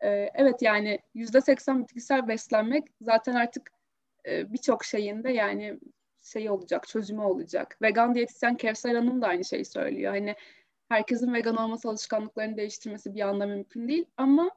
Ee, 0.00 0.30
evet 0.34 0.62
yani 0.62 0.98
yüzde 1.14 1.40
seksen 1.40 1.82
bitkisel 1.82 2.28
beslenmek 2.28 2.84
zaten 3.00 3.34
artık 3.34 3.70
e, 4.26 4.52
birçok 4.52 4.84
şeyinde 4.84 5.32
yani 5.32 5.78
şey 6.22 6.50
olacak, 6.50 6.88
çözümü 6.88 7.22
olacak. 7.22 7.78
Vegan 7.82 8.14
diyetisyen 8.14 8.56
Kevser 8.56 8.94
Hanım 8.94 9.22
da 9.22 9.26
aynı 9.26 9.44
şeyi 9.44 9.64
söylüyor. 9.64 10.12
Hani 10.12 10.34
herkesin 10.88 11.34
vegan 11.34 11.56
olması 11.56 11.88
alışkanlıklarını 11.88 12.56
değiştirmesi 12.56 13.14
bir 13.14 13.20
anda 13.20 13.46
mümkün 13.46 13.88
değil 13.88 14.04
ama 14.16 14.50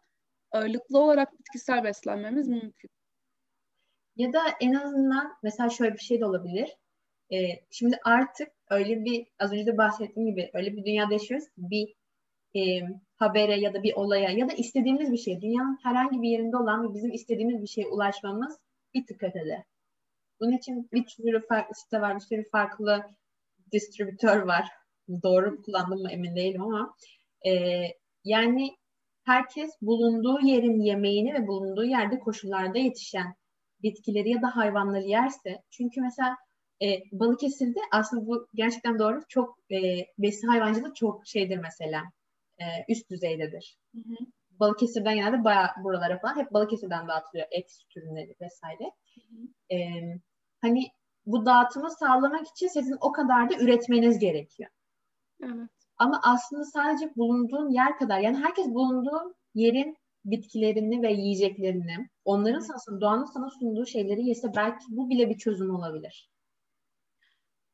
ağırlıklı 0.51 0.99
olarak 0.99 1.39
bitkisel 1.39 1.83
beslenmemiz 1.83 2.47
mümkün. 2.47 2.89
Ya 4.15 4.33
da 4.33 4.41
en 4.61 4.73
azından 4.73 5.37
mesela 5.43 5.69
şöyle 5.69 5.93
bir 5.93 5.99
şey 5.99 6.19
de 6.19 6.25
olabilir. 6.25 6.77
Ee, 7.33 7.37
şimdi 7.71 7.99
artık 8.03 8.54
öyle 8.69 9.05
bir 9.05 9.27
az 9.39 9.53
önce 9.53 9.65
de 9.65 9.77
bahsettiğim 9.77 10.29
gibi 10.29 10.49
öyle 10.53 10.73
bir 10.73 10.85
dünyada 10.85 11.13
yaşıyoruz. 11.13 11.47
Bir 11.57 11.93
e, 12.55 12.81
habere 13.15 13.59
ya 13.59 13.73
da 13.73 13.83
bir 13.83 13.93
olaya 13.93 14.29
ya 14.29 14.49
da 14.49 14.53
istediğimiz 14.53 15.11
bir 15.11 15.17
şey, 15.17 15.41
dünyanın 15.41 15.79
herhangi 15.83 16.21
bir 16.21 16.29
yerinde 16.29 16.57
olan 16.57 16.89
ve 16.89 16.93
bizim 16.93 17.11
istediğimiz 17.11 17.61
bir 17.61 17.67
şeye 17.67 17.87
ulaşmamız 17.87 18.59
bir 18.93 19.05
tık 19.05 19.23
ötede. 19.23 19.65
Bunun 20.39 20.51
için 20.51 20.89
bir 20.93 21.07
sürü 21.07 21.47
farklı 21.47 21.75
site 21.75 22.01
var, 22.01 22.15
bir 22.15 22.21
sürü 22.21 22.49
farklı 22.49 23.03
distribütör 23.71 24.41
var. 24.41 24.67
Doğru 25.23 25.61
kullandım 25.61 26.01
mı 26.01 26.11
emin 26.11 26.35
değilim 26.35 26.61
ama 26.61 26.95
e, 27.45 27.51
yani 28.23 28.77
herkes 29.23 29.71
bulunduğu 29.81 30.39
yerin 30.39 30.81
yemeğini 30.81 31.33
ve 31.33 31.47
bulunduğu 31.47 31.85
yerde 31.85 32.19
koşullarda 32.19 32.77
yetişen 32.77 33.35
bitkileri 33.83 34.29
ya 34.29 34.41
da 34.41 34.55
hayvanları 34.55 35.03
yerse 35.03 35.63
çünkü 35.69 36.01
mesela 36.01 36.37
e, 36.81 37.01
Balıkesir'de 37.11 37.79
aslında 37.91 38.27
bu 38.27 38.47
gerçekten 38.53 38.99
doğru 38.99 39.21
çok 39.27 39.57
e, 39.71 39.77
besi 40.17 40.47
hayvancılık 40.47 40.95
çok 40.95 41.27
şeydir 41.27 41.57
mesela 41.57 42.03
e, 42.59 42.65
üst 42.89 43.09
düzeydedir. 43.09 43.77
Hı 43.95 44.01
hı. 44.01 44.15
Balıkesir'den 44.59 45.15
genelde 45.15 45.43
bayağı 45.43 45.67
buralara 45.83 46.19
falan 46.19 46.35
hep 46.35 46.53
Balıkesir'den 46.53 47.07
dağıtılıyor 47.07 47.47
et, 47.51 47.71
süt 47.71 47.97
ürünleri 47.97 48.35
vesaire. 48.41 48.91
Hı 49.15 49.21
hı. 49.21 49.75
E, 49.75 50.01
hani 50.61 50.87
bu 51.25 51.45
dağıtımı 51.45 51.91
sağlamak 51.91 52.47
için 52.47 52.67
sizin 52.67 52.97
o 53.01 53.11
kadar 53.11 53.49
da 53.49 53.55
üretmeniz 53.55 54.19
gerekiyor. 54.19 54.69
Evet. 55.43 55.69
Ama 55.97 56.21
aslında 56.23 56.65
sadece 56.65 57.15
bulunduğun 57.15 57.69
yer 57.69 57.97
kadar 57.97 58.19
yani 58.19 58.37
herkes 58.37 58.67
bulunduğu 58.67 59.35
yerin 59.53 59.97
bitkilerini 60.25 61.01
ve 61.01 61.11
yiyeceklerini 61.11 62.09
onların 62.25 62.59
sana, 62.59 63.01
doğanın 63.01 63.25
sana 63.25 63.49
sunduğu 63.49 63.85
şeyleri 63.85 64.27
yese 64.27 64.55
belki 64.55 64.85
bu 64.89 65.09
bile 65.09 65.29
bir 65.29 65.37
çözüm 65.37 65.75
olabilir. 65.75 66.29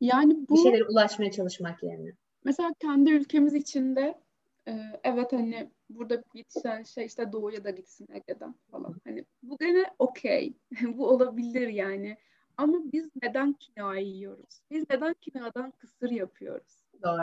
Yani 0.01 0.47
bu 0.49 0.55
bir 0.55 0.61
şeylere 0.61 0.83
ulaşmaya 0.83 1.31
çalışmak 1.31 1.83
yerine. 1.83 2.11
Mesela 2.43 2.73
kendi 2.79 3.11
ülkemiz 3.11 3.53
içinde 3.53 4.21
ee, 4.67 4.99
evet 5.03 5.33
hani 5.33 5.71
burada 5.89 6.23
yetişen 6.33 6.83
şey 6.83 7.05
işte 7.05 7.31
doğuya 7.31 7.63
da 7.63 7.69
gitsin 7.69 8.07
Ege'den 8.13 8.55
falan. 8.71 8.95
Hani 9.03 9.25
bu 9.43 9.57
gene 9.57 9.85
okey. 9.99 10.53
bu 10.97 11.09
olabilir 11.09 11.67
yani. 11.67 12.17
Ama 12.57 12.77
biz 12.93 13.09
neden 13.21 13.53
kinoa 13.53 13.95
yiyoruz? 13.95 14.61
Biz 14.71 14.85
neden 14.89 15.13
kinoadan 15.21 15.71
kısır 15.71 16.09
yapıyoruz? 16.09 16.83
Doğru. 17.03 17.21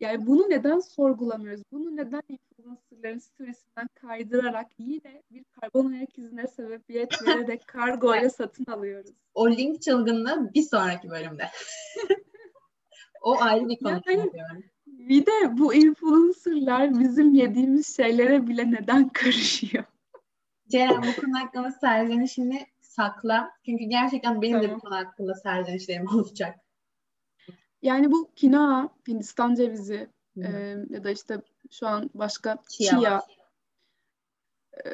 Yani 0.00 0.26
bunu 0.26 0.50
neden 0.50 0.78
sorgulamıyoruz? 0.78 1.62
Bunu 1.72 1.96
neden 1.96 2.22
influencerların 2.64 3.18
storiesinden 3.18 3.88
kaydırarak 3.94 4.66
yine 4.78 5.22
bir 5.30 5.44
karbon 5.44 5.92
ayak 5.92 6.18
izine 6.18 6.46
sebebiyet 6.46 7.22
vererek 7.26 7.66
kargo 7.66 8.16
ile 8.16 8.30
satın 8.30 8.64
alıyoruz? 8.64 9.10
O 9.34 9.50
link 9.50 9.82
çılgınlığı 9.82 10.50
bir 10.54 10.62
sonraki 10.62 11.10
bölümde. 11.10 11.50
o 13.22 13.40
ayrı 13.40 13.68
bir 13.68 13.78
konu. 13.78 14.00
Yani, 14.06 14.62
bir 14.86 15.26
de 15.26 15.58
bu 15.58 15.74
influencerlar 15.74 16.98
bizim 17.00 17.34
yediğimiz 17.34 17.96
şeylere 17.96 18.46
bile 18.46 18.70
neden 18.70 19.08
karışıyor? 19.08 19.84
Ceren 20.68 21.02
bu 21.02 21.20
konu 21.20 21.40
hakkında 21.40 21.70
serzenişini 21.70 22.66
sakla. 22.80 23.50
Çünkü 23.64 23.84
gerçekten 23.84 24.42
benim 24.42 24.60
tamam. 24.60 24.70
de 24.70 24.74
bu 24.74 24.80
konu 24.80 24.94
hakkında 24.94 25.34
serzenişlerim 25.34 26.06
olacak. 26.14 26.58
Yani 27.82 28.12
bu 28.12 28.30
kinoa, 28.36 28.88
Hindistan 29.08 29.54
cevizi 29.54 30.08
e, 30.36 30.76
ya 30.90 31.04
da 31.04 31.10
işte 31.10 31.42
şu 31.70 31.86
an 31.86 32.10
başka 32.14 32.58
chia, 32.68 32.90
chia 32.90 33.22
e, 34.84 34.90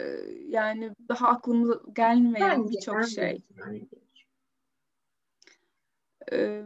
yani 0.49 0.91
daha 1.09 1.29
aklımıza 1.29 1.81
gelmeyen 1.93 2.69
birçok 2.69 3.05
şey. 3.05 3.43
E, 6.33 6.63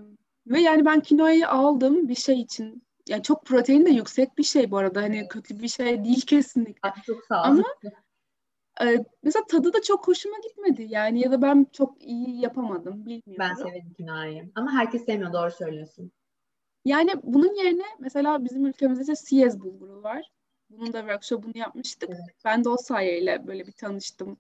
ve 0.46 0.60
yani 0.60 0.84
ben 0.84 1.00
kinoayı 1.00 1.48
aldım 1.48 2.08
bir 2.08 2.14
şey 2.14 2.40
için. 2.40 2.82
Yani 3.08 3.22
çok 3.22 3.46
protein 3.46 3.86
de 3.86 3.90
yüksek 3.90 4.38
bir 4.38 4.42
şey 4.42 4.70
bu 4.70 4.76
arada. 4.76 5.02
Hani 5.02 5.28
kötü 5.28 5.60
bir 5.60 5.68
şey 5.68 6.04
değil 6.04 6.20
kesinlikle. 6.20 6.92
Çok 7.06 7.24
sağ 7.24 7.42
Ama 7.42 7.64
e, 8.82 9.04
mesela 9.22 9.46
tadı 9.46 9.72
da 9.72 9.82
çok 9.82 10.08
hoşuma 10.08 10.36
gitmedi. 10.38 10.86
Yani 10.88 11.20
ya 11.20 11.32
da 11.32 11.42
ben 11.42 11.66
çok 11.72 12.02
iyi 12.02 12.40
yapamadım. 12.40 13.06
Bilmiyorum. 13.06 13.36
Ben 13.38 13.54
severim 13.54 13.92
kinoayı. 13.96 14.50
Ama 14.54 14.72
herkes 14.72 15.04
sevmiyor. 15.04 15.32
Doğru 15.32 15.50
söylüyorsun. 15.50 16.12
Yani 16.84 17.10
bunun 17.22 17.54
yerine 17.54 17.84
mesela 17.98 18.44
bizim 18.44 18.66
ülkemizde 18.66 19.16
Siyez 19.16 19.60
bulguru 19.60 20.02
var. 20.02 20.30
Bunun 20.70 20.92
da 20.92 21.00
workshop'unu 21.00 21.58
yapmıştık. 21.58 22.10
Evet. 22.10 22.36
Ben 22.44 22.64
de 22.64 22.68
o 22.68 22.76
sayeyle 22.76 23.46
böyle 23.46 23.66
bir 23.66 23.72
tanıştım 23.72 24.36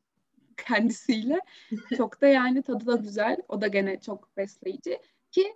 kendisiyle. 0.56 1.40
çok 1.96 2.20
da 2.20 2.26
yani 2.26 2.62
tadı 2.62 2.86
da 2.86 2.96
güzel. 2.96 3.36
O 3.48 3.60
da 3.60 3.66
gene 3.66 4.00
çok 4.00 4.36
besleyici. 4.36 4.98
Ki 5.30 5.54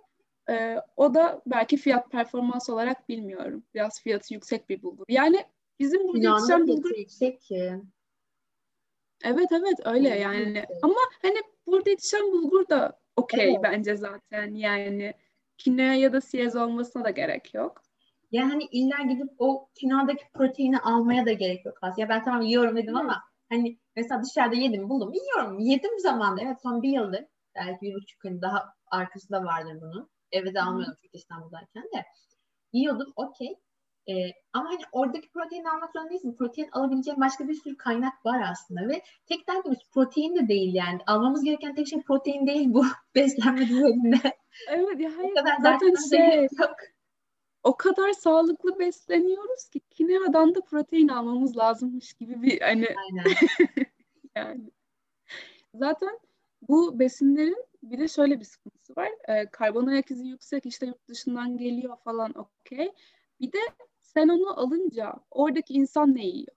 e, 0.49 0.77
o 0.97 1.13
da 1.13 1.41
belki 1.45 1.77
fiyat 1.77 2.11
performans 2.11 2.69
olarak 2.69 3.09
bilmiyorum. 3.09 3.63
Biraz 3.73 4.01
fiyatı 4.01 4.33
yüksek 4.33 4.69
bir 4.69 4.81
bulgur. 4.81 5.05
Yani 5.09 5.45
bizim 5.79 6.07
burada 6.07 6.29
yetişen 6.29 6.67
bulgur... 6.67 6.97
yüksek 6.97 7.41
ki. 7.41 7.73
Evet 9.23 9.47
evet 9.51 9.79
öyle 9.85 10.09
yani. 10.09 10.65
Ama 10.81 10.99
hani 11.21 11.37
burada 11.67 11.89
yetişen 11.89 12.31
bulgur 12.31 12.69
da 12.69 12.99
okey 13.15 13.49
evet. 13.49 13.59
bence 13.63 13.95
zaten 13.95 14.53
yani 14.53 15.13
kinoa 15.59 15.93
ya 15.93 16.13
da 16.13 16.21
siyez 16.21 16.55
olmasına 16.55 17.03
da 17.03 17.09
gerek 17.09 17.53
yok. 17.53 17.83
Yani 18.31 18.49
hani 18.49 18.63
illa 18.71 19.03
gidip 19.09 19.29
o 19.37 19.69
kinoadaki 19.75 20.23
proteini 20.33 20.79
almaya 20.79 21.25
da 21.25 21.33
gerek 21.33 21.65
yok 21.65 21.77
aslında. 21.81 22.01
Ya 22.01 22.09
ben 22.09 22.23
tamam 22.23 22.41
yiyorum 22.41 22.77
dedim 22.77 22.95
ama 22.95 23.23
hani 23.49 23.79
mesela 23.95 24.23
dışarıda 24.23 24.55
yedim 24.55 24.89
buldum 24.89 25.13
yiyorum. 25.13 25.59
Yedim 25.59 25.99
zamanda 25.99 26.41
evet 26.41 26.57
son 26.63 26.81
bir 26.81 26.89
yıldır 26.89 27.25
belki 27.55 27.81
bir 27.81 27.95
buçuk 27.95 28.25
hani 28.25 28.41
daha 28.41 28.73
arkası 28.91 29.29
da 29.29 29.43
vardır 29.43 29.81
bunun. 29.81 30.09
Eve 30.31 30.53
de 30.53 30.61
almıyordum 30.61 30.95
çünkü 31.01 31.17
İstanbul'dayken 31.17 31.83
de. 31.83 32.05
Yiyordum 32.73 33.13
okey. 33.15 33.55
Ee, 34.09 34.31
ama 34.53 34.69
hani 34.69 34.81
oradaki 34.91 35.29
protein 35.29 35.63
almak 35.63 35.91
zorunda 35.93 36.09
değilsin. 36.09 36.35
Protein 36.35 36.69
alabileceğin 36.71 37.21
başka 37.21 37.47
bir 37.47 37.53
sürü 37.53 37.77
kaynak 37.77 38.25
var 38.25 38.41
aslında 38.51 38.87
ve 38.87 39.01
tek 39.25 39.47
derdimiz 39.47 39.79
protein 39.93 40.35
de 40.35 40.47
değil 40.47 40.73
yani. 40.73 40.99
Almamız 41.07 41.43
gereken 41.43 41.75
tek 41.75 41.87
şey 41.87 42.01
protein 42.01 42.47
değil 42.47 42.67
bu 42.69 42.85
beslenme 43.15 43.67
düzeninde. 43.67 44.37
Evet 44.67 44.99
ya 44.99 45.17
hayır. 45.17 45.31
O 45.31 45.33
kadar 45.33 45.57
zaten 45.61 45.95
şey 46.09 46.41
yok. 46.41 46.75
O 47.63 47.77
kadar 47.77 48.11
sağlıklı 48.11 48.79
besleniyoruz 48.79 49.69
ki 49.69 49.79
kineradan 49.79 50.55
da 50.55 50.61
protein 50.61 51.07
almamız 51.07 51.57
lazımmış 51.57 52.13
gibi 52.13 52.41
bir 52.41 52.61
hani 52.61 52.87
Aynen. 52.87 53.23
yani. 54.35 54.71
Zaten 55.73 56.19
bu 56.61 56.99
besinlerin 56.99 57.65
bir 57.83 57.99
de 57.99 58.07
şöyle 58.07 58.39
bir 58.39 58.45
sıkıntısı 58.45 58.95
var. 58.95 59.09
E, 59.27 59.45
karbon 59.45 59.87
ayak 59.87 60.11
izi 60.11 60.27
yüksek 60.27 60.65
işte 60.65 60.85
yurt 60.85 61.07
dışından 61.07 61.57
geliyor 61.57 61.97
falan 62.03 62.33
okey. 62.37 62.91
Bir 63.41 63.51
de 63.51 63.59
sen 64.13 64.27
onu 64.27 64.59
alınca 64.59 65.15
oradaki 65.31 65.73
insan 65.73 66.15
ne 66.15 66.25
yiyor? 66.25 66.55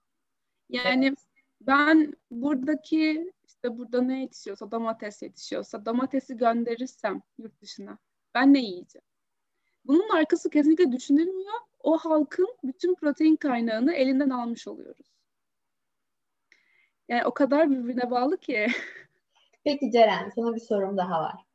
Yani 0.69 1.15
ben 1.61 2.13
buradaki 2.31 3.33
işte 3.45 3.77
burada 3.77 4.01
ne 4.01 4.21
yetişiyorsa 4.21 4.71
domates 4.71 5.21
yetişiyorsa 5.21 5.85
domatesi 5.85 6.37
gönderirsem 6.37 7.21
yurt 7.37 7.61
dışına 7.61 7.97
ben 8.35 8.53
ne 8.53 8.59
yiyeceğim? 8.59 9.05
Bunun 9.85 10.09
arkası 10.09 10.49
kesinlikle 10.49 10.91
düşünülmüyor. 10.91 11.53
O 11.79 11.97
halkın 11.97 12.55
bütün 12.63 12.95
protein 12.95 13.35
kaynağını 13.35 13.93
elinden 13.93 14.29
almış 14.29 14.67
oluyoruz. 14.67 15.13
Yani 17.07 17.25
o 17.25 17.33
kadar 17.33 17.71
birbirine 17.71 18.11
bağlı 18.11 18.37
ki. 18.37 18.67
Peki 19.63 19.91
Ceren 19.91 20.29
sana 20.35 20.55
bir 20.55 20.59
sorum 20.59 20.97
daha 20.97 21.21
var. 21.21 21.45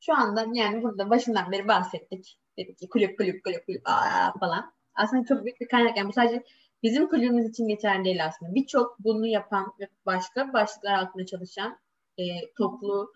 Şu 0.00 0.14
anda 0.14 0.46
yani 0.54 0.82
burada 0.82 1.10
başından 1.10 1.52
beri 1.52 1.68
bahsettik. 1.68 2.40
Dedik 2.56 2.78
ki 2.78 2.88
kulüp 2.88 3.18
kulüp 3.18 3.44
kulüp 3.44 3.66
kulüp 3.66 3.82
aa, 3.84 4.32
falan. 4.40 4.77
Aslında 4.98 5.24
çok 5.24 5.44
büyük 5.44 5.60
bir 5.60 5.68
kaynak. 5.68 5.96
Yani 5.96 6.08
bu 6.08 6.12
sadece 6.12 6.44
bizim 6.82 7.08
kulübümüz 7.08 7.48
için 7.48 7.68
geçerli 7.68 8.04
değil 8.04 8.26
aslında. 8.26 8.54
Birçok 8.54 8.98
bunu 8.98 9.26
yapan 9.26 9.72
ve 9.80 9.88
başka 10.06 10.52
başlıklar 10.52 10.98
altında 10.98 11.26
çalışan 11.26 11.78
e, 12.18 12.24
toplu 12.58 13.12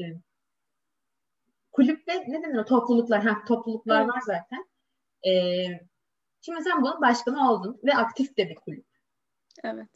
e, 0.00 0.02
kulüp 1.72 2.08
ve 2.08 2.12
ne 2.28 2.42
denir 2.42 2.64
topluluklar? 2.64 3.24
Ha, 3.24 3.44
topluluklar 3.48 4.00
evet. 4.00 4.14
var 4.14 4.20
zaten. 4.20 4.68
E, 5.26 5.32
şimdi 6.40 6.62
sen 6.62 6.82
bunun 6.82 7.00
başkanı 7.00 7.50
oldun 7.50 7.80
ve 7.84 7.94
aktif 7.94 8.36
de 8.36 8.48
bir 8.48 8.54
kulüp. 8.54 8.86
Evet. 9.64 9.88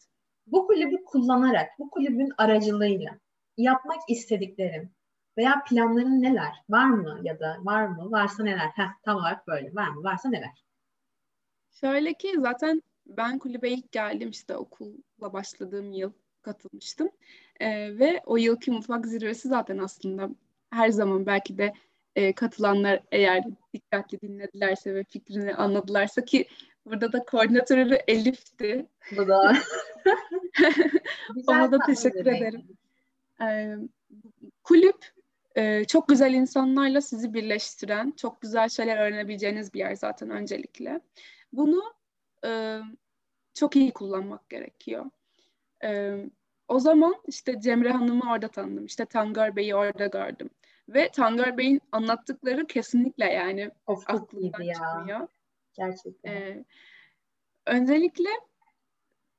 Bu 0.46 0.66
kulübü 0.66 1.04
kullanarak, 1.04 1.70
bu 1.78 1.90
kulübün 1.90 2.32
aracılığıyla 2.38 3.18
yapmak 3.56 4.00
istediklerin 4.08 4.90
veya 5.38 5.64
planların 5.68 6.22
neler? 6.22 6.52
Var 6.68 6.86
mı 6.86 7.20
ya 7.22 7.40
da 7.40 7.56
var 7.60 7.86
mı? 7.86 8.10
Varsa 8.10 8.42
neler? 8.42 8.68
Heh, 8.74 8.88
tam 9.04 9.16
olarak 9.16 9.46
böyle. 9.46 9.74
Var 9.74 9.88
mı? 9.88 10.04
Varsa 10.04 10.28
neler? 10.28 10.64
Şöyle 11.72 12.14
ki 12.14 12.34
zaten 12.38 12.82
ben 13.06 13.38
kulübe 13.38 13.70
ilk 13.70 13.92
geldim 13.92 14.30
işte 14.30 14.56
okulla 14.56 15.32
başladığım 15.32 15.92
yıl 15.92 16.12
katılmıştım. 16.42 17.10
Ee, 17.60 17.98
ve 17.98 18.20
o 18.26 18.36
yılki 18.36 18.70
mutfak 18.70 19.06
zirvesi 19.06 19.48
zaten 19.48 19.78
aslında 19.78 20.30
her 20.70 20.88
zaman 20.88 21.26
belki 21.26 21.58
de 21.58 21.72
e, 22.16 22.32
katılanlar 22.32 23.02
eğer 23.12 23.44
dikkatli 23.74 24.20
dinledilerse 24.20 24.94
ve 24.94 25.04
fikrini 25.04 25.54
anladılarsa 25.54 26.24
ki 26.24 26.46
burada 26.86 27.12
da 27.12 27.24
koordinatörü 27.24 27.98
Elif'ti. 28.08 28.86
Bu 29.16 29.28
da. 29.28 29.56
Ona 31.46 31.72
da 31.72 31.78
teşekkür 31.86 32.26
ederim. 32.26 32.62
Ee, 33.42 33.76
kulüp 34.64 35.06
e, 35.56 35.84
çok 35.84 36.08
güzel 36.08 36.34
insanlarla 36.34 37.00
sizi 37.00 37.34
birleştiren, 37.34 38.10
çok 38.16 38.40
güzel 38.40 38.68
şeyler 38.68 38.96
öğrenebileceğiniz 38.96 39.74
bir 39.74 39.78
yer 39.78 39.94
zaten 39.94 40.30
öncelikle. 40.30 41.00
Bunu 41.52 41.82
e, 42.46 42.80
çok 43.54 43.76
iyi 43.76 43.92
kullanmak 43.92 44.48
gerekiyor. 44.50 45.10
E, 45.84 46.16
o 46.68 46.78
zaman 46.78 47.14
işte 47.26 47.60
Cemre 47.60 47.90
Hanım'ı 47.90 48.32
orada 48.32 48.48
tanıdım. 48.48 48.86
İşte 48.86 49.04
Tangar 49.04 49.56
Bey'i 49.56 49.74
orada 49.74 50.06
gördüm. 50.06 50.50
Ve 50.88 51.08
Tangar 51.08 51.58
Bey'in 51.58 51.80
anlattıkları 51.92 52.66
kesinlikle 52.66 53.24
yani 53.24 53.70
of, 53.86 54.10
aklımdan 54.10 54.62
ya. 54.62 54.74
çıkmıyor. 54.74 55.28
Gerçekten. 55.74 56.32
Ee, 56.32 56.64
öncelikle 57.66 58.28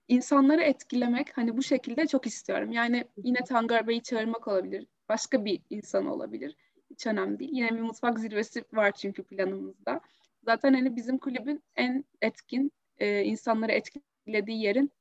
insanları 0.08 0.62
etkilemek 0.62 1.38
hani 1.38 1.58
bu 1.58 1.64
şekilde 1.64 2.08
çok 2.08 2.28
istiyorum. 2.28 2.72
Yani 2.72 3.06
yine 3.18 3.40
Tangar 3.48 3.88
Bey'i 3.88 4.04
çağırmak 4.04 4.48
olabilir. 4.48 4.88
Başka 5.10 5.46
bir 5.46 5.62
insan 5.70 6.06
olabilir. 6.06 6.56
Hiç 6.90 7.08
önemli 7.08 7.40
değil. 7.40 7.52
Yine 7.54 7.70
bir 7.70 7.82
mutfak 7.82 8.20
zirvesi 8.20 8.64
var 8.74 8.92
çünkü 8.92 9.24
planımızda. 9.24 10.02
Zaten 10.46 10.74
hani 10.74 10.96
bizim 10.96 11.18
kulübün 11.18 11.64
en 11.76 12.06
etkin 12.22 12.72
e, 12.98 13.24
insanları 13.24 13.72
etkilediği 13.72 14.62
yerin 14.62 14.92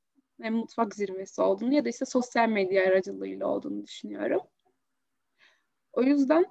hem 0.41 0.53
mutfak 0.53 0.95
zirvesi 0.95 1.41
olduğunu 1.41 1.73
ya 1.73 1.85
da 1.85 1.89
işte 1.89 2.05
sosyal 2.05 2.49
medya 2.49 2.87
aracılığıyla 2.87 3.47
olduğunu 3.47 3.83
düşünüyorum. 3.83 4.41
O 5.93 6.03
yüzden 6.03 6.45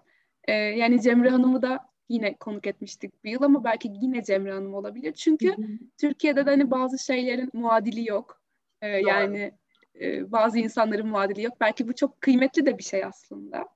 e, 0.44 0.52
yani 0.52 1.02
Cemre 1.02 1.30
Hanım'ı 1.30 1.62
da 1.62 1.90
yine 2.08 2.34
konuk 2.34 2.66
etmiştik 2.66 3.24
bir 3.24 3.30
yıl 3.30 3.42
ama 3.42 3.64
belki 3.64 3.92
yine 4.00 4.24
Cemre 4.24 4.52
Hanım 4.52 4.74
olabilir. 4.74 5.12
Çünkü 5.12 5.54
Türkiye'de 5.98 6.46
de 6.46 6.50
hani 6.50 6.70
bazı 6.70 6.98
şeylerin 6.98 7.50
muadili 7.52 8.08
yok. 8.08 8.42
E, 8.82 8.88
yani 8.88 9.52
e, 10.00 10.32
bazı 10.32 10.58
insanların 10.58 11.08
muadili 11.08 11.42
yok. 11.42 11.54
Belki 11.60 11.88
bu 11.88 11.94
çok 11.94 12.20
kıymetli 12.20 12.66
de 12.66 12.78
bir 12.78 12.82
şey 12.82 13.04
aslında. 13.04 13.68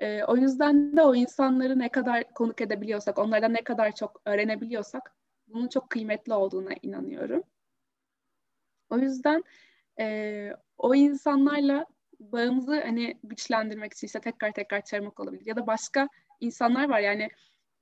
E, 0.00 0.24
o 0.24 0.36
yüzden 0.36 0.96
de 0.96 1.02
o 1.02 1.14
insanları 1.14 1.78
ne 1.78 1.88
kadar 1.88 2.34
konuk 2.34 2.60
edebiliyorsak, 2.60 3.18
onlardan 3.18 3.54
ne 3.54 3.64
kadar 3.64 3.94
çok 3.94 4.22
öğrenebiliyorsak 4.24 5.14
bunun 5.48 5.68
çok 5.68 5.90
kıymetli 5.90 6.34
olduğuna 6.34 6.70
inanıyorum. 6.82 7.42
O 8.90 8.98
yüzden 8.98 9.44
e, 10.00 10.50
o 10.78 10.94
insanlarla 10.94 11.86
bağımızı 12.20 12.80
hani 12.80 13.18
güçlendirmek 13.24 13.92
için 13.92 14.06
işte 14.06 14.20
tekrar 14.20 14.52
tekrar 14.52 14.84
çağırmak 14.84 15.20
olabilir. 15.20 15.46
Ya 15.46 15.56
da 15.56 15.66
başka 15.66 16.08
insanlar 16.40 16.88
var 16.88 17.00
yani 17.00 17.28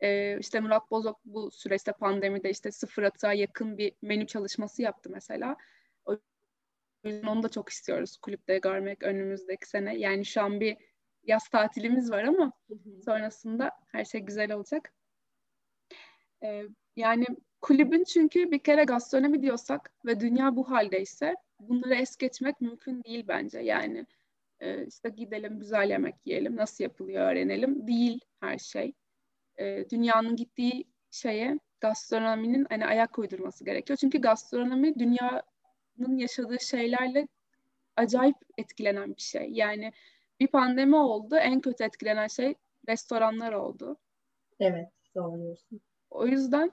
e, 0.00 0.38
işte 0.38 0.60
Murat 0.60 0.90
Bozok 0.90 1.20
bu 1.24 1.50
süreçte 1.50 1.92
pandemide 1.92 2.50
işte 2.50 2.70
sıfır 2.70 3.02
atığa 3.02 3.32
yakın 3.32 3.78
bir 3.78 3.92
menü 4.02 4.26
çalışması 4.26 4.82
yaptı 4.82 5.10
mesela. 5.12 5.56
O 6.04 6.16
yüzden 7.04 7.26
onu 7.26 7.42
da 7.42 7.48
çok 7.48 7.68
istiyoruz 7.68 8.16
kulüpte 8.16 8.58
görmek 8.58 9.02
önümüzdeki 9.02 9.68
sene. 9.68 9.98
Yani 9.98 10.24
şu 10.24 10.42
an 10.42 10.60
bir 10.60 10.76
yaz 11.26 11.48
tatilimiz 11.48 12.10
var 12.10 12.24
ama 12.24 12.52
sonrasında 13.04 13.70
her 13.92 14.04
şey 14.04 14.20
güzel 14.20 14.52
olacak. 14.52 14.92
E, 16.42 16.62
yani 16.96 17.26
kulübün 17.60 18.04
çünkü 18.04 18.50
bir 18.50 18.58
kere 18.58 18.84
gastronomi 18.84 19.42
diyorsak 19.42 19.92
ve 20.06 20.20
dünya 20.20 20.56
bu 20.56 20.70
haldeyse 20.70 21.34
bunları 21.60 21.94
es 21.94 22.16
geçmek 22.16 22.60
mümkün 22.60 23.04
değil 23.04 23.24
bence. 23.28 23.58
Yani 23.60 24.06
e, 24.60 24.86
işte 24.86 25.08
gidelim 25.08 25.60
güzel 25.60 25.90
yemek 25.90 26.14
yiyelim, 26.26 26.56
nasıl 26.56 26.84
yapılıyor 26.84 27.32
öğrenelim 27.32 27.86
değil 27.86 28.20
her 28.40 28.58
şey. 28.58 28.92
e, 29.58 29.90
dünyanın 29.90 30.36
gittiği 30.36 30.84
şeye 31.10 31.58
gastronominin 31.80 32.66
hani 32.68 32.86
ayak 32.86 33.18
uydurması 33.18 33.64
gerekiyor. 33.64 33.96
Çünkü 33.96 34.20
gastronomi 34.20 34.98
dünyanın 34.98 36.18
yaşadığı 36.18 36.60
şeylerle 36.60 37.28
acayip 37.96 38.36
etkilenen 38.58 39.16
bir 39.16 39.22
şey. 39.22 39.50
Yani 39.50 39.92
bir 40.44 40.48
pandemi 40.48 40.96
oldu. 40.96 41.36
En 41.36 41.60
kötü 41.60 41.84
etkilenen 41.84 42.26
şey 42.26 42.54
restoranlar 42.88 43.52
oldu. 43.52 43.96
Evet, 44.60 44.88
doğru 45.14 45.42
diyorsun. 45.42 45.80
O 46.10 46.26
yüzden 46.26 46.72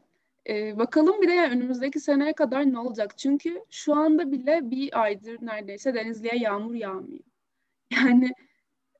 e, 0.50 0.78
bakalım 0.78 1.22
bir 1.22 1.28
de 1.28 1.34
yani 1.34 1.54
önümüzdeki 1.54 2.00
seneye 2.00 2.34
kadar 2.34 2.74
ne 2.74 2.80
olacak? 2.80 3.18
Çünkü 3.18 3.64
şu 3.70 3.96
anda 3.96 4.32
bile 4.32 4.72
bir 4.72 5.02
aydır 5.02 5.38
neredeyse 5.42 5.94
Denizli'ye 5.94 6.38
yağmur 6.38 6.74
yağmıyor. 6.74 7.24
Yani 7.92 8.32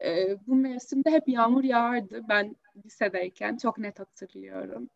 e, 0.04 0.38
bu 0.48 0.56
mevsimde 0.56 1.12
hep 1.12 1.28
yağmur 1.28 1.64
yağardı. 1.64 2.22
Ben 2.30 2.56
lisedeyken 2.86 3.58
çok 3.58 3.78
net 3.78 4.00
hatırlıyorum. 4.00 4.90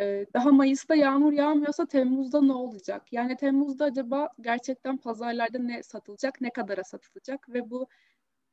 E, 0.00 0.26
daha 0.34 0.52
Mayıs'ta 0.52 0.94
yağmur 0.94 1.32
yağmıyorsa 1.32 1.86
Temmuz'da 1.86 2.40
ne 2.40 2.52
olacak? 2.52 3.12
Yani 3.12 3.36
Temmuz'da 3.36 3.84
acaba 3.84 4.28
gerçekten 4.40 4.96
pazarlarda 4.96 5.58
ne 5.58 5.82
satılacak, 5.82 6.40
ne 6.40 6.50
kadara 6.50 6.84
satılacak 6.84 7.48
ve 7.48 7.70
bu 7.70 7.86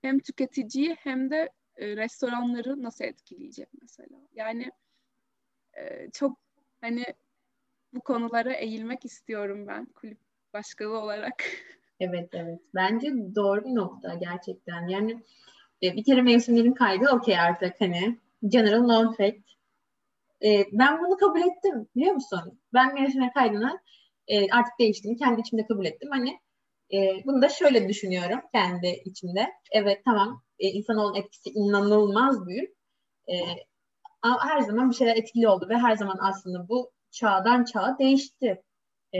hem 0.02 0.20
tüketiciyi 0.20 0.96
hem 1.00 1.32
de 1.32 1.50
e, 1.76 1.98
restoranları 1.98 2.84
nasıl 2.84 3.06
etkileyecek 3.06 3.68
mesela? 3.82 4.18
Yani 4.34 4.72
e, 5.78 6.12
çok 6.14 6.38
hani 6.82 7.06
bu 7.94 8.02
konulara 8.02 8.54
eğilmek 8.54 9.06
istiyorum 9.06 9.68
ben 9.68 9.86
kulüp 9.86 10.18
başkanı 10.54 10.90
olarak. 10.94 11.44
Evet 12.02 12.30
evet. 12.34 12.60
Bence 12.76 13.12
doğru 13.36 13.66
bir 13.66 13.76
nokta 13.76 14.14
gerçekten. 14.14 14.88
Yani 14.88 15.24
e, 15.84 15.96
bir 15.96 16.04
kere 16.04 16.22
mevsimlerin 16.22 16.74
kaydı 16.74 17.10
okey 17.10 17.40
artık 17.40 17.82
hani. 17.82 18.18
General 18.48 18.82
non 18.82 19.14
fact. 19.14 19.50
Ben 20.72 21.00
bunu 21.00 21.18
kabul 21.18 21.40
ettim 21.40 21.88
biliyor 21.96 22.14
musun? 22.14 22.60
Ben 22.74 22.94
mevsimler 22.94 23.34
kaydını 23.34 23.80
artık 24.52 24.80
değiştim. 24.80 25.16
Kendi 25.16 25.42
içimde 25.42 25.66
kabul 25.68 25.86
ettim. 25.86 26.10
Hani 26.12 26.40
e, 26.94 27.26
bunu 27.26 27.42
da 27.42 27.50
şöyle 27.50 27.90
düşünüyorum 27.90 28.40
kendi 28.54 28.88
içimde. 29.06 29.48
Evet 29.72 30.02
tamam 30.06 30.44
e, 30.60 30.68
insanoğlunun 30.68 31.16
etkisi 31.16 31.50
inanılmaz 31.50 32.48
büyük. 32.48 32.70
E, 33.28 33.34
her 34.24 34.62
zaman 34.62 34.90
bir 34.90 34.96
şeyler 34.96 35.16
etkili 35.16 35.48
oldu 35.48 35.70
ve 35.70 35.78
her 35.78 35.96
zaman 35.96 36.18
aslında 36.22 36.70
bu 36.70 36.92
çağdan 37.12 37.66
çağa 37.66 37.98
değişti. 38.00 38.64
E, 39.14 39.20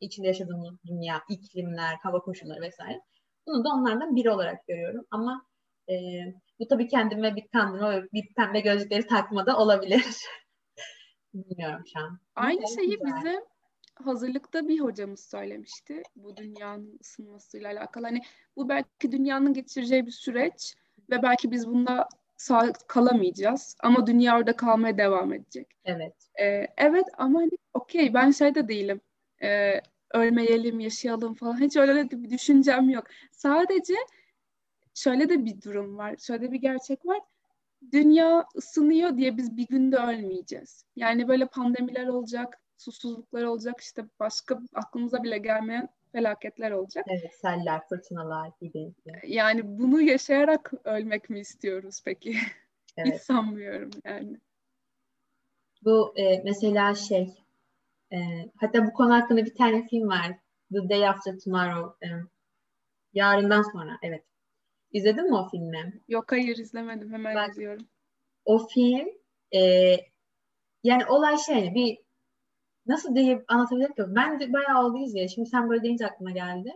içinde 0.00 0.26
yaşadığımız 0.26 0.74
dünya, 0.86 1.22
iklimler, 1.28 1.96
hava 2.02 2.18
koşulları 2.18 2.60
vesaire. 2.60 3.00
Bunu 3.46 3.64
da 3.64 3.68
onlardan 3.68 4.16
biri 4.16 4.30
olarak 4.30 4.66
görüyorum. 4.66 5.06
Ama 5.10 5.46
e, 5.88 5.94
bu 6.58 6.68
tabii 6.68 6.88
kendime 6.88 7.36
bir 7.36 7.48
kandırma 7.48 8.02
bir 8.12 8.34
pembe 8.36 8.60
gözlükleri 8.60 9.06
takmada 9.06 9.58
olabilir. 9.58 10.04
Bilmiyorum 11.34 11.82
şu 11.92 12.00
an. 12.00 12.20
Aynı 12.34 12.68
şeyi 12.74 12.98
güzel. 12.98 13.44
Hazırlıkta 14.06 14.68
bir 14.68 14.80
hocamız 14.80 15.20
söylemişti. 15.20 16.02
Bu 16.16 16.36
dünyanın 16.36 16.98
ısınmasıyla 17.00 17.70
alakalı. 17.70 18.06
Hani 18.06 18.22
bu 18.56 18.68
belki 18.68 19.12
dünyanın 19.12 19.52
geçireceği 19.52 20.06
bir 20.06 20.10
süreç 20.10 20.74
ve 21.10 21.22
belki 21.22 21.50
biz 21.50 21.66
bunda 21.68 22.08
sağ 22.36 22.72
kalamayacağız. 22.72 23.76
Ama 23.82 24.06
dünya 24.06 24.38
orada 24.38 24.56
kalmaya 24.56 24.98
devam 24.98 25.32
edecek. 25.32 25.66
Evet. 25.84 26.14
Ee, 26.40 26.66
evet 26.78 27.04
ama 27.18 27.40
hani 27.40 27.50
okey 27.74 28.14
ben 28.14 28.30
şey 28.30 28.54
de 28.54 28.68
değilim. 28.68 29.00
Ee, 29.42 29.80
ölmeyelim, 30.14 30.80
yaşayalım 30.80 31.34
falan. 31.34 31.60
Hiç 31.60 31.76
öyle 31.76 32.10
de 32.10 32.22
bir 32.22 32.30
düşüncem 32.30 32.90
yok. 32.90 33.04
Sadece 33.32 33.94
şöyle 34.94 35.28
de 35.28 35.44
bir 35.44 35.62
durum 35.62 35.98
var. 35.98 36.16
Şöyle 36.16 36.52
bir 36.52 36.60
gerçek 36.60 37.06
var. 37.06 37.20
Dünya 37.92 38.44
ısınıyor 38.56 39.16
diye 39.16 39.36
biz 39.36 39.56
bir 39.56 39.66
günde 39.66 39.96
ölmeyeceğiz. 39.96 40.84
Yani 40.96 41.28
böyle 41.28 41.46
pandemiler 41.46 42.06
olacak, 42.06 42.60
susuzluklar 42.80 43.44
olacak, 43.44 43.80
işte 43.80 44.04
başka 44.20 44.60
aklımıza 44.74 45.22
bile 45.22 45.38
gelmeyen 45.38 45.88
felaketler 46.12 46.70
olacak. 46.70 47.04
Evet, 47.08 47.34
seller, 47.34 47.88
fırtınalar 47.88 48.50
gibi. 48.60 48.94
Yani 49.26 49.60
bunu 49.64 50.00
yaşayarak 50.00 50.72
ölmek 50.84 51.30
mi 51.30 51.40
istiyoruz 51.40 52.00
peki? 52.04 52.36
Evet. 52.96 53.14
Hiç 53.14 53.22
sanmıyorum 53.22 53.90
yani. 54.04 54.36
Bu 55.84 56.12
e, 56.16 56.42
mesela 56.44 56.94
şey, 56.94 57.34
e, 58.12 58.16
hatta 58.56 58.86
bu 58.86 58.92
konu 58.92 59.14
hakkında 59.14 59.44
bir 59.44 59.54
tane 59.54 59.88
film 59.88 60.08
var. 60.08 60.38
The 60.72 60.88
Day 60.88 61.08
After 61.08 61.38
Tomorrow. 61.38 62.06
E, 62.06 62.08
yarından 63.12 63.62
sonra, 63.62 63.98
evet. 64.02 64.24
İzledin 64.92 65.30
mi 65.30 65.36
o 65.36 65.48
filmi? 65.48 66.00
Yok 66.08 66.32
hayır 66.32 66.56
izlemedim. 66.56 67.12
Hemen 67.12 67.34
Bak, 67.34 67.50
izliyorum. 67.50 67.86
O 68.44 68.66
film 68.68 69.08
e, 69.54 69.60
yani 70.84 71.06
olay 71.06 71.38
şey 71.38 71.74
bir 71.74 71.98
nasıl 72.86 73.14
diye 73.14 73.44
anlatabilirim 73.48 73.94
ki? 73.94 74.02
Ben 74.06 74.40
de 74.40 74.52
bayağı 74.52 74.86
oldu 74.86 74.98
izleyeli. 74.98 75.30
Şimdi 75.30 75.48
sen 75.48 75.70
böyle 75.70 75.82
deyince 75.82 76.06
aklıma 76.06 76.30
geldi. 76.30 76.72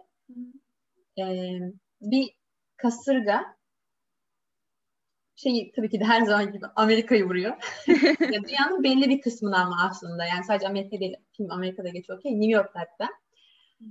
Ee, 1.19 1.59
bir 2.01 2.31
kasırga 2.77 3.57
şey 5.37 5.73
tabii 5.77 5.91
ki 5.91 6.01
de 6.01 6.05
her 6.05 6.23
zaman 6.23 6.53
gibi 6.53 6.67
Amerika'yı 6.77 7.25
vuruyor. 7.25 7.57
Dünyanın 8.49 8.83
belli 8.83 9.09
bir 9.09 9.21
kısmına 9.21 9.65
ama 9.65 9.77
aslında 9.91 10.25
yani 10.25 10.45
sadece 10.45 10.69
Amerika 10.69 11.01
değil, 11.01 11.17
film 11.37 11.51
Amerika'da 11.51 11.89
geçiyor 11.89 12.19
okey, 12.19 12.33
New 12.33 12.53
York'ta 12.53 12.81
hatta. 12.81 13.13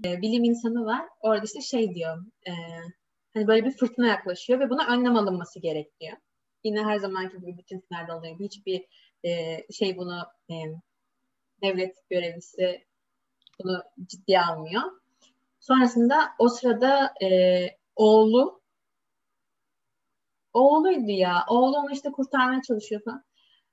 Ee, 0.06 0.22
bilim 0.22 0.44
insanı 0.44 0.86
var. 0.86 1.06
Orada 1.22 1.44
işte 1.46 1.62
şey 1.62 1.96
diyor, 1.96 2.26
e, 2.48 2.52
hani 3.34 3.48
böyle 3.48 3.66
bir 3.66 3.72
fırtına 3.72 4.08
yaklaşıyor 4.08 4.60
ve 4.60 4.70
buna 4.70 4.88
önlem 4.88 5.16
alınması 5.16 5.60
gerekiyor. 5.60 6.18
Yine 6.64 6.84
her 6.84 6.98
zamanki 6.98 7.38
gibi 7.38 7.58
bütün 7.58 7.80
filmlerde 7.80 8.14
oluyor. 8.14 8.40
Hiçbir 8.40 8.86
e, 9.26 9.58
şey 9.74 9.98
bunu 9.98 10.20
e, 10.50 10.54
devlet 11.64 12.10
görevlisi 12.10 12.86
bunu 13.60 13.84
ciddiye 14.06 14.42
almıyor. 14.42 14.82
Sonrasında 15.60 16.30
o 16.40 16.50
sırada 16.50 17.14
e, 17.24 17.68
oğlu 17.96 18.62
oğluydu 20.54 21.12
ya. 21.12 21.46
Oğlu 21.50 21.78
onu 21.78 21.92
işte 21.92 22.12
kurtarmaya 22.12 22.62
çalışıyor 22.62 23.02
falan. 23.06 23.24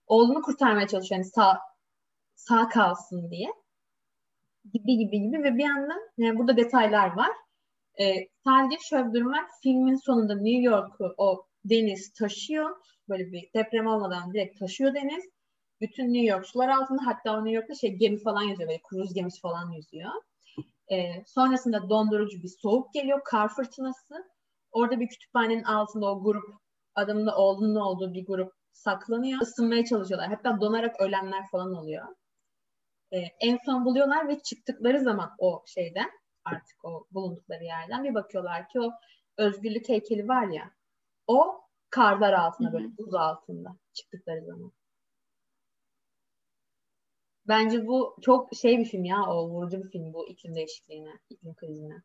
Oğlunu 0.06 0.42
kurtarmaya 0.42 0.86
çalışıyor. 0.88 1.18
Yani 1.18 1.30
sağ, 1.30 1.60
sağ 2.34 2.68
kalsın 2.68 3.30
diye. 3.30 3.48
Gibi 4.72 4.96
gibi 4.98 5.20
gibi 5.20 5.42
ve 5.42 5.54
bir 5.58 5.64
yandan 5.64 6.00
yani 6.18 6.38
burada 6.38 6.56
detaylar 6.56 7.16
var. 7.16 7.30
E, 8.00 8.28
sadece 8.44 8.76
şöyle 8.82 9.14
bir. 9.14 9.24
Filmin 9.62 9.96
sonunda 9.96 10.34
New 10.34 10.62
York'u 10.62 11.14
o 11.16 11.46
deniz 11.64 12.12
taşıyor. 12.12 12.76
Böyle 13.08 13.32
bir 13.32 13.50
deprem 13.54 13.86
olmadan 13.86 14.32
direkt 14.32 14.58
taşıyor 14.58 14.94
deniz 14.94 15.24
bütün 15.80 16.14
New 16.14 16.26
York 16.26 16.46
sular 16.46 16.68
altında 16.68 17.06
hatta 17.06 17.32
o 17.32 17.44
New 17.44 17.50
York'ta 17.50 17.74
şey 17.74 17.96
gemi 17.96 18.18
falan 18.18 18.42
yüzüyor 18.42 18.68
böyle 18.68 18.82
kruz 18.82 19.14
gemisi 19.14 19.40
falan 19.40 19.70
yüzüyor. 19.70 20.10
Ee, 20.92 21.24
sonrasında 21.26 21.90
dondurucu 21.90 22.42
bir 22.42 22.48
soğuk 22.48 22.94
geliyor 22.94 23.20
kar 23.24 23.48
fırtınası. 23.48 24.30
Orada 24.72 25.00
bir 25.00 25.08
kütüphanenin 25.08 25.62
altında 25.62 26.06
o 26.06 26.22
grup 26.22 26.44
adamın 26.94 27.26
da 27.26 27.36
oğlunun 27.36 27.74
olduğu 27.74 28.14
bir 28.14 28.26
grup 28.26 28.52
saklanıyor. 28.72 29.42
Isınmaya 29.42 29.84
çalışıyorlar. 29.84 30.28
Hatta 30.28 30.60
donarak 30.60 31.00
ölenler 31.00 31.46
falan 31.50 31.74
oluyor. 31.74 32.06
Ee, 33.12 33.18
en 33.40 33.58
son 33.64 33.84
buluyorlar 33.84 34.28
ve 34.28 34.40
çıktıkları 34.42 35.00
zaman 35.00 35.30
o 35.38 35.62
şeyden 35.66 36.10
artık 36.44 36.84
o 36.84 37.06
bulundukları 37.10 37.64
yerden 37.64 38.04
bir 38.04 38.14
bakıyorlar 38.14 38.68
ki 38.68 38.80
o 38.80 38.90
özgürlük 39.38 39.88
heykeli 39.88 40.28
var 40.28 40.46
ya 40.46 40.70
o 41.26 41.60
karlar 41.90 42.32
altında 42.32 42.72
böyle 42.72 42.96
buz 42.98 43.14
altında 43.14 43.76
çıktıkları 43.92 44.44
zaman. 44.44 44.72
Bence 47.50 47.86
bu 47.86 48.16
çok 48.22 48.54
şey 48.54 48.78
bir 48.78 48.84
film 48.84 49.04
ya. 49.04 49.24
O 49.28 49.48
vurucu 49.50 49.82
bir 49.84 49.88
film 49.90 50.12
bu 50.12 50.28
iklim 50.28 50.54
değişikliğine, 50.54 51.10
iklim 51.30 51.54
krizine. 51.54 52.02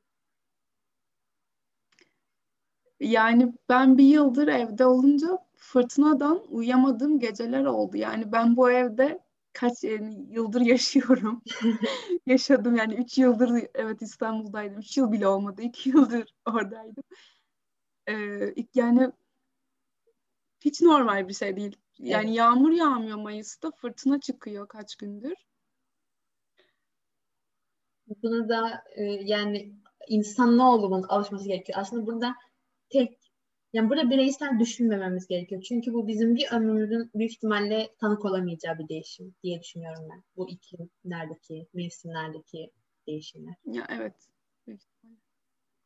Yani 3.00 3.54
ben 3.70 3.98
bir 3.98 4.04
yıldır 4.04 4.48
evde 4.48 4.86
olunca 4.86 5.40
fırtınadan 5.56 6.44
uyuyamadığım 6.50 7.20
geceler 7.20 7.66
oldu. 7.66 7.98
Yani 7.98 8.32
ben 8.32 8.58
bu 8.58 8.72
evde 8.72 9.20
kaç 9.54 9.84
yani 9.84 10.26
yıldır 10.30 10.62
yaşıyorum. 10.62 11.42
Yaşadım 12.26 12.76
yani 12.76 12.94
üç 12.96 13.18
yıldır 13.18 13.68
evet 13.74 14.02
İstanbul'daydım. 14.02 14.80
Üç 14.80 14.98
yıl 14.98 15.12
bile 15.12 15.28
olmadı. 15.28 15.62
iki 15.62 15.90
yıldır 15.90 16.34
oradaydım. 16.46 17.04
Ee, 18.10 18.54
yani 18.76 19.12
hiç 20.62 20.82
normal 20.82 21.28
bir 21.28 21.34
şey 21.34 21.56
değil. 21.56 21.78
Yani 22.00 22.26
evet. 22.26 22.38
yağmur 22.38 22.72
yağmıyor 22.72 23.18
Mayıs'ta, 23.18 23.72
fırtına 23.72 24.20
çıkıyor 24.20 24.68
kaç 24.68 24.96
gündür. 24.96 25.34
Buna 28.24 28.50
da 28.50 28.84
e, 28.96 29.04
yani 29.04 29.74
insan 30.08 30.58
ne 30.58 30.64
olduğunun 30.64 31.04
alışması 31.04 31.48
gerekiyor. 31.48 31.80
Aslında 31.82 32.06
burada 32.06 32.36
tek 32.90 33.18
yani 33.74 33.90
burada 33.90 34.10
bireysel 34.10 34.60
düşünmememiz 34.60 35.28
gerekiyor. 35.28 35.62
Çünkü 35.62 35.94
bu 35.94 36.08
bizim 36.08 36.36
bir 36.36 36.52
ömrümüzün 36.52 37.12
büyük 37.16 37.32
ihtimalle 37.32 37.96
tanık 38.00 38.26
olamayacağı 38.26 38.80
bir 38.80 38.90
değişim 38.90 39.36
diye 39.44 39.62
düşünüyorum 39.62 40.08
ben. 40.12 40.24
Bu 40.36 40.50
iklimlerdeki, 40.50 41.68
mevsimlerdeki 41.74 42.72
değişimler. 43.08 43.56
Ya 43.66 43.88
evet. 43.90 44.30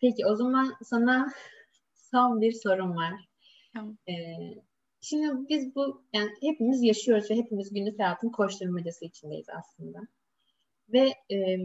Peki 0.01 0.26
o 0.26 0.36
zaman 0.36 0.74
sana 0.84 1.28
son 1.93 2.41
bir 2.41 2.51
sorum 2.51 2.95
var. 2.95 3.14
Tamam. 3.74 3.97
Ee, 4.10 4.14
Şimdi 5.02 5.50
biz 5.50 5.76
bu 5.76 6.04
yani 6.14 6.30
hepimiz 6.41 6.84
yaşıyoruz 6.84 7.32
ve 7.32 7.36
hepimiz 7.36 7.74
günlük 7.74 8.00
hayatın 8.00 8.30
koşturmacası 8.30 9.06
içindeyiz 9.06 9.47
aslında. 9.50 10.00
Ve 10.89 11.14
e, 11.32 11.58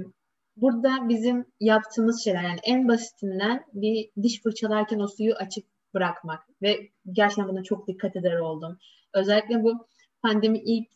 burada 0.57 1.09
bizim 1.09 1.47
yaptığımız 1.61 2.25
şeyler 2.25 2.43
yani 2.43 2.61
en 2.65 2.89
basitinden 2.89 3.65
bir 3.73 4.11
diş 4.23 4.43
fırçalarken 4.43 4.99
o 4.99 5.09
suyu 5.09 5.35
açık 5.35 5.65
bırakmak 5.95 6.43
ve 6.63 6.89
gerçekten 7.13 7.49
buna 7.49 7.63
çok 7.63 7.89
dikkat 7.89 8.17
eder 8.17 8.39
oldum. 8.39 8.79
Özellikle 9.15 9.63
bu 9.63 9.87
pandemi 10.23 10.59
ilk 10.59 10.89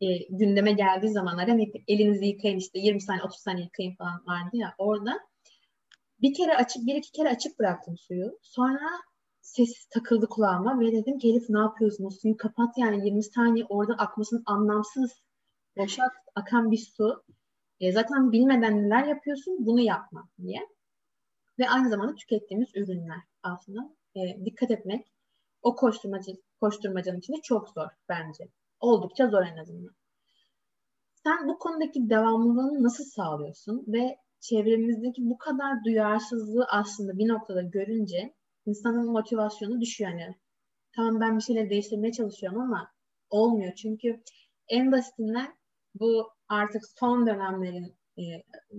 e, 0.00 0.06
gündeme 0.30 0.72
geldiği 0.72 1.08
zamanlar 1.08 1.48
hani 1.48 1.72
elinizi 1.88 2.26
yıkayın 2.26 2.58
işte 2.58 2.78
20 2.78 3.00
saniye 3.00 3.24
30 3.24 3.40
saniye 3.40 3.64
yıkayın 3.64 3.94
falan 3.94 4.26
vardı 4.26 4.56
ya 4.56 4.74
orada 4.78 5.20
bir 6.22 6.34
kere 6.34 6.56
açık 6.56 6.86
bir 6.86 6.94
iki 6.94 7.12
kere 7.12 7.28
açık 7.28 7.58
bıraktım 7.58 7.98
suyu. 7.98 8.38
Sonra 8.42 8.88
ses 9.46 9.86
takıldı 9.86 10.26
kulağıma 10.28 10.80
ve 10.80 10.92
dedim 10.92 11.18
ki 11.18 11.30
Elif 11.30 11.50
ne 11.50 11.58
yapıyorsun? 11.58 12.04
O 12.04 12.10
suyu 12.10 12.36
kapat 12.36 12.78
yani 12.78 13.06
20 13.06 13.22
saniye 13.22 13.66
orada 13.68 13.94
akmasın 13.94 14.42
anlamsız 14.46 15.22
boşa 15.76 16.10
akan 16.34 16.70
bir 16.70 16.78
su. 16.96 17.24
E, 17.80 17.92
zaten 17.92 18.32
bilmeden 18.32 18.82
neler 18.82 19.04
yapıyorsun 19.04 19.66
bunu 19.66 19.80
yapma 19.80 20.28
diye. 20.42 20.68
Ve 21.58 21.70
aynı 21.70 21.88
zamanda 21.88 22.14
tükettiğimiz 22.14 22.68
ürünler 22.74 23.18
aslında 23.42 23.94
e, 24.14 24.44
dikkat 24.44 24.70
etmek 24.70 25.12
o 25.62 25.76
koşturmacı, 25.76 26.32
koşturmacanın 26.60 27.18
içinde 27.18 27.40
çok 27.42 27.68
zor 27.68 27.88
bence. 28.08 28.48
Oldukça 28.80 29.28
zor 29.28 29.42
en 29.42 29.56
azından. 29.56 29.94
Sen 31.24 31.48
bu 31.48 31.58
konudaki 31.58 32.10
devamlılığını 32.10 32.82
nasıl 32.82 33.04
sağlıyorsun 33.04 33.84
ve 33.86 34.16
çevremizdeki 34.40 35.30
bu 35.30 35.38
kadar 35.38 35.84
duyarsızlığı 35.84 36.66
aslında 36.70 37.18
bir 37.18 37.28
noktada 37.28 37.62
görünce 37.62 38.34
insanın 38.66 39.12
motivasyonu 39.12 39.80
düşüyor 39.80 40.10
yani. 40.10 40.34
Tamam 40.96 41.20
ben 41.20 41.36
bir 41.36 41.42
şeyler 41.42 41.70
değiştirmeye 41.70 42.12
çalışıyorum 42.12 42.60
ama 42.60 42.92
olmuyor. 43.30 43.74
Çünkü 43.74 44.22
en 44.68 44.92
basitinden 44.92 45.56
bu 45.94 46.30
artık 46.48 46.82
son 46.98 47.26
dönemlerin 47.26 47.96
e, 48.18 48.22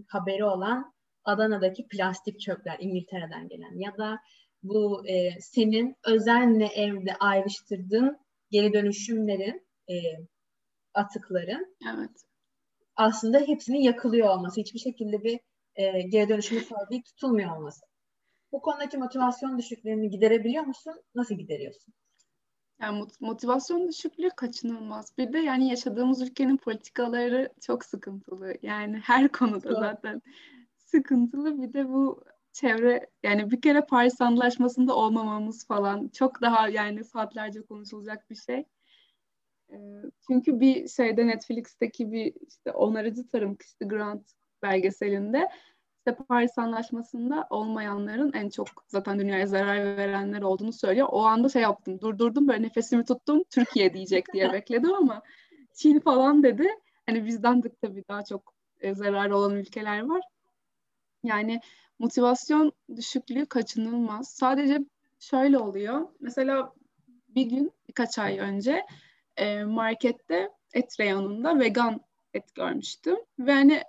haberi 0.08 0.44
olan 0.44 0.94
Adana'daki 1.24 1.88
plastik 1.88 2.40
çöpler 2.40 2.78
İngiltere'den 2.80 3.48
gelen 3.48 3.80
ya 3.80 3.98
da 3.98 4.20
bu 4.64 5.08
e, 5.08 5.42
senin 5.42 5.96
özenle 6.06 6.66
evde 6.66 7.16
ayrıştırdığın 7.20 8.18
geri 8.52 8.74
dönüşümlerin 8.74 9.68
e, 9.90 9.96
atıkların 10.94 11.76
evet. 11.94 12.12
aslında 12.96 13.40
hepsinin 13.40 13.82
yakılıyor 13.82 14.30
olması. 14.30 14.62
Hiçbir 14.62 14.80
şekilde 14.80 15.24
bir 15.24 15.40
e, 15.76 16.02
geri 16.02 16.30
dönüşümü 16.30 16.62
sağlayıp 16.62 17.06
tutulmuyor 17.06 17.58
olması. 17.58 17.86
Bu 18.52 18.62
konudaki 18.62 18.98
motivasyon 18.98 19.58
düşüklüğünü 19.58 20.08
giderebiliyor 20.08 20.64
musun? 20.64 20.94
Nasıl 21.16 21.36
gideriyorsun? 21.36 21.94
Yani 22.82 23.06
motivasyon 23.20 23.88
düşüklüğü 23.88 24.30
kaçınılmaz. 24.30 25.18
Bir 25.18 25.34
de 25.34 25.40
yani 25.40 25.70
yaşadığımız 25.70 26.22
ülkenin 26.22 26.58
politikaları 26.58 27.54
çok 27.62 27.86
sıkıntılı. 27.86 28.54
Yani 28.62 28.98
her 29.04 29.28
konuda 29.28 29.74
zaten 29.74 30.22
sıkıntılı. 30.78 31.62
Bir 31.62 31.74
de 31.74 31.90
bu 31.90 32.24
çevre 32.52 33.10
yani 33.24 33.52
bir 33.52 33.62
kere 33.62 33.82
Paris 33.82 34.22
Antlaşması'nda 34.22 34.96
olmamamız 34.96 35.68
falan 35.68 36.08
çok 36.08 36.42
daha 36.42 36.70
yani 36.70 37.04
saatlerce 37.04 37.62
konuşulacak 37.62 38.30
bir 38.30 38.36
şey. 38.36 38.66
Çünkü 40.28 40.60
bir 40.60 40.88
şeyde 40.88 41.28
Netflix'teki 41.28 42.12
bir 42.12 42.34
işte 42.48 42.72
onarıcı 42.72 43.28
tarım 43.28 43.56
kişi 43.56 43.88
Grant 43.88 44.32
belgeselinde 44.64 45.50
işte 46.08 46.24
Paris 46.24 46.58
Anlaşması'nda 46.58 47.48
olmayanların 47.50 48.34
en 48.34 48.50
çok 48.50 48.68
zaten 48.88 49.20
dünyaya 49.20 49.48
zarar 49.48 49.98
verenler 49.98 50.42
olduğunu 50.42 50.74
söylüyor. 50.74 51.08
O 51.12 51.26
anda 51.26 51.50
şey 51.50 51.62
yaptım, 51.62 52.02
durdurdum 52.02 52.48
böyle 52.48 52.62
nefesimi 52.62 53.06
tuttum, 53.06 53.44
Türkiye 53.50 53.94
diyecek 53.94 54.34
diye 54.34 54.52
bekledim 54.54 54.94
ama 54.94 55.22
Çin 55.74 56.00
falan 56.00 56.44
dedi. 56.44 56.68
Hani 57.06 57.26
bizden 57.26 57.64
de 57.64 57.70
tabii 57.82 58.04
daha 58.10 58.24
çok 58.24 58.54
e, 58.80 58.94
zararı 58.94 59.38
olan 59.38 59.56
ülkeler 59.56 60.02
var. 60.02 60.22
Yani 61.24 61.60
motivasyon 62.00 62.72
düşüklüğü 62.96 63.46
kaçınılmaz. 63.46 64.30
Sadece 64.30 64.80
şöyle 65.20 65.58
oluyor. 65.58 66.08
Mesela 66.20 66.74
bir 67.28 67.46
gün 67.46 67.72
birkaç 67.88 68.20
ay 68.20 68.40
önce 68.40 68.86
e, 69.38 69.64
markette 69.64 70.50
et 70.74 71.00
reyonunda 71.00 71.60
vegan 71.60 72.02
et 72.34 72.56
görmüştüm. 72.56 73.18
Ve 73.40 73.54
hani 73.54 73.82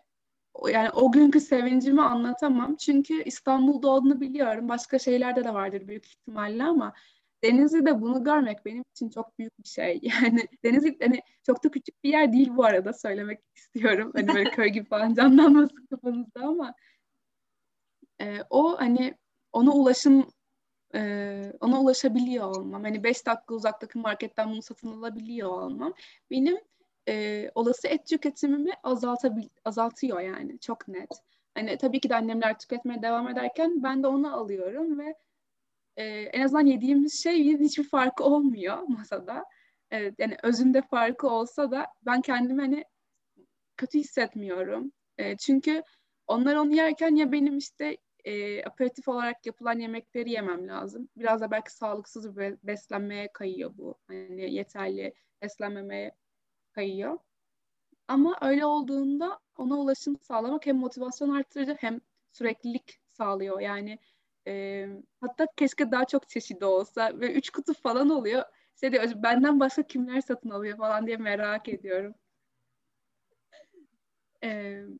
yani 0.66 0.90
o 0.90 1.12
günkü 1.12 1.40
sevincimi 1.40 2.02
anlatamam. 2.02 2.76
Çünkü 2.76 3.22
İstanbul'da 3.22 3.88
olduğunu 3.88 4.20
biliyorum. 4.20 4.68
Başka 4.68 4.98
şeylerde 4.98 5.44
de 5.44 5.54
vardır 5.54 5.88
büyük 5.88 6.06
ihtimalle 6.06 6.64
ama 6.64 6.94
Denizli'de 7.44 8.00
bunu 8.00 8.24
görmek 8.24 8.64
benim 8.64 8.84
için 8.94 9.10
çok 9.10 9.38
büyük 9.38 9.58
bir 9.58 9.68
şey. 9.68 10.00
Yani 10.22 10.48
Denizli 10.64 10.98
hani 11.02 11.20
çok 11.46 11.64
da 11.64 11.70
küçük 11.70 12.04
bir 12.04 12.10
yer 12.10 12.32
değil 12.32 12.50
bu 12.56 12.64
arada 12.64 12.92
söylemek 12.92 13.40
istiyorum. 13.56 14.12
Hani 14.14 14.28
böyle 14.28 14.50
köy 14.50 14.68
gibi 14.68 14.88
falan 14.88 15.14
canlanmasın 15.14 15.86
kafanızda 15.90 16.40
ama 16.40 16.74
e, 18.20 18.38
o 18.50 18.80
hani 18.80 19.14
ona 19.52 19.72
ulaşım 19.72 20.30
e, 20.94 21.52
ona 21.60 21.80
ulaşabiliyor 21.80 22.56
olmam. 22.56 22.82
Hani 22.82 23.04
beş 23.04 23.26
dakika 23.26 23.54
uzaktaki 23.54 23.98
marketten 23.98 24.50
bunu 24.50 24.62
satın 24.62 24.92
alabiliyor 24.92 25.48
olmam. 25.48 25.94
Benim 26.30 26.58
e, 27.08 27.50
olası 27.54 27.88
et 27.88 28.06
tüketimimi 28.06 28.72
azaltabil 28.82 29.48
azaltıyor 29.64 30.20
yani 30.20 30.58
çok 30.60 30.88
net. 30.88 31.10
Hani 31.54 31.78
tabii 31.78 32.00
ki 32.00 32.08
de 32.08 32.16
annemler 32.16 32.58
tüketmeye 32.58 33.02
devam 33.02 33.28
ederken 33.28 33.82
ben 33.82 34.02
de 34.02 34.06
onu 34.06 34.36
alıyorum 34.36 34.98
ve 34.98 35.14
e, 35.96 36.04
en 36.06 36.40
azından 36.40 36.66
yediğimiz 36.66 37.22
şey 37.22 37.44
hiçbir 37.44 37.84
farkı 37.84 38.24
olmuyor 38.24 38.78
masada. 38.88 39.44
E, 39.92 40.12
yani 40.18 40.36
özünde 40.42 40.82
farkı 40.82 41.28
olsa 41.28 41.70
da 41.70 41.86
ben 42.06 42.20
kendimi 42.20 42.60
hani 42.60 42.84
kötü 43.76 43.98
hissetmiyorum. 43.98 44.92
E, 45.18 45.36
çünkü 45.36 45.82
onlar 46.26 46.56
onu 46.56 46.74
yerken 46.74 47.14
ya 47.14 47.32
benim 47.32 47.58
işte 47.58 47.96
e, 48.24 48.64
aperatif 48.64 49.08
olarak 49.08 49.46
yapılan 49.46 49.78
yemekleri 49.78 50.30
yemem 50.30 50.68
lazım. 50.68 51.08
Biraz 51.16 51.40
da 51.40 51.50
belki 51.50 51.72
sağlıksız 51.72 52.36
bir 52.36 52.56
beslenmeye 52.62 53.32
kayıyor 53.32 53.70
bu. 53.78 53.98
Hani 54.06 54.54
yeterli 54.54 55.14
beslenmemeye 55.42 56.12
kayıyor. 56.78 57.18
Ama 58.08 58.38
öyle 58.42 58.66
olduğunda 58.66 59.38
ona 59.58 59.76
ulaşım 59.78 60.18
sağlamak 60.22 60.66
hem 60.66 60.76
motivasyon 60.76 61.30
arttırıcı 61.30 61.76
hem 61.80 62.00
süreklilik 62.32 63.00
sağlıyor. 63.08 63.60
Yani 63.60 63.98
e, 64.46 64.86
hatta 65.20 65.46
keşke 65.56 65.90
daha 65.92 66.04
çok 66.04 66.28
çeşidi 66.28 66.64
olsa 66.64 67.20
ve 67.20 67.32
üç 67.34 67.50
kutu 67.50 67.74
falan 67.74 68.10
oluyor. 68.10 68.44
Şey 68.80 68.92
diyor, 68.92 69.04
benden 69.16 69.60
başka 69.60 69.82
kimler 69.82 70.20
satın 70.20 70.50
alıyor 70.50 70.78
falan 70.78 71.06
diye 71.06 71.16
merak 71.16 71.68
ediyorum. 71.68 72.14
E, 74.42 74.98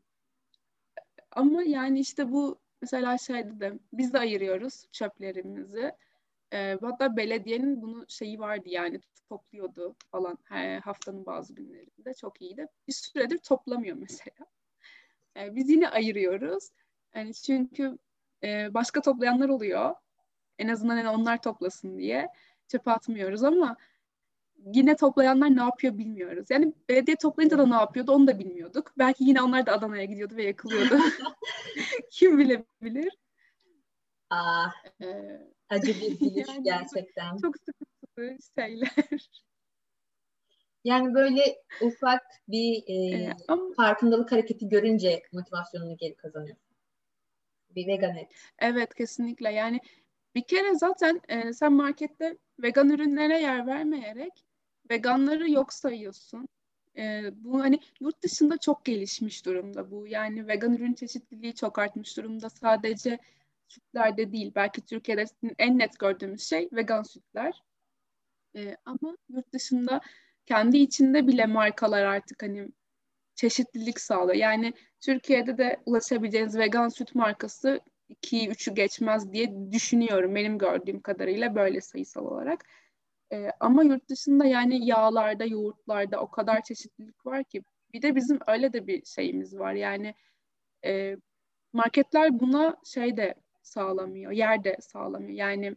ama 1.31 1.63
yani 1.63 2.01
işte 2.01 2.33
bu 2.33 2.61
mesela 2.83 3.19
şeyde 3.19 3.61
de 3.61 3.79
biz 3.93 4.13
de 4.13 4.19
ayırıyoruz 4.19 4.87
çöplerimizi. 4.93 5.93
E, 6.53 6.79
hatta 6.81 7.17
belediyenin 7.17 7.83
bunu 7.83 8.05
şeyi 8.09 8.39
vardı 8.39 8.69
yani 8.69 9.01
topluyordu 9.29 9.97
falan 10.11 10.39
he, 10.45 10.79
haftanın 10.79 11.27
bazı 11.27 11.55
günlerinde 11.55 12.15
çok 12.15 12.43
iyiydi. 12.43 12.67
Bir 12.89 12.93
süredir 12.93 13.39
toplamıyor 13.39 13.97
mesela. 13.97 14.47
E, 15.37 15.57
biz 15.57 15.71
yine 15.71 15.89
ayırıyoruz. 15.89 16.69
Yani 17.15 17.35
çünkü 17.35 17.99
e, 18.45 18.75
başka 18.75 19.01
toplayanlar 19.01 19.49
oluyor. 19.49 19.95
En 20.59 20.69
azından 20.69 20.97
yani 20.97 21.09
onlar 21.09 21.43
toplasın 21.43 21.99
diye 21.99 22.29
çöpe 22.69 22.91
atmıyoruz 22.91 23.45
ama 23.45 23.77
yine 24.67 24.97
toplayanlar 24.97 25.57
ne 25.57 25.61
yapıyor 25.61 25.99
bilmiyoruz. 25.99 26.47
Yani 26.51 26.73
belediye 26.89 27.17
toplayınca 27.17 27.59
da 27.59 27.67
ne 27.67 27.75
yapıyordu 27.75 28.13
onu 28.13 28.27
da 28.27 28.39
bilmiyorduk. 28.39 28.93
Belki 28.99 29.25
yine 29.25 29.43
onlar 29.43 29.67
da 29.67 29.73
Adana'ya 29.73 30.05
gidiyordu 30.05 30.37
ve 30.37 30.43
yakılıyordu. 30.43 30.99
Kim 32.11 32.39
bilebilir. 32.39 33.19
Aa, 34.31 34.67
ee, 35.03 35.41
acı 35.69 35.95
bir 36.01 36.19
gülüş 36.21 36.49
yani 36.49 36.63
gerçekten. 36.63 37.37
Çok 37.37 37.55
sıkıntılı 37.59 38.39
şeyler. 38.59 39.29
Yani 40.85 41.15
böyle 41.15 41.63
ufak 41.81 42.23
bir 42.49 42.83
e, 42.87 42.95
ee, 42.95 43.33
ama... 43.49 43.75
farkındalık 43.77 44.33
hareketi 44.33 44.69
görünce 44.69 45.23
motivasyonunu 45.33 45.97
geri 45.97 46.15
kazanıyor. 46.15 46.57
Bir 47.75 47.87
vegan 47.87 48.17
et. 48.17 48.31
Evet 48.59 48.95
kesinlikle. 48.95 49.53
Yani 49.53 49.81
bir 50.35 50.43
kere 50.43 50.75
zaten 50.75 51.21
e, 51.29 51.53
sen 51.53 51.73
markette 51.73 52.39
vegan 52.59 52.91
ürünlere 52.91 53.41
yer 53.41 53.67
vermeyerek 53.67 54.33
veganları 54.91 55.51
yok 55.51 55.73
sayıyorsun. 55.73 56.49
E, 56.97 57.31
bu 57.33 57.61
hani 57.61 57.81
yurt 58.01 58.23
dışında 58.23 58.59
çok 58.59 58.85
gelişmiş 58.85 59.47
durumda 59.47 59.91
bu. 59.91 60.07
Yani 60.07 60.49
vegan 60.49 60.75
ürün 60.75 60.95
çeşitliliği 60.95 61.55
çok 61.55 61.79
artmış 61.79 62.17
durumda. 62.17 62.51
Sadece 62.51 63.19
sütlerde 63.69 64.33
değil. 64.33 64.53
Belki 64.55 64.87
Türkiye'de 64.87 65.25
en 65.59 65.79
net 65.79 65.99
gördüğümüz 65.99 66.49
şey 66.49 66.69
vegan 66.73 67.03
sütler. 67.03 67.63
E, 68.57 68.77
ama 68.85 69.17
yurt 69.29 69.53
dışında 69.53 70.01
kendi 70.47 70.79
içinde 70.79 71.27
bile 71.27 71.47
markalar 71.47 72.05
artık 72.05 72.43
hani 72.43 72.69
çeşitlilik 73.35 74.01
sağlıyor. 74.01 74.37
Yani 74.37 74.73
Türkiye'de 75.01 75.59
de 75.59 75.83
ulaşabileceğiniz 75.87 76.59
vegan 76.59 76.89
süt 76.89 77.15
markası 77.15 77.81
2'yi 78.11 78.49
3'ü 78.51 78.75
geçmez 78.75 79.33
diye 79.33 79.73
düşünüyorum. 79.73 80.35
Benim 80.35 80.59
gördüğüm 80.59 81.01
kadarıyla 81.01 81.55
böyle 81.55 81.81
sayısal 81.81 82.27
olarak. 82.27 82.65
E, 83.33 83.51
ama 83.61 83.83
yurt 83.85 84.09
dışında 84.09 84.47
yani 84.47 84.87
yağlarda, 84.87 85.45
yoğurtlarda 85.45 86.21
o 86.21 86.31
kadar 86.31 86.63
çeşitlilik 86.63 87.27
var 87.27 87.45
ki. 87.45 87.63
Bir 87.93 88.03
de 88.03 88.17
bizim 88.17 88.39
öyle 88.47 88.73
de 88.73 88.87
bir 88.87 89.05
şeyimiz 89.05 89.59
var. 89.59 89.73
Yani 89.73 90.15
e, 90.85 91.17
marketler 91.73 92.41
buna 92.41 92.77
şey 92.85 93.17
de 93.17 93.35
sağlamıyor, 93.69 94.33
yer 94.33 94.65
de 94.65 94.77
sağlamıyor. 94.81 95.39
Yani 95.39 95.77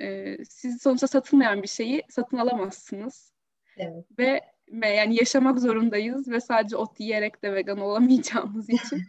e, 0.00 0.36
siz 0.44 0.82
sonuçta 0.82 1.06
satılmayan 1.06 1.62
bir 1.62 1.68
şeyi 1.68 2.02
satın 2.08 2.36
alamazsınız. 2.36 3.32
Evet. 3.76 4.04
Ve 4.18 4.40
yani 4.72 5.14
yaşamak 5.14 5.58
zorundayız 5.58 6.28
ve 6.28 6.40
sadece 6.40 6.76
ot 6.76 7.00
yiyerek 7.00 7.42
de 7.42 7.54
vegan 7.54 7.78
olamayacağımız 7.78 8.70
için. 8.70 9.02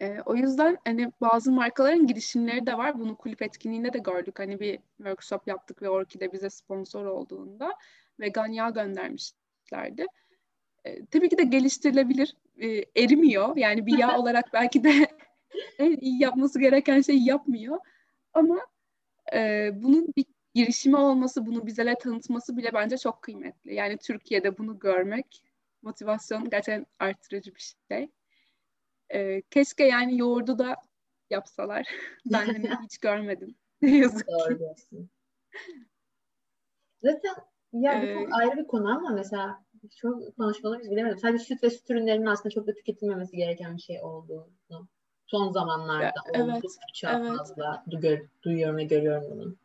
e, 0.00 0.20
o 0.26 0.34
yüzden 0.34 0.78
hani 0.84 1.12
bazı 1.20 1.52
markaların 1.52 2.06
girişimleri 2.06 2.66
de 2.66 2.78
var. 2.78 2.98
Bunu 2.98 3.16
kulüp 3.16 3.42
etkinliğinde 3.42 3.92
de 3.92 3.98
gördük. 3.98 4.38
Hani 4.38 4.60
bir 4.60 4.78
workshop 4.96 5.48
yaptık 5.48 5.82
ve 5.82 5.90
Orkide 5.90 6.32
bize 6.32 6.50
sponsor 6.50 7.04
olduğunda 7.04 7.72
vegan 8.20 8.52
yağ 8.52 8.70
göndermişlerdi. 8.70 10.06
E, 10.84 11.06
tabii 11.06 11.28
ki 11.28 11.38
de 11.38 11.42
geliştirilebilir. 11.42 12.36
E, 12.58 12.84
erimiyor. 13.02 13.56
Yani 13.56 13.86
bir 13.86 13.98
yağ 13.98 14.16
olarak 14.18 14.52
belki 14.52 14.84
de 14.84 15.06
en 15.78 15.96
iyi 16.00 16.22
yapması 16.22 16.60
gereken 16.60 17.00
şeyi 17.00 17.28
yapmıyor. 17.28 17.78
Ama 18.32 18.58
e, 19.32 19.70
bunun 19.74 20.12
bir 20.16 20.24
girişimi 20.54 20.96
olması, 20.96 21.46
bunu 21.46 21.66
bize 21.66 21.94
tanıtması 21.94 22.56
bile 22.56 22.70
bence 22.74 22.98
çok 22.98 23.22
kıymetli. 23.22 23.74
Yani 23.74 23.96
Türkiye'de 23.96 24.58
bunu 24.58 24.78
görmek 24.78 25.42
motivasyon 25.82 26.50
gerçekten 26.50 26.86
artırıcı 26.98 27.54
bir 27.54 27.74
şey. 27.90 28.10
Ee, 29.14 29.42
keşke 29.50 29.84
yani 29.84 30.18
yoğurdu 30.18 30.58
da 30.58 30.76
yapsalar. 31.30 31.86
ben 32.32 32.46
hani 32.46 32.70
hiç 32.84 32.98
görmedim. 32.98 33.54
Ne 33.82 33.96
yazık 33.96 34.28
Doğru 34.28 34.54
ki. 34.54 34.58
diyorsun. 34.58 35.10
Zaten 37.02 37.34
ya 37.72 38.02
bu 38.02 38.06
Ee, 38.06 38.14
çok 38.14 38.32
ayrı 38.32 38.56
bir 38.56 38.66
konu 38.66 38.96
ama 38.96 39.10
mesela 39.10 39.64
çok 39.96 40.36
konuşmalarımız 40.36 40.90
bilemedim. 40.90 41.18
Sadece 41.18 41.44
süt 41.44 41.62
ve 41.62 41.70
süt 41.70 41.90
ürünlerinin 41.90 42.26
aslında 42.26 42.50
çok 42.50 42.66
da 42.66 42.74
tüketilmemesi 42.74 43.36
gereken 43.36 43.76
bir 43.76 43.82
şey 43.82 44.02
olduğunu 44.02 44.88
son 45.26 45.52
zamanlarda 45.52 46.12
evet, 46.34 46.64
oldukça 46.64 47.20
evet. 47.20 47.38
fazla 47.38 47.84
du- 47.90 48.26
duyuyorum 48.42 48.76
ve 48.76 48.84
görüyorum 48.84 49.24
bunu. 49.30 49.56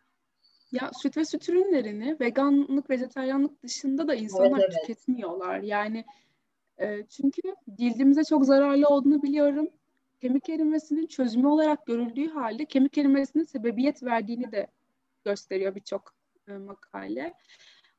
Ya 0.72 0.92
süt 0.94 1.18
ve 1.18 1.26
süt 1.26 1.50
ürünlerini 1.50 2.18
veganlık, 2.20 2.90
vejetaryenlik 2.90 3.64
dışında 3.64 4.08
da 4.08 4.16
insanlar 4.16 4.60
evet. 4.60 4.76
tüketmiyorlar. 4.82 5.60
Yani 5.60 6.06
e, 6.80 7.06
çünkü 7.10 7.42
cildimize 7.74 8.24
çok 8.24 8.46
zararlı 8.46 8.88
olduğunu 8.88 9.24
biliyorum. 9.24 9.70
Kemik 10.22 10.50
erimesinin 10.50 11.08
çözümü 11.08 11.48
olarak 11.48 11.86
görüldüğü 11.86 12.30
halde 12.30 12.66
kemik 12.66 12.98
erimesinin 12.98 13.44
sebebiyet 13.44 14.04
verdiğini 14.04 14.52
de 14.52 14.68
gösteriyor 15.26 15.76
birçok 15.76 16.14
e, 16.48 16.52
makale. 16.52 17.34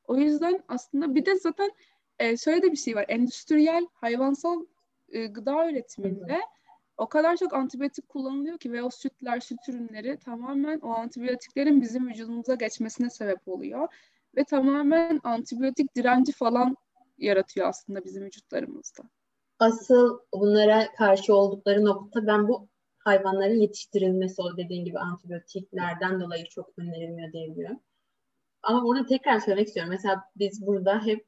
O 0.07 0.17
yüzden 0.17 0.63
aslında 0.67 1.15
bir 1.15 1.25
de 1.25 1.35
zaten 1.35 1.71
e, 2.19 2.37
şöyle 2.37 2.61
de 2.61 2.71
bir 2.71 2.77
şey 2.77 2.95
var. 2.95 3.05
Endüstriyel 3.07 3.87
hayvansal 3.93 4.65
e, 5.09 5.25
gıda 5.25 5.69
üretiminde 5.69 6.39
o 6.97 7.09
kadar 7.09 7.37
çok 7.37 7.53
antibiyotik 7.53 8.09
kullanılıyor 8.09 8.57
ki 8.57 8.71
ve 8.71 8.83
o 8.83 8.89
sütler, 8.89 9.39
süt 9.39 9.69
ürünleri 9.69 10.17
tamamen 10.17 10.79
o 10.79 10.89
antibiyotiklerin 10.89 11.81
bizim 11.81 12.09
vücudumuza 12.09 12.55
geçmesine 12.55 13.09
sebep 13.09 13.47
oluyor. 13.47 13.87
Ve 14.35 14.43
tamamen 14.43 15.19
antibiyotik 15.23 15.95
direnci 15.95 16.31
falan 16.31 16.77
yaratıyor 17.17 17.67
aslında 17.67 18.05
bizim 18.05 18.23
vücutlarımızda. 18.23 19.03
Asıl 19.59 20.19
bunlara 20.33 20.93
karşı 20.93 21.35
oldukları 21.35 21.85
nokta 21.85 22.27
ben 22.27 22.47
bu 22.47 22.67
hayvanların 22.97 23.59
yetiştirilmesi 23.59 24.41
o 24.41 24.57
dediğin 24.57 24.85
gibi 24.85 24.99
antibiyotiklerden 24.99 26.21
dolayı 26.21 26.45
çok 26.45 26.69
önerilmiyor 26.77 27.31
diyebiliyorum. 27.31 27.79
Ama 28.63 28.83
burada 28.83 29.05
tekrar 29.05 29.39
söylemek 29.39 29.67
istiyorum. 29.67 29.91
Mesela 29.91 30.23
biz 30.35 30.67
burada 30.67 31.05
hep 31.05 31.25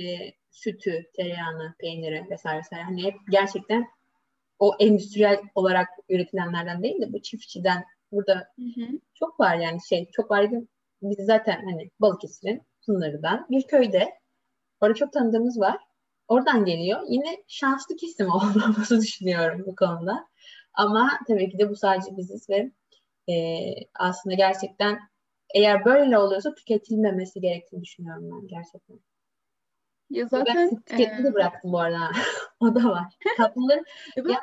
e, 0.00 0.04
sütü, 0.50 1.10
tereyağını, 1.16 1.74
peyniri 1.78 2.26
vesaire 2.30 2.58
vesaire 2.58 2.84
hani 2.84 3.04
hep 3.04 3.14
gerçekten 3.30 3.86
o 4.62 4.76
endüstriyel 4.78 5.40
olarak 5.54 5.88
üretilenlerden 6.08 6.82
değil 6.82 7.00
de 7.00 7.12
bu 7.12 7.22
çiftçiden 7.22 7.84
burada 8.12 8.34
Hı 8.34 8.62
hı. 8.62 8.86
çok 9.14 9.40
var 9.40 9.56
yani 9.56 9.78
şey 9.88 10.10
çok 10.12 10.30
var. 10.30 10.50
Biz 11.02 11.26
zaten 11.26 11.64
hani 11.64 11.90
Balıkesir'in 12.00 12.62
Pınarı'dan 12.86 13.46
bir 13.50 13.62
köyde 13.62 14.08
orada 14.80 14.94
çok 14.94 15.12
tanıdığımız 15.12 15.60
var. 15.60 15.78
Oradan 16.28 16.64
geliyor. 16.64 17.00
Yine 17.08 17.44
şanslı 17.48 17.96
kesim 17.96 18.26
olduğumuzu 18.30 19.00
düşünüyorum 19.00 19.64
bu 19.66 19.76
konuda. 19.76 20.28
Ama 20.74 21.10
tabii 21.28 21.50
ki 21.50 21.58
de 21.58 21.70
bu 21.70 21.76
sadece 21.76 22.16
biziz 22.16 22.50
ve 22.50 22.70
e, 23.32 23.34
aslında 23.94 24.34
gerçekten 24.34 24.98
eğer 25.54 25.84
böyle 25.84 26.18
oluyorsa 26.18 26.54
tüketilmemesi 26.54 27.40
gerektiğini 27.40 27.82
düşünüyorum 27.82 28.30
ben 28.30 28.48
gerçekten. 28.48 29.00
Ya 30.12 30.24
ben 30.24 30.28
zaten 30.28 30.68
süt 30.68 30.86
tüketmeyi 30.86 31.24
de 31.24 31.28
e, 31.28 31.34
bıraktım 31.34 31.72
bu 31.72 31.80
arada. 31.80 32.10
o 32.60 32.74
da 32.74 32.84
var. 32.84 33.04
Tatlıları 33.36 33.84
ya, 34.16 34.40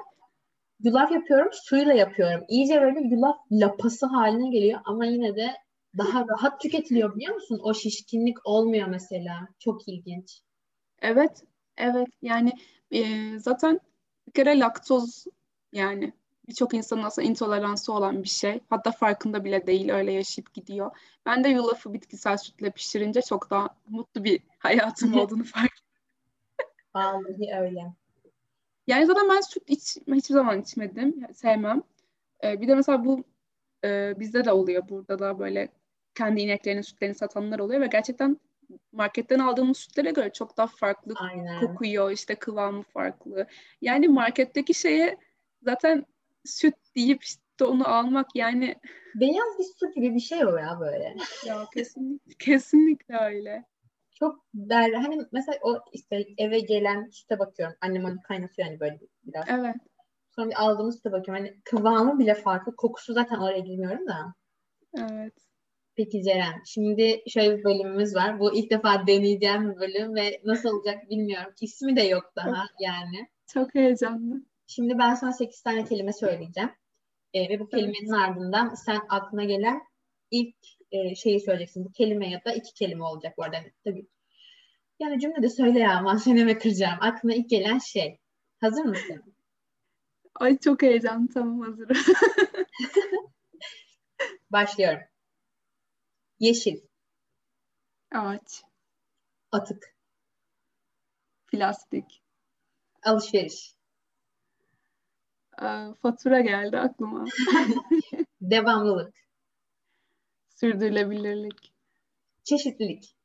yulaf 0.83 1.11
yapıyorum, 1.11 1.49
suyla 1.53 1.93
yapıyorum. 1.93 2.45
İyice 2.49 2.81
böyle 2.81 2.99
yulaf 2.99 3.37
lapası 3.51 4.05
haline 4.05 4.49
geliyor 4.49 4.79
ama 4.85 5.05
yine 5.05 5.35
de 5.35 5.53
daha 5.97 6.25
rahat 6.27 6.61
tüketiliyor 6.61 7.15
biliyor 7.15 7.35
musun? 7.35 7.59
O 7.63 7.73
şişkinlik 7.73 8.37
olmuyor 8.43 8.87
mesela. 8.87 9.47
Çok 9.59 9.87
ilginç. 9.87 10.41
evet, 11.01 11.43
evet. 11.77 12.07
Yani 12.21 12.53
e, 12.91 13.03
zaten 13.39 13.79
bir 14.27 14.31
kere 14.31 14.59
laktoz 14.59 15.25
yani 15.73 16.13
birçok 16.49 16.73
insanın 16.73 17.03
aslında 17.03 17.27
intoleransı 17.27 17.93
olan 17.93 18.23
bir 18.23 18.29
şey. 18.29 18.59
Hatta 18.69 18.91
farkında 18.91 19.45
bile 19.45 19.67
değil 19.67 19.91
öyle 19.91 20.11
yaşayıp 20.11 20.53
gidiyor. 20.53 20.91
Ben 21.25 21.43
de 21.43 21.49
yulafı 21.49 21.93
bitkisel 21.93 22.37
sütle 22.37 22.71
pişirince 22.71 23.21
çok 23.21 23.49
daha 23.49 23.69
mutlu 23.87 24.23
bir 24.23 24.39
hayatım 24.59 25.17
olduğunu 25.19 25.43
fark 25.43 25.73
Vallahi 26.95 27.55
öyle. 27.59 27.93
Yani 28.87 29.05
zaten 29.05 29.29
ben 29.29 29.41
süt 29.41 29.63
iç, 29.67 29.97
hiçbir 29.97 30.33
zaman 30.33 30.61
içmedim. 30.61 31.19
Yani 31.21 31.33
sevmem. 31.33 31.83
Ee, 32.43 32.61
bir 32.61 32.67
de 32.67 32.75
mesela 32.75 33.05
bu 33.05 33.23
e, 33.83 34.19
bizde 34.19 34.45
de 34.45 34.51
oluyor. 34.51 34.89
Burada 34.89 35.19
da 35.19 35.39
böyle 35.39 35.69
kendi 36.15 36.41
ineklerinin 36.41 36.81
sütlerini 36.81 37.15
satanlar 37.15 37.59
oluyor 37.59 37.81
ve 37.81 37.87
gerçekten 37.87 38.37
marketten 38.91 39.39
aldığımız 39.39 39.77
sütlere 39.77 40.11
göre 40.11 40.29
çok 40.33 40.57
daha 40.57 40.67
farklı 40.67 41.13
Aynen. 41.17 41.59
kokuyor. 41.59 42.11
işte 42.11 42.35
kıvamı 42.35 42.83
farklı. 42.83 43.47
Yani 43.81 44.07
marketteki 44.07 44.73
şeye 44.73 45.17
zaten 45.63 46.05
süt 46.45 46.75
deyip 46.95 47.23
işte 47.23 47.65
onu 47.65 47.87
almak 47.87 48.27
yani 48.35 48.75
Beyaz 49.15 49.59
bir 49.59 49.63
su 49.63 49.91
gibi 49.91 50.15
bir 50.15 50.19
şey 50.19 50.45
o 50.45 50.57
ya 50.57 50.77
böyle. 50.79 51.15
ya 51.45 51.65
kesinlikle 51.73 52.33
kesinlikle 52.39 53.17
öyle. 53.17 53.65
Çok 54.19 54.45
der 54.53 54.93
hani 54.93 55.21
mesela 55.31 55.57
o 55.61 55.77
işte 55.93 56.25
eve 56.37 56.59
gelen 56.59 57.09
süte 57.09 57.39
bakıyorum. 57.39 57.75
Annem 57.81 58.05
onu 58.05 58.21
kaynatıyor 58.27 58.67
hani 58.67 58.79
böyle 58.79 58.99
biraz. 59.23 59.45
Evet. 59.49 59.75
Sonra 60.35 60.49
bir 60.49 60.63
aldığımız 60.63 60.95
süte 60.95 61.11
bakıyorum. 61.11 61.43
Hani 61.43 61.61
kıvamı 61.63 62.19
bile 62.19 62.33
farklı. 62.35 62.75
Kokusu 62.75 63.13
zaten 63.13 63.39
oraya 63.39 63.59
girmiyorum 63.59 64.07
da. 64.07 64.33
Evet. 64.97 65.33
Peki 65.95 66.23
Ceren, 66.23 66.61
şimdi 66.65 67.23
şöyle 67.27 67.57
bir 67.57 67.63
bölümümüz 67.63 68.15
var. 68.15 68.39
Bu 68.39 68.55
ilk 68.55 68.71
defa 68.71 69.07
deneyeceğim 69.07 69.71
bir 69.71 69.79
bölüm 69.79 70.15
ve 70.15 70.41
nasıl 70.45 70.69
olacak 70.69 71.09
bilmiyorum. 71.09 71.53
İsmi 71.61 71.95
de 71.95 72.01
yok 72.01 72.31
daha 72.35 72.65
yani. 72.79 73.29
Çok 73.47 73.75
heyecanlı. 73.75 74.43
Şimdi 74.69 74.97
ben 74.99 75.13
sana 75.13 75.33
8 75.33 75.61
tane 75.61 75.85
kelime 75.85 76.13
söyleyeceğim. 76.13 76.71
Ee, 77.33 77.49
ve 77.49 77.59
bu 77.59 77.69
kelimenin 77.69 78.11
ardından 78.11 78.73
sen 78.73 79.01
aklına 79.09 79.43
gelen 79.43 79.81
ilk 80.31 80.55
e, 80.91 81.15
şeyi 81.15 81.39
söyleyeceksin. 81.39 81.85
Bu 81.85 81.91
kelime 81.91 82.29
ya 82.29 82.45
da 82.45 82.53
iki 82.53 82.73
kelime 82.73 83.03
olacak 83.03 83.37
bu 83.37 83.43
arada. 83.43 83.57
Tabii. 83.85 84.07
Yani 84.99 85.19
cümle 85.19 85.43
de 85.43 85.49
söyle 85.49 85.79
ya 85.79 85.97
aman 85.97 86.17
seneme 86.17 86.57
kıracağım. 86.57 86.97
Aklına 87.01 87.33
ilk 87.33 87.49
gelen 87.49 87.79
şey. 87.79 88.19
Hazır 88.61 88.83
mısın? 88.83 89.35
Ay 90.35 90.57
çok 90.57 90.81
heyecanlı. 90.81 91.27
Tamam 91.33 91.61
hazırım. 91.61 91.97
Başlıyorum. 94.51 95.01
Yeşil, 96.39 96.81
Ağaç, 98.11 98.63
atık, 99.51 99.95
plastik, 101.47 102.23
alışveriş, 103.03 103.78
fatura 106.01 106.41
geldi 106.41 106.79
aklıma. 106.79 107.25
devamlılık, 108.41 109.13
Sürdürülebilirlik, 110.49 111.73
çeşitlilik, 112.43 113.15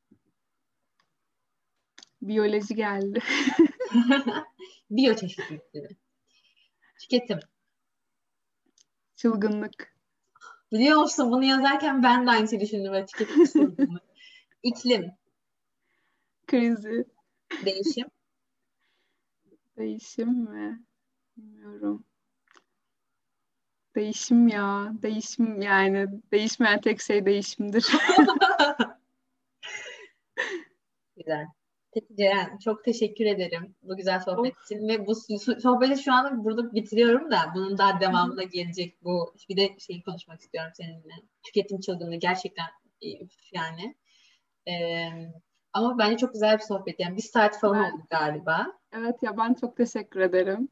biyoloji 2.23 2.75
geldi. 2.75 3.21
biyoçeşitlilik 4.91 5.73
gibi. 5.73 5.89
Tüketim. 7.01 7.39
Çılgınlık, 9.17 9.95
Biliyor 10.75 11.01
musun 11.01 11.31
bunu 11.31 11.45
yazarken 11.45 12.03
ben 12.03 12.27
de 12.27 12.31
aynı 12.31 12.49
şeyi 12.49 12.61
düşündüm. 12.61 13.07
Tüketim 13.07 13.45
çılgınlık. 13.45 14.03
İklim, 14.63 15.13
krizi, 16.47 17.05
değişim, 17.65 18.07
değişim 19.77 20.29
mi? 20.29 20.85
Bilmiyorum. 21.37 22.05
Değişim 23.95 24.49
ya. 24.49 24.93
Değişim 25.03 25.63
yani. 25.63 26.07
Değişmeyen 26.33 26.81
tek 26.81 27.01
şey 27.01 27.27
değişimdir. 27.27 27.87
Güzel. 31.17 31.47
Peki 31.95 32.17
Ceren 32.17 32.59
çok 32.59 32.85
teşekkür 32.85 33.25
ederim 33.25 33.75
bu 33.83 33.97
güzel 33.97 34.21
sohbet 34.21 34.55
için 34.65 34.89
ve 34.89 35.07
bu 35.07 35.15
sohbeti 35.61 36.03
şu 36.03 36.13
anda 36.13 36.45
burada 36.45 36.75
bitiriyorum 36.75 37.31
da 37.31 37.39
bunun 37.55 37.79
daha 37.79 38.01
devamına 38.01 38.43
gelecek 38.43 39.05
bu 39.05 39.35
bir 39.49 39.57
de 39.57 39.79
şeyi 39.79 40.03
konuşmak 40.03 40.41
istiyorum 40.41 40.73
seninle. 40.75 41.13
Tüketim 41.43 41.81
çılgınlığı 41.81 42.17
gerçekten 42.17 42.67
yani. 43.53 43.97
Ee, 44.69 45.09
ama 45.73 45.99
bence 45.99 46.17
çok 46.17 46.33
güzel 46.33 46.59
bir 46.59 46.63
sohbet. 46.63 47.01
Yani 47.01 47.17
bir 47.17 47.23
saat 47.23 47.61
falan 47.61 47.85
ben, 47.85 47.93
oldu 47.93 48.03
galiba. 48.11 48.67
Evet 48.93 49.23
ya 49.23 49.37
ben 49.37 49.55
çok 49.55 49.77
teşekkür 49.77 50.21
ederim. 50.21 50.69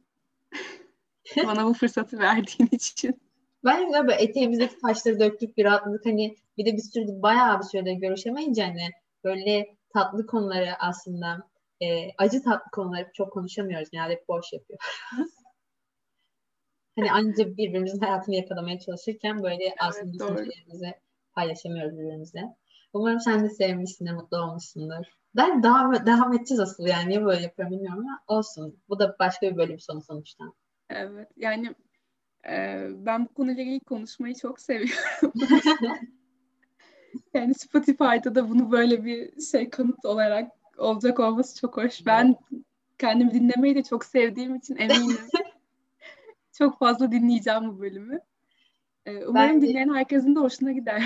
Bana 1.46 1.66
bu 1.66 1.74
fırsatı 1.74 2.18
verdiğin 2.18 2.68
için. 2.72 3.20
Ben 3.64 3.92
de 3.92 4.08
böyle 4.08 4.22
eteğimizdeki 4.22 4.78
taşları 4.78 5.20
döktük 5.20 5.56
bir 5.56 5.64
rahatladık. 5.64 6.06
Hani 6.06 6.36
bir 6.58 6.66
de 6.66 6.72
bir 6.72 6.82
sürü 6.82 7.22
bayağı 7.22 7.58
bir 7.58 7.64
sürede 7.64 7.94
görüşemeyince 7.94 8.62
hani 8.62 8.90
böyle 9.24 9.76
tatlı 9.92 10.26
konuları 10.26 10.74
aslında 10.78 11.48
e, 11.82 12.08
acı 12.18 12.42
tatlı 12.42 12.70
konuları 12.70 13.10
çok 13.14 13.32
konuşamıyoruz. 13.32 13.90
Genelde 13.90 14.12
hep 14.12 14.28
boş 14.28 14.52
yapıyoruz. 14.52 14.84
hani 16.98 17.12
anca 17.12 17.56
birbirimizin 17.56 18.00
hayatını 18.00 18.34
yakalamaya 18.34 18.78
çalışırken 18.78 19.42
böyle 19.42 19.64
evet, 19.64 19.76
aslında 19.80 20.12
düşüncelerimizi 20.12 20.94
paylaşamıyoruz 21.34 21.98
birbirimizle. 21.98 22.56
Umarım 22.92 23.20
sen 23.20 23.44
de 23.44 23.50
sevmişsin, 23.50 24.14
mutlu 24.14 24.38
olmuşsundur. 24.38 25.04
Ben 25.36 25.62
devam, 25.62 26.06
devam 26.06 26.32
edeceğiz 26.32 26.60
asıl 26.60 26.86
yani. 26.86 27.08
Niye 27.08 27.24
böyle 27.24 27.42
yapıyorum 27.42 27.74
bilmiyorum 27.74 28.04
ama 28.06 28.38
olsun. 28.38 28.82
Bu 28.88 28.98
da 28.98 29.16
başka 29.18 29.50
bir 29.50 29.56
bölüm 29.56 29.80
sonu 29.80 30.02
sonuçta. 30.02 30.44
Evet 30.94 31.28
yani 31.36 31.74
e, 32.48 32.86
ben 32.90 33.24
bu 33.24 33.34
konuyla 33.34 33.62
ilgili 33.62 33.80
konuşmayı 33.80 34.34
çok 34.34 34.60
seviyorum. 34.60 35.32
yani 37.34 37.54
Spotify'da 37.54 38.34
da 38.34 38.50
bunu 38.50 38.72
böyle 38.72 39.04
bir 39.04 39.40
şey 39.40 39.70
kanıt 39.70 40.04
olarak 40.04 40.52
olacak 40.78 41.20
olması 41.20 41.60
çok 41.60 41.76
hoş. 41.76 42.06
Ben 42.06 42.36
kendimi 42.98 43.34
dinlemeyi 43.34 43.74
de 43.74 43.82
çok 43.82 44.04
sevdiğim 44.04 44.54
için 44.54 44.76
eminim. 44.76 45.18
çok 46.58 46.78
fazla 46.78 47.12
dinleyeceğim 47.12 47.68
bu 47.68 47.80
bölümü. 47.80 48.20
Ee, 49.06 49.26
umarım 49.26 49.34
ben 49.34 49.62
dinleyen 49.62 49.94
herkesin 49.94 50.34
de 50.36 50.40
hoşuna 50.40 50.72
gider. 50.72 51.02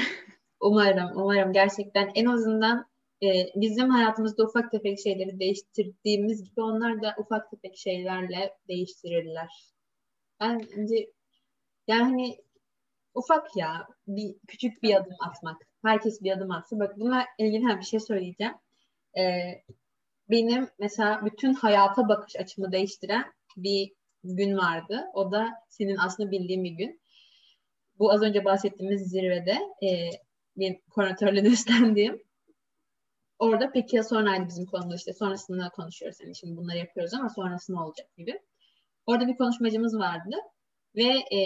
Umarım, 0.61 1.11
umarım 1.15 1.53
gerçekten 1.53 2.11
en 2.15 2.27
azından 2.27 2.87
e, 3.23 3.29
bizim 3.57 3.91
hayatımızda 3.91 4.45
ufak 4.45 4.71
tefek 4.71 4.99
şeyleri 5.01 5.41
değiştirdiğimiz 5.41 6.45
gibi 6.45 6.61
onlar 6.61 7.03
da 7.03 7.15
ufak 7.19 7.51
tefek 7.51 7.77
şeylerle 7.77 8.57
değiştirirler. 8.69 9.76
Bence 10.41 11.13
yani 11.87 12.39
ufak 13.15 13.57
ya 13.57 13.89
bir 14.07 14.35
küçük 14.49 14.83
bir 14.83 14.95
adım 14.95 15.17
atmak. 15.21 15.63
Herkes 15.85 16.23
bir 16.23 16.33
adım 16.33 16.51
atsa. 16.51 16.79
Bak 16.79 16.99
bununla 16.99 17.25
ilgili 17.39 17.79
bir 17.79 17.85
şey 17.85 18.01
söyleyeceğim. 18.01 18.55
Ee, 19.19 19.63
benim 20.31 20.69
mesela 20.79 21.25
bütün 21.25 21.55
hayata 21.55 22.09
bakış 22.09 22.37
açımı 22.37 22.73
değiştiren 22.73 23.33
bir 23.57 23.93
gün 24.25 24.57
vardı. 24.57 25.05
O 25.15 25.33
da 25.33 25.49
senin 25.69 25.97
aslında 25.97 26.31
bildiğin 26.31 26.65
bir 26.65 26.71
gün. 26.71 27.01
Bu 27.99 28.13
az 28.13 28.23
önce 28.23 28.45
bahsettiğimiz 28.45 29.11
zirvede 29.11 29.59
e, 29.87 30.11
bir 30.57 30.81
koordinatörle 30.91 31.41
üstlendiğim. 31.49 32.23
Orada 33.39 33.71
peki 33.73 33.97
ya 33.97 34.05
sonraydı 34.05 34.49
bizim 34.49 34.67
konumuz 34.67 34.97
işte 34.97 35.13
sonrasında 35.13 35.69
konuşuyoruz. 35.69 36.21
Yani 36.21 36.37
şimdi 36.37 36.57
bunları 36.57 36.79
yapıyoruz 36.79 37.15
ama 37.15 37.29
sonrası 37.29 37.75
ne 37.75 37.81
olacak 37.81 38.17
gibi. 38.17 38.41
Orada 39.07 39.29
bir 39.29 39.37
konuşmacımız 39.37 39.99
vardı 39.99 40.37
ve 40.97 41.37
e, 41.37 41.41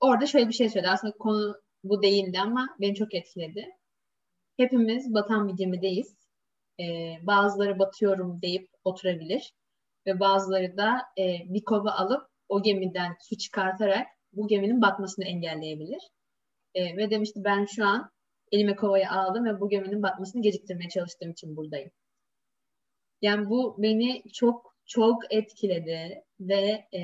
orada 0.00 0.26
şöyle 0.26 0.48
bir 0.48 0.54
şey 0.54 0.68
söyledi. 0.68 0.90
Aslında 0.90 1.16
konu 1.18 1.54
bu 1.84 2.02
değildi 2.02 2.40
ama 2.40 2.68
beni 2.80 2.94
çok 2.94 3.14
etkiledi. 3.14 3.66
Hepimiz 4.56 5.14
batan 5.14 5.48
bir 5.48 5.54
gemideyiz. 5.54 6.16
E, 6.80 6.84
bazıları 7.22 7.78
batıyorum 7.78 8.42
deyip 8.42 8.68
oturabilir 8.84 9.52
ve 10.06 10.20
bazıları 10.20 10.76
da 10.76 11.02
e, 11.18 11.38
bir 11.54 11.64
kova 11.64 11.90
alıp 11.90 12.28
o 12.48 12.62
gemiden 12.62 13.16
su 13.20 13.38
çıkartarak 13.38 14.06
bu 14.32 14.48
geminin 14.48 14.82
batmasını 14.82 15.24
engelleyebilir. 15.24 16.02
E, 16.74 16.96
ve 16.96 17.10
demişti 17.10 17.44
ben 17.44 17.64
şu 17.64 17.86
an 17.86 18.10
elime 18.52 18.76
kovayı 18.76 19.10
aldım 19.10 19.44
ve 19.44 19.60
bu 19.60 19.68
geminin 19.68 20.02
batmasını 20.02 20.42
geciktirmeye 20.42 20.88
çalıştığım 20.88 21.30
için 21.30 21.56
buradayım. 21.56 21.90
Yani 23.22 23.50
bu 23.50 23.76
beni 23.82 24.22
çok 24.32 24.75
çok 24.86 25.34
etkiledi 25.34 26.24
ve 26.40 26.88
e, 26.94 27.02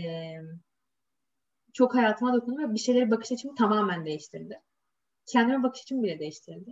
çok 1.73 1.95
hayatıma 1.95 2.35
dokundu 2.35 2.63
ve 2.63 2.75
bir 2.75 2.79
şeylere 2.79 3.11
bakış 3.11 3.33
açımı 3.33 3.55
tamamen 3.55 4.07
değiştirdi. 4.07 4.61
Kendime 5.27 5.63
bakış 5.63 5.83
açımı 5.83 6.03
bile 6.03 6.19
değiştirdi. 6.19 6.71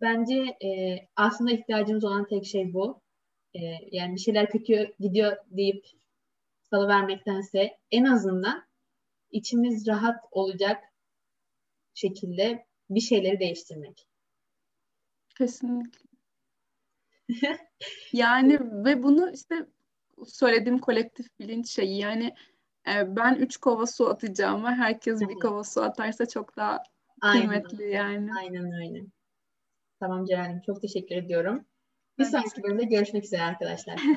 Bence 0.00 0.56
e, 0.64 0.98
aslında 1.16 1.50
ihtiyacımız 1.50 2.04
olan 2.04 2.26
tek 2.28 2.46
şey 2.46 2.72
bu. 2.74 3.02
E, 3.54 3.60
yani 3.92 4.14
bir 4.14 4.20
şeyler 4.20 4.50
kötü 4.50 4.94
gidiyor 5.00 5.36
deyip 5.50 5.86
salıvermektense 6.70 7.78
en 7.90 8.04
azından 8.04 8.66
içimiz 9.30 9.86
rahat 9.86 10.24
olacak 10.30 10.84
şekilde 11.94 12.66
bir 12.90 13.00
şeyleri 13.00 13.40
değiştirmek. 13.40 14.08
Kesinlikle. 15.38 16.07
yani 18.12 18.58
ve 18.84 19.02
bunu 19.02 19.30
işte 19.30 19.66
söylediğim 20.26 20.78
kolektif 20.78 21.38
bilinç 21.38 21.70
şeyi 21.70 21.98
yani 21.98 22.34
e, 22.88 23.16
ben 23.16 23.34
üç 23.34 23.56
kova 23.56 23.86
su 23.86 24.08
atacağım 24.08 24.54
ama 24.54 24.76
herkes 24.76 25.20
bir 25.20 25.34
kova 25.34 25.64
su 25.64 25.82
atarsa 25.82 26.26
çok 26.26 26.56
daha 26.56 26.82
Aynen. 27.20 27.48
kıymetli 27.48 27.90
yani. 27.90 28.30
Aynen 28.38 28.72
öyle. 28.72 29.04
Tamam 30.00 30.24
Ceren'im 30.24 30.60
çok 30.60 30.82
teşekkür 30.82 31.16
ediyorum. 31.16 31.64
Bir 32.18 32.24
sonraki 32.24 32.62
bölümde 32.62 32.84
görüşmek 32.84 33.24
üzere 33.24 33.42
arkadaşlar. 33.42 33.96